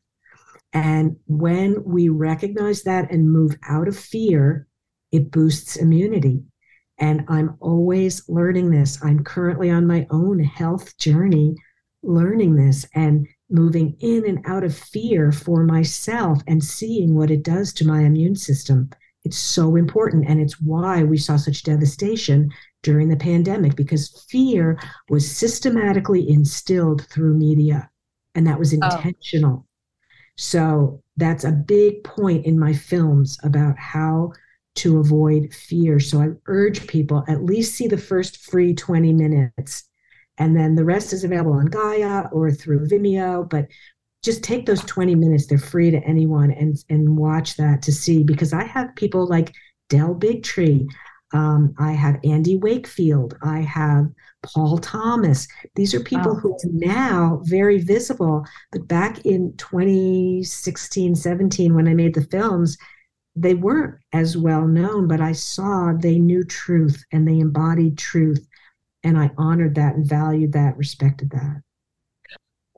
And 0.75 1.17
when 1.27 1.83
we 1.85 2.11
recognize 2.11 2.83
that 2.83 3.11
and 3.11 3.33
move 3.33 3.57
out 3.67 3.89
of 3.89 3.97
fear, 3.97 4.67
it 5.11 5.31
boosts 5.31 5.77
immunity. 5.77 6.43
And 6.99 7.25
I'm 7.29 7.57
always 7.61 8.29
learning 8.29 8.71
this. 8.71 9.03
I'm 9.03 9.25
currently 9.25 9.71
on 9.71 9.87
my 9.87 10.07
own 10.11 10.41
health 10.41 10.99
journey 10.99 11.55
learning 12.03 12.57
this. 12.57 12.87
And 12.95 13.27
moving 13.51 13.97
in 14.01 14.29
and 14.29 14.41
out 14.47 14.65
of 14.65 14.77
fear 14.77 15.33
for 15.33 15.65
myself 15.65 16.43
and 16.47 16.63
seeing 16.63 17.15
what 17.15 17.31
it 17.31 17.43
does 17.43 17.73
to 17.73 17.87
my 17.87 18.03
immune 18.03 18.37
system. 18.37 18.91
It's 19.25 19.39
so 19.39 19.77
important. 19.77 20.29
And 20.29 20.41
it's 20.41 20.61
why 20.61 21.03
we 21.03 21.19
saw 21.19 21.37
such 21.37 21.63
devastation 21.63 22.51
during 22.83 23.09
the 23.09 23.17
pandemic 23.17 23.75
because 23.75 24.25
fear 24.29 24.79
was 25.09 25.31
systematically 25.31 26.29
instilled 26.29 27.07
through 27.09 27.35
media 27.35 27.91
and 28.35 28.47
that 28.47 28.59
was 28.59 28.73
oh. 28.73 28.77
intentional. 28.77 29.65
Oh. 29.65 29.67
So 30.37 31.03
that's 31.17 31.45
a 31.45 31.53
big 31.53 32.05
point 32.05 32.47
in 32.47 32.59
my 32.59 32.73
films 32.73 33.39
about 33.43 33.77
how 33.79 34.33
to 34.77 34.99
avoid 34.99 35.53
fear. 35.53 35.99
So 35.99 36.21
I 36.21 36.29
urge 36.47 36.87
people 36.87 37.25
at 37.27 37.45
least 37.45 37.75
see 37.75 37.89
the 37.89 37.99
first 37.99 38.37
free 38.39 38.75
20 38.75 39.13
minutes 39.13 39.89
and 40.39 40.57
then 40.57 40.77
the 40.77 40.85
rest 40.85 41.13
is 41.13 41.25
available 41.25 41.53
on 41.53 41.67
Gaia 41.67 42.29
or 42.33 42.51
through 42.51 42.87
Vimeo. 42.87 43.49
But 43.49 43.67
just 44.23 44.43
take 44.43 44.67
those 44.67 44.83
20 44.85 45.15
minutes. 45.15 45.47
They're 45.47 45.59
free 45.59 45.91
to 45.91 45.99
anyone 46.05 46.51
and, 46.53 46.77
and 46.89 47.17
watch 47.17 47.57
that 47.57 47.83
to 47.83 47.93
see 47.93 48.23
because 48.23 48.53
I 48.53 48.65
have 48.65 48.95
people 48.97 49.27
like 49.27 49.53
Del 49.89 50.15
Bigtree. 50.15 50.87
Um, 51.33 51.75
I 51.79 51.93
have 51.93 52.21
Andy 52.25 52.57
Wakefield. 52.57 53.37
I 53.43 53.61
have 53.61 54.07
Paul 54.43 54.79
Thomas. 54.79 55.47
These 55.75 55.95
are 55.95 56.01
people 56.01 56.35
who 56.35 56.53
are 56.53 56.59
now 56.73 57.43
very 57.45 57.79
visible. 57.79 58.45
But 58.73 58.89
back 58.89 59.25
in 59.27 59.55
2016, 59.59 61.15
17, 61.15 61.75
when 61.75 61.89
I 61.89 61.95
made 61.95 62.15
the 62.15 62.25
films, 62.25 62.79
they 63.37 63.55
weren't 63.55 63.97
as 64.13 64.37
well 64.37 64.67
known, 64.67 65.07
but 65.07 65.21
I 65.21 65.33
saw 65.33 65.93
they 65.93 66.19
knew 66.19 66.45
truth 66.45 67.05
and 67.13 67.29
they 67.29 67.39
embodied 67.39 67.99
truth 67.99 68.47
and 69.05 69.19
I 69.19 69.31
honored 69.39 69.77
that 69.77 69.95
and 69.95 70.07
valued 70.07 70.53
that, 70.53 70.77
respected 70.77 71.31
that. 71.31 71.63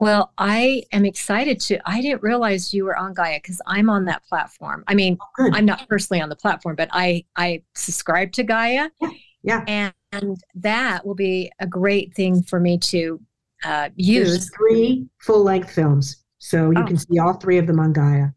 Well, 0.00 0.32
I 0.38 0.84
am 0.92 1.04
excited 1.04 1.60
to. 1.60 1.78
I 1.84 2.00
didn't 2.00 2.22
realize 2.22 2.72
you 2.72 2.86
were 2.86 2.96
on 2.96 3.12
Gaia 3.12 3.36
because 3.36 3.60
I'm 3.66 3.90
on 3.90 4.06
that 4.06 4.24
platform. 4.24 4.82
I 4.88 4.94
mean, 4.94 5.18
oh, 5.38 5.50
I'm 5.52 5.66
not 5.66 5.86
personally 5.90 6.22
on 6.22 6.30
the 6.30 6.36
platform, 6.36 6.74
but 6.74 6.88
I 6.90 7.24
I 7.36 7.62
subscribe 7.74 8.32
to 8.32 8.42
Gaia. 8.42 8.88
Yeah. 9.00 9.10
yeah. 9.42 9.64
And, 9.68 9.94
and 10.12 10.36
that 10.54 11.06
will 11.06 11.14
be 11.14 11.52
a 11.60 11.66
great 11.66 12.14
thing 12.14 12.42
for 12.42 12.58
me 12.58 12.78
to 12.78 13.20
uh, 13.62 13.90
use. 13.94 14.30
There's 14.30 14.50
three 14.56 15.06
full 15.18 15.44
length 15.44 15.70
films, 15.70 16.24
so 16.38 16.70
you 16.70 16.78
oh. 16.78 16.86
can 16.86 16.96
see 16.96 17.18
all 17.18 17.34
three 17.34 17.58
of 17.58 17.66
them 17.66 17.78
on 17.78 17.92
Gaia. 17.92 18.28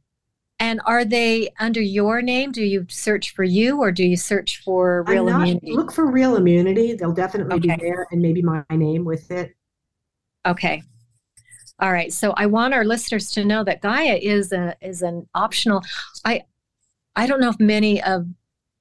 And 0.59 0.81
are 0.85 1.05
they 1.05 1.49
under 1.59 1.81
your 1.81 2.21
name? 2.21 2.51
Do 2.51 2.63
you 2.63 2.85
search 2.89 3.33
for 3.33 3.43
you 3.43 3.79
or 3.81 3.91
do 3.91 4.03
you 4.03 4.17
search 4.17 4.61
for 4.63 5.03
Real 5.07 5.25
not, 5.25 5.41
Immunity? 5.41 5.73
Look 5.73 5.93
for 5.93 6.11
Real 6.11 6.35
Immunity. 6.35 6.93
They'll 6.93 7.13
definitely 7.13 7.55
okay. 7.55 7.75
be 7.75 7.83
there 7.83 8.07
and 8.11 8.21
maybe 8.21 8.41
my 8.41 8.63
name 8.69 9.05
with 9.05 9.31
it. 9.31 9.55
Okay. 10.45 10.83
All 11.79 11.91
right. 11.91 12.13
So 12.13 12.33
I 12.37 12.45
want 12.45 12.73
our 12.73 12.85
listeners 12.85 13.31
to 13.31 13.43
know 13.43 13.63
that 13.63 13.81
Gaia 13.81 14.15
is 14.21 14.51
a 14.51 14.75
is 14.81 15.01
an 15.01 15.27
optional 15.33 15.81
I 16.23 16.43
I 17.15 17.27
don't 17.27 17.41
know 17.41 17.49
if 17.49 17.59
many 17.59 18.01
of 18.01 18.27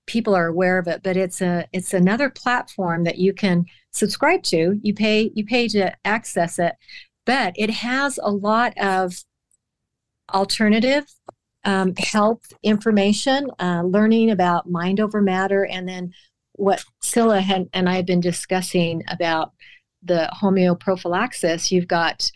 people 0.06 0.34
are 0.34 0.46
aware 0.46 0.78
of 0.78 0.88
it, 0.88 1.02
but 1.02 1.16
it's 1.16 1.40
a 1.40 1.66
it's 1.72 1.94
another 1.94 2.30
platform 2.30 3.04
that 3.04 3.18
you 3.18 3.32
can 3.32 3.66
subscribe 3.92 4.42
to. 4.44 4.78
You 4.82 4.94
pay 4.94 5.30
you 5.34 5.44
pay 5.44 5.68
to 5.68 5.94
access 6.04 6.58
it, 6.58 6.74
but 7.24 7.54
it 7.56 7.70
has 7.70 8.18
a 8.22 8.30
lot 8.30 8.76
of 8.78 9.14
alternative 10.32 11.04
um, 11.64 11.94
health 11.96 12.52
information, 12.62 13.48
uh, 13.60 13.82
learning 13.82 14.30
about 14.30 14.68
mind 14.68 15.00
over 15.00 15.20
matter, 15.22 15.64
and 15.64 15.88
then 15.88 16.12
what 16.54 16.84
Cilla 17.02 17.68
and 17.72 17.88
I 17.88 17.96
have 17.96 18.06
been 18.06 18.20
discussing 18.20 19.02
about 19.08 19.52
the 20.02 20.28
homeoprophylaxis. 20.40 21.70
You've 21.70 21.88
got 21.88 22.30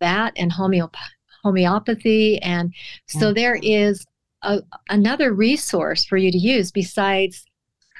that 0.00 0.32
and 0.36 0.52
homeop- 0.52 0.94
homeopathy, 1.42 2.40
and 2.42 2.74
so 3.06 3.32
mm. 3.32 3.34
there 3.34 3.58
is 3.62 4.04
a, 4.42 4.62
another 4.88 5.32
resource 5.32 6.04
for 6.04 6.16
you 6.16 6.30
to 6.30 6.38
use 6.38 6.70
besides 6.70 7.44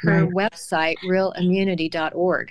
her 0.03 0.27
right. 0.27 0.53
website, 0.53 0.97
realimmunity.org. 1.05 2.51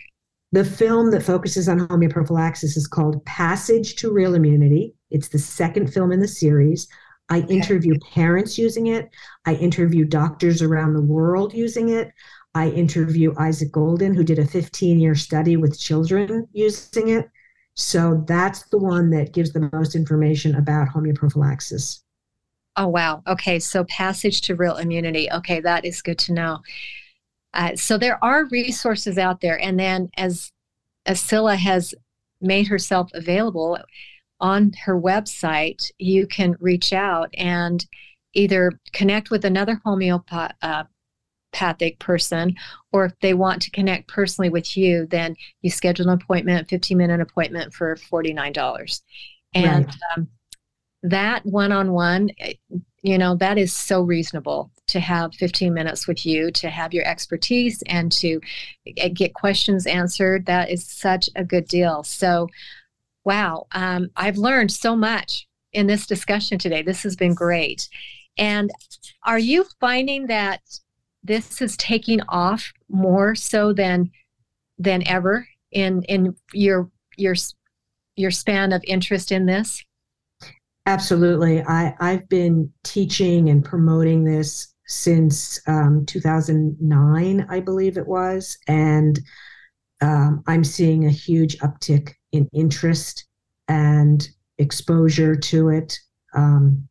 The 0.51 0.65
film 0.65 1.11
that 1.11 1.23
focuses 1.23 1.67
on 1.67 1.79
homeoprophylaxis 1.79 2.77
is 2.77 2.87
called 2.87 3.23
Passage 3.25 3.95
to 3.97 4.11
Real 4.11 4.35
Immunity. 4.35 4.93
It's 5.11 5.27
the 5.27 5.39
second 5.39 5.93
film 5.93 6.11
in 6.11 6.19
the 6.19 6.27
series. 6.27 6.87
I 7.29 7.41
interview 7.41 7.95
parents 8.13 8.57
using 8.57 8.87
it. 8.87 9.09
I 9.45 9.55
interview 9.55 10.05
doctors 10.05 10.61
around 10.61 10.93
the 10.93 11.01
world 11.01 11.53
using 11.53 11.89
it. 11.89 12.11
I 12.53 12.69
interview 12.69 13.33
Isaac 13.37 13.71
Golden, 13.71 14.13
who 14.13 14.23
did 14.23 14.39
a 14.39 14.45
15 14.45 14.99
year 14.99 15.15
study 15.15 15.57
with 15.57 15.79
children 15.79 16.47
using 16.53 17.09
it. 17.09 17.29
So 17.75 18.23
that's 18.27 18.63
the 18.69 18.77
one 18.77 19.09
that 19.11 19.33
gives 19.33 19.51
the 19.51 19.69
most 19.73 19.95
information 19.95 20.55
about 20.55 20.89
homeoprophylaxis. 20.89 22.01
Oh, 22.77 22.87
wow. 22.87 23.21
Okay. 23.27 23.59
So, 23.59 23.85
passage 23.85 24.41
to 24.41 24.55
real 24.55 24.77
immunity. 24.77 25.31
Okay. 25.31 25.59
That 25.61 25.85
is 25.85 26.01
good 26.01 26.19
to 26.19 26.33
know. 26.33 26.59
Uh, 27.53 27.75
so, 27.75 27.97
there 27.97 28.21
are 28.23 28.45
resources 28.45 29.17
out 29.17 29.41
there. 29.41 29.59
And 29.59 29.79
then, 29.79 30.09
as, 30.17 30.51
as 31.05 31.21
Cilla 31.21 31.55
has 31.55 31.93
made 32.41 32.67
herself 32.67 33.09
available, 33.13 33.77
on 34.39 34.73
her 34.83 34.99
website, 34.99 35.91
you 35.97 36.27
can 36.27 36.55
reach 36.59 36.93
out 36.93 37.29
and 37.37 37.85
either 38.33 38.79
connect 38.91 39.31
with 39.31 39.45
another 39.45 39.81
homeopath, 39.85 40.53
uh, 40.61 40.83
person, 41.99 42.55
or 42.91 43.05
if 43.05 43.13
they 43.21 43.33
want 43.33 43.61
to 43.61 43.71
connect 43.71 44.07
personally 44.07 44.49
with 44.49 44.75
you, 44.77 45.07
then 45.07 45.35
you 45.61 45.69
schedule 45.69 46.09
an 46.09 46.19
appointment, 46.21 46.69
15 46.69 46.97
minute 46.97 47.21
appointment 47.21 47.73
for 47.73 47.95
$49. 47.95 49.01
And 49.53 49.85
right. 49.85 49.95
um, 50.15 50.27
that 51.03 51.45
one 51.45 51.71
on 51.71 51.91
one, 51.91 52.29
you 53.01 53.17
know, 53.17 53.35
that 53.35 53.57
is 53.57 53.73
so 53.73 54.01
reasonable. 54.01 54.71
to 54.87 54.99
have 54.99 55.33
15 55.35 55.73
minutes 55.73 56.07
with 56.07 56.25
you 56.25 56.51
to 56.51 56.69
have 56.69 56.93
your 56.93 57.05
expertise 57.07 57.81
and 57.87 58.11
to 58.11 58.39
get 59.13 59.33
questions 59.33 59.87
answered. 59.87 60.45
That 60.45 60.69
is 60.69 60.85
such 60.85 61.29
a 61.35 61.43
good 61.43 61.67
deal. 61.67 62.03
So, 62.03 62.49
wow, 63.23 63.65
um, 63.71 64.09
I've 64.15 64.37
learned 64.37 64.71
so 64.71 64.95
much 64.95 65.47
in 65.73 65.87
this 65.87 66.05
discussion 66.05 66.59
today. 66.59 66.83
This 66.83 67.03
has 67.03 67.15
been 67.15 67.33
great. 67.33 67.89
And 68.37 68.69
are 69.23 69.39
you 69.39 69.65
finding 69.79 70.27
that 70.27 70.61
this 71.25 71.61
is 71.61 71.75
taking 71.77 72.21
off 72.29 72.71
more 72.89 73.35
so 73.35 73.73
than 73.73 74.11
than 74.77 75.07
ever 75.07 75.47
in 75.71 76.03
in 76.03 76.35
your 76.53 76.89
your 77.17 77.35
your 78.15 78.31
span 78.31 78.71
of 78.71 78.83
interest 78.87 79.31
in 79.31 79.45
this? 79.45 79.83
Absolutely. 80.85 81.63
I, 81.63 81.95
I've 81.99 82.29
been 82.29 82.71
teaching 82.83 83.49
and 83.49 83.65
promoting 83.65 84.23
this 84.23 84.73
since 84.87 85.59
um, 85.67 86.05
2009, 86.05 87.47
I 87.49 87.59
believe 87.59 87.97
it 87.97 88.07
was. 88.07 88.57
And 88.67 89.19
um, 90.01 90.43
I'm 90.47 90.63
seeing 90.63 91.05
a 91.05 91.11
huge 91.11 91.57
uptick 91.59 92.13
in 92.31 92.47
interest 92.53 93.25
and 93.67 94.27
exposure 94.59 95.35
to 95.35 95.69
it. 95.69 95.97
Um, 96.35 96.87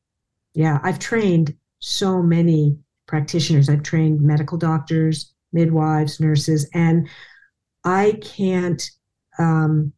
yeah, 0.55 0.81
I've 0.83 0.99
trained 0.99 1.55
so 1.79 2.21
many 2.21 2.77
practitioners. 3.07 3.69
I've 3.69 3.83
trained 3.83 4.21
medical 4.21 4.59
doctors, 4.59 5.33
midwives, 5.53 6.21
nurses, 6.21 6.69
and 6.75 7.09
I 7.85 8.19
can't 8.23 8.91
um, 9.39 9.93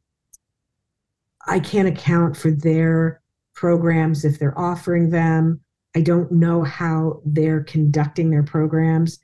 I 1.46 1.60
can't 1.60 1.88
account 1.88 2.36
for 2.36 2.50
their 2.50 3.22
programs 3.54 4.24
if 4.24 4.38
they're 4.38 4.58
offering 4.58 5.10
them. 5.10 5.60
I 5.94 6.00
don't 6.00 6.30
know 6.32 6.62
how 6.62 7.22
they're 7.24 7.62
conducting 7.62 8.30
their 8.30 8.42
programs. 8.42 9.18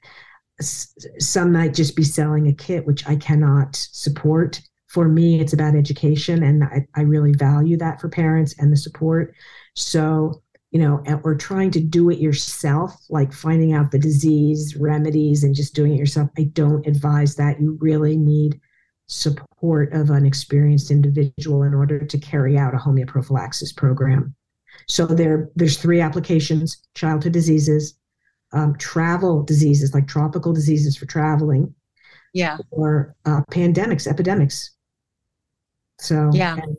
Some 0.60 1.52
might 1.52 1.74
just 1.74 1.96
be 1.96 2.04
selling 2.04 2.46
a 2.46 2.52
kit, 2.52 2.86
which 2.86 3.06
I 3.06 3.16
cannot 3.16 3.74
support. 3.76 4.60
For 4.88 5.08
me, 5.08 5.40
it's 5.40 5.54
about 5.54 5.74
education, 5.74 6.42
and 6.42 6.64
I, 6.64 6.86
I 6.94 7.00
really 7.02 7.32
value 7.32 7.76
that 7.78 8.00
for 8.00 8.08
parents 8.08 8.54
and 8.58 8.70
the 8.70 8.76
support. 8.76 9.34
So, 9.74 10.41
you 10.72 10.80
know, 10.80 11.04
or 11.22 11.34
trying 11.34 11.70
to 11.70 11.80
do 11.80 12.08
it 12.08 12.18
yourself, 12.18 12.96
like 13.10 13.32
finding 13.32 13.74
out 13.74 13.90
the 13.90 13.98
disease 13.98 14.74
remedies 14.74 15.44
and 15.44 15.54
just 15.54 15.74
doing 15.74 15.92
it 15.92 15.98
yourself. 15.98 16.30
I 16.38 16.44
don't 16.44 16.86
advise 16.86 17.36
that. 17.36 17.60
You 17.60 17.76
really 17.80 18.16
need 18.16 18.58
support 19.06 19.92
of 19.92 20.08
an 20.08 20.24
experienced 20.24 20.90
individual 20.90 21.64
in 21.64 21.74
order 21.74 21.98
to 22.06 22.18
carry 22.18 22.56
out 22.56 22.74
a 22.74 22.78
homeoprophylaxis 22.78 23.76
program. 23.76 24.34
So 24.88 25.04
there, 25.04 25.50
there's 25.56 25.76
three 25.76 26.00
applications: 26.00 26.82
childhood 26.94 27.32
diseases, 27.32 27.94
um, 28.54 28.74
travel 28.78 29.42
diseases 29.42 29.92
like 29.92 30.08
tropical 30.08 30.54
diseases 30.54 30.96
for 30.96 31.04
traveling, 31.04 31.74
yeah, 32.32 32.56
or 32.70 33.14
uh, 33.26 33.42
pandemics, 33.50 34.06
epidemics. 34.06 34.70
So 36.00 36.30
yeah, 36.32 36.56
and, 36.62 36.76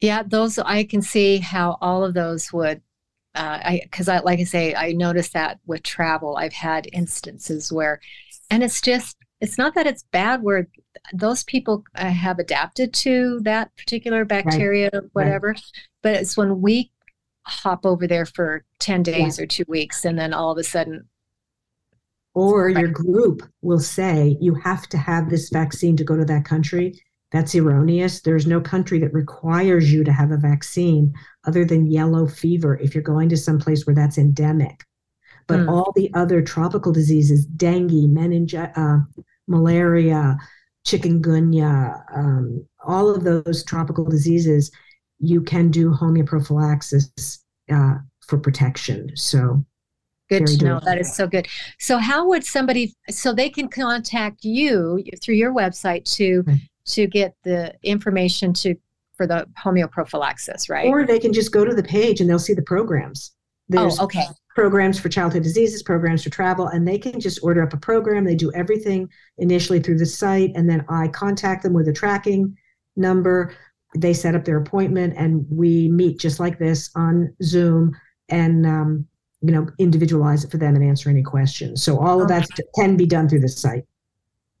yeah, 0.00 0.22
those 0.24 0.58
I 0.58 0.84
can 0.84 1.02
see 1.02 1.38
how 1.38 1.78
all 1.80 2.04
of 2.04 2.14
those 2.14 2.52
would. 2.52 2.82
Uh, 3.34 3.60
I 3.62 3.80
because 3.82 4.08
I 4.08 4.20
like 4.20 4.40
I 4.40 4.44
say 4.44 4.74
I 4.74 4.92
noticed 4.92 5.34
that 5.34 5.58
with 5.66 5.82
travel 5.82 6.36
I've 6.36 6.54
had 6.54 6.88
instances 6.92 7.70
where, 7.70 8.00
and 8.50 8.62
it's 8.62 8.80
just 8.80 9.16
it's 9.40 9.58
not 9.58 9.74
that 9.74 9.86
it's 9.86 10.04
bad 10.04 10.42
where 10.42 10.68
those 11.12 11.44
people 11.44 11.84
uh, 11.94 12.06
have 12.06 12.38
adapted 12.38 12.92
to 12.92 13.40
that 13.42 13.74
particular 13.76 14.24
bacteria 14.24 14.90
right. 14.92 15.02
whatever 15.12 15.48
right. 15.48 15.62
but 16.02 16.14
it's 16.14 16.36
when 16.36 16.60
we 16.60 16.90
hop 17.42 17.86
over 17.86 18.06
there 18.06 18.26
for 18.26 18.64
10 18.80 19.02
days 19.02 19.38
yeah. 19.38 19.44
or 19.44 19.46
two 19.46 19.64
weeks 19.68 20.04
and 20.04 20.18
then 20.18 20.32
all 20.32 20.52
of 20.52 20.58
a 20.58 20.64
sudden 20.64 21.06
or 22.34 22.68
your 22.68 22.88
group 22.88 23.42
will 23.62 23.80
say 23.80 24.36
you 24.40 24.54
have 24.54 24.86
to 24.88 24.98
have 24.98 25.30
this 25.30 25.48
vaccine 25.50 25.96
to 25.96 26.04
go 26.04 26.16
to 26.16 26.24
that 26.24 26.44
country 26.44 26.98
that's 27.36 27.54
erroneous 27.54 28.20
there's 28.20 28.46
no 28.46 28.60
country 28.60 28.98
that 28.98 29.12
requires 29.12 29.92
you 29.92 30.02
to 30.02 30.12
have 30.12 30.30
a 30.30 30.36
vaccine 30.36 31.12
other 31.46 31.64
than 31.64 31.90
yellow 31.90 32.26
fever 32.26 32.78
if 32.78 32.94
you're 32.94 33.02
going 33.02 33.28
to 33.28 33.36
some 33.36 33.58
place 33.58 33.86
where 33.86 33.94
that's 33.94 34.18
endemic 34.18 34.84
but 35.46 35.60
mm. 35.60 35.70
all 35.70 35.92
the 35.94 36.10
other 36.14 36.42
tropical 36.42 36.92
diseases, 36.92 37.46
dengue, 37.46 38.10
meningitis, 38.10 38.76
uh, 38.76 38.98
malaria, 39.46 40.36
chikungunya, 40.86 42.02
um, 42.14 42.66
all 42.84 43.14
of 43.14 43.24
those 43.24 43.64
tropical 43.64 44.04
diseases, 44.04 44.70
you 45.18 45.40
can 45.40 45.70
do 45.70 45.90
homeoprophylaxis 45.90 47.38
uh, 47.72 47.94
for 48.26 48.38
protection. 48.38 49.10
So 49.14 49.64
good 50.28 50.46
to 50.46 50.64
know. 50.64 50.80
That 50.84 50.98
is 50.98 51.14
so 51.14 51.26
good. 51.26 51.46
So 51.78 51.98
how 51.98 52.26
would 52.28 52.44
somebody? 52.44 52.94
So 53.08 53.32
they 53.32 53.48
can 53.48 53.68
contact 53.68 54.44
you 54.44 55.02
through 55.22 55.36
your 55.36 55.54
website 55.54 56.04
to. 56.16 56.44
To 56.86 57.06
get 57.06 57.34
the 57.42 57.74
information 57.82 58.52
to 58.54 58.74
for 59.16 59.26
the 59.26 59.46
homeoprophylaxis, 59.58 60.68
right? 60.68 60.88
Or 60.88 61.06
they 61.06 61.18
can 61.18 61.32
just 61.32 61.50
go 61.50 61.64
to 61.64 61.74
the 61.74 61.82
page 61.82 62.20
and 62.20 62.28
they'll 62.28 62.38
see 62.38 62.52
the 62.52 62.62
programs. 62.62 63.32
There's, 63.68 63.98
oh, 63.98 64.04
okay 64.04 64.26
programs 64.56 64.98
for 64.98 65.10
childhood 65.10 65.42
diseases, 65.42 65.82
programs 65.82 66.24
for 66.24 66.30
travel, 66.30 66.68
and 66.68 66.88
they 66.88 66.98
can 66.98 67.20
just 67.20 67.38
order 67.42 67.62
up 67.62 67.74
a 67.74 67.76
program. 67.76 68.24
They 68.24 68.34
do 68.34 68.50
everything 68.54 69.08
initially 69.36 69.80
through 69.80 69.98
the 69.98 70.06
site, 70.06 70.50
and 70.56 70.68
then 70.68 70.84
I 70.88 71.08
contact 71.08 71.62
them 71.62 71.74
with 71.74 71.86
a 71.88 71.92
tracking 71.92 72.56
number. 72.96 73.54
They 73.96 74.14
set 74.14 74.34
up 74.34 74.44
their 74.46 74.56
appointment, 74.56 75.14
and 75.16 75.46
we 75.50 75.88
meet 75.88 76.18
just 76.18 76.40
like 76.40 76.58
this 76.58 76.90
on 76.96 77.36
Zoom, 77.42 77.94
and 78.30 78.66
um, 78.66 79.06
you 79.42 79.52
know, 79.52 79.68
individualize 79.78 80.42
it 80.42 80.50
for 80.50 80.56
them 80.56 80.74
and 80.74 80.82
answer 80.82 81.10
any 81.10 81.22
questions. 81.22 81.82
So 81.82 82.00
all 82.00 82.22
of 82.22 82.28
that 82.28 82.48
can 82.74 82.96
be 82.96 83.06
done 83.06 83.28
through 83.28 83.40
the 83.40 83.48
site. 83.50 83.84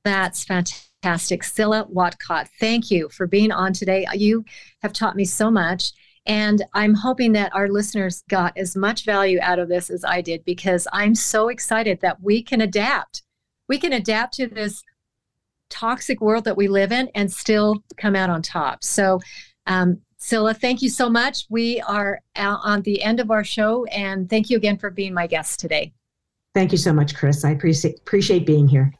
That's 0.04 0.44
fantastic, 0.44 0.90
Cilla 1.06 1.88
Whatcott. 1.88 2.48
Thank 2.58 2.90
you 2.90 3.08
for 3.10 3.26
being 3.26 3.52
on 3.52 3.72
today. 3.72 4.06
You 4.14 4.44
have 4.82 4.92
taught 4.92 5.16
me 5.16 5.24
so 5.24 5.50
much. 5.50 5.92
And 6.26 6.64
I'm 6.74 6.94
hoping 6.94 7.32
that 7.32 7.54
our 7.54 7.68
listeners 7.68 8.24
got 8.28 8.56
as 8.58 8.74
much 8.74 9.04
value 9.04 9.38
out 9.40 9.60
of 9.60 9.68
this 9.68 9.90
as 9.90 10.04
I 10.04 10.20
did 10.20 10.44
because 10.44 10.88
I'm 10.92 11.14
so 11.14 11.48
excited 11.48 12.00
that 12.00 12.20
we 12.20 12.42
can 12.42 12.60
adapt. 12.60 13.22
We 13.68 13.78
can 13.78 13.92
adapt 13.92 14.34
to 14.34 14.48
this 14.48 14.82
toxic 15.70 16.20
world 16.20 16.44
that 16.44 16.56
we 16.56 16.66
live 16.66 16.90
in 16.90 17.08
and 17.14 17.32
still 17.32 17.84
come 17.96 18.16
out 18.16 18.30
on 18.30 18.42
top. 18.42 18.82
So, 18.82 19.20
um, 19.66 20.00
Cilla, 20.20 20.56
thank 20.56 20.82
you 20.82 20.88
so 20.88 21.08
much. 21.08 21.46
We 21.50 21.80
are 21.82 22.20
on 22.36 22.82
the 22.82 23.02
end 23.02 23.20
of 23.20 23.30
our 23.30 23.44
show, 23.44 23.84
and 23.86 24.28
thank 24.28 24.50
you 24.50 24.56
again 24.56 24.78
for 24.78 24.90
being 24.90 25.14
my 25.14 25.26
guest 25.26 25.60
today. 25.60 25.92
Thank 26.54 26.72
you 26.72 26.78
so 26.78 26.92
much, 26.92 27.14
Chris. 27.14 27.44
I 27.44 27.50
appreciate 27.50 27.98
appreciate 27.98 28.46
being 28.46 28.66
here. 28.66 28.92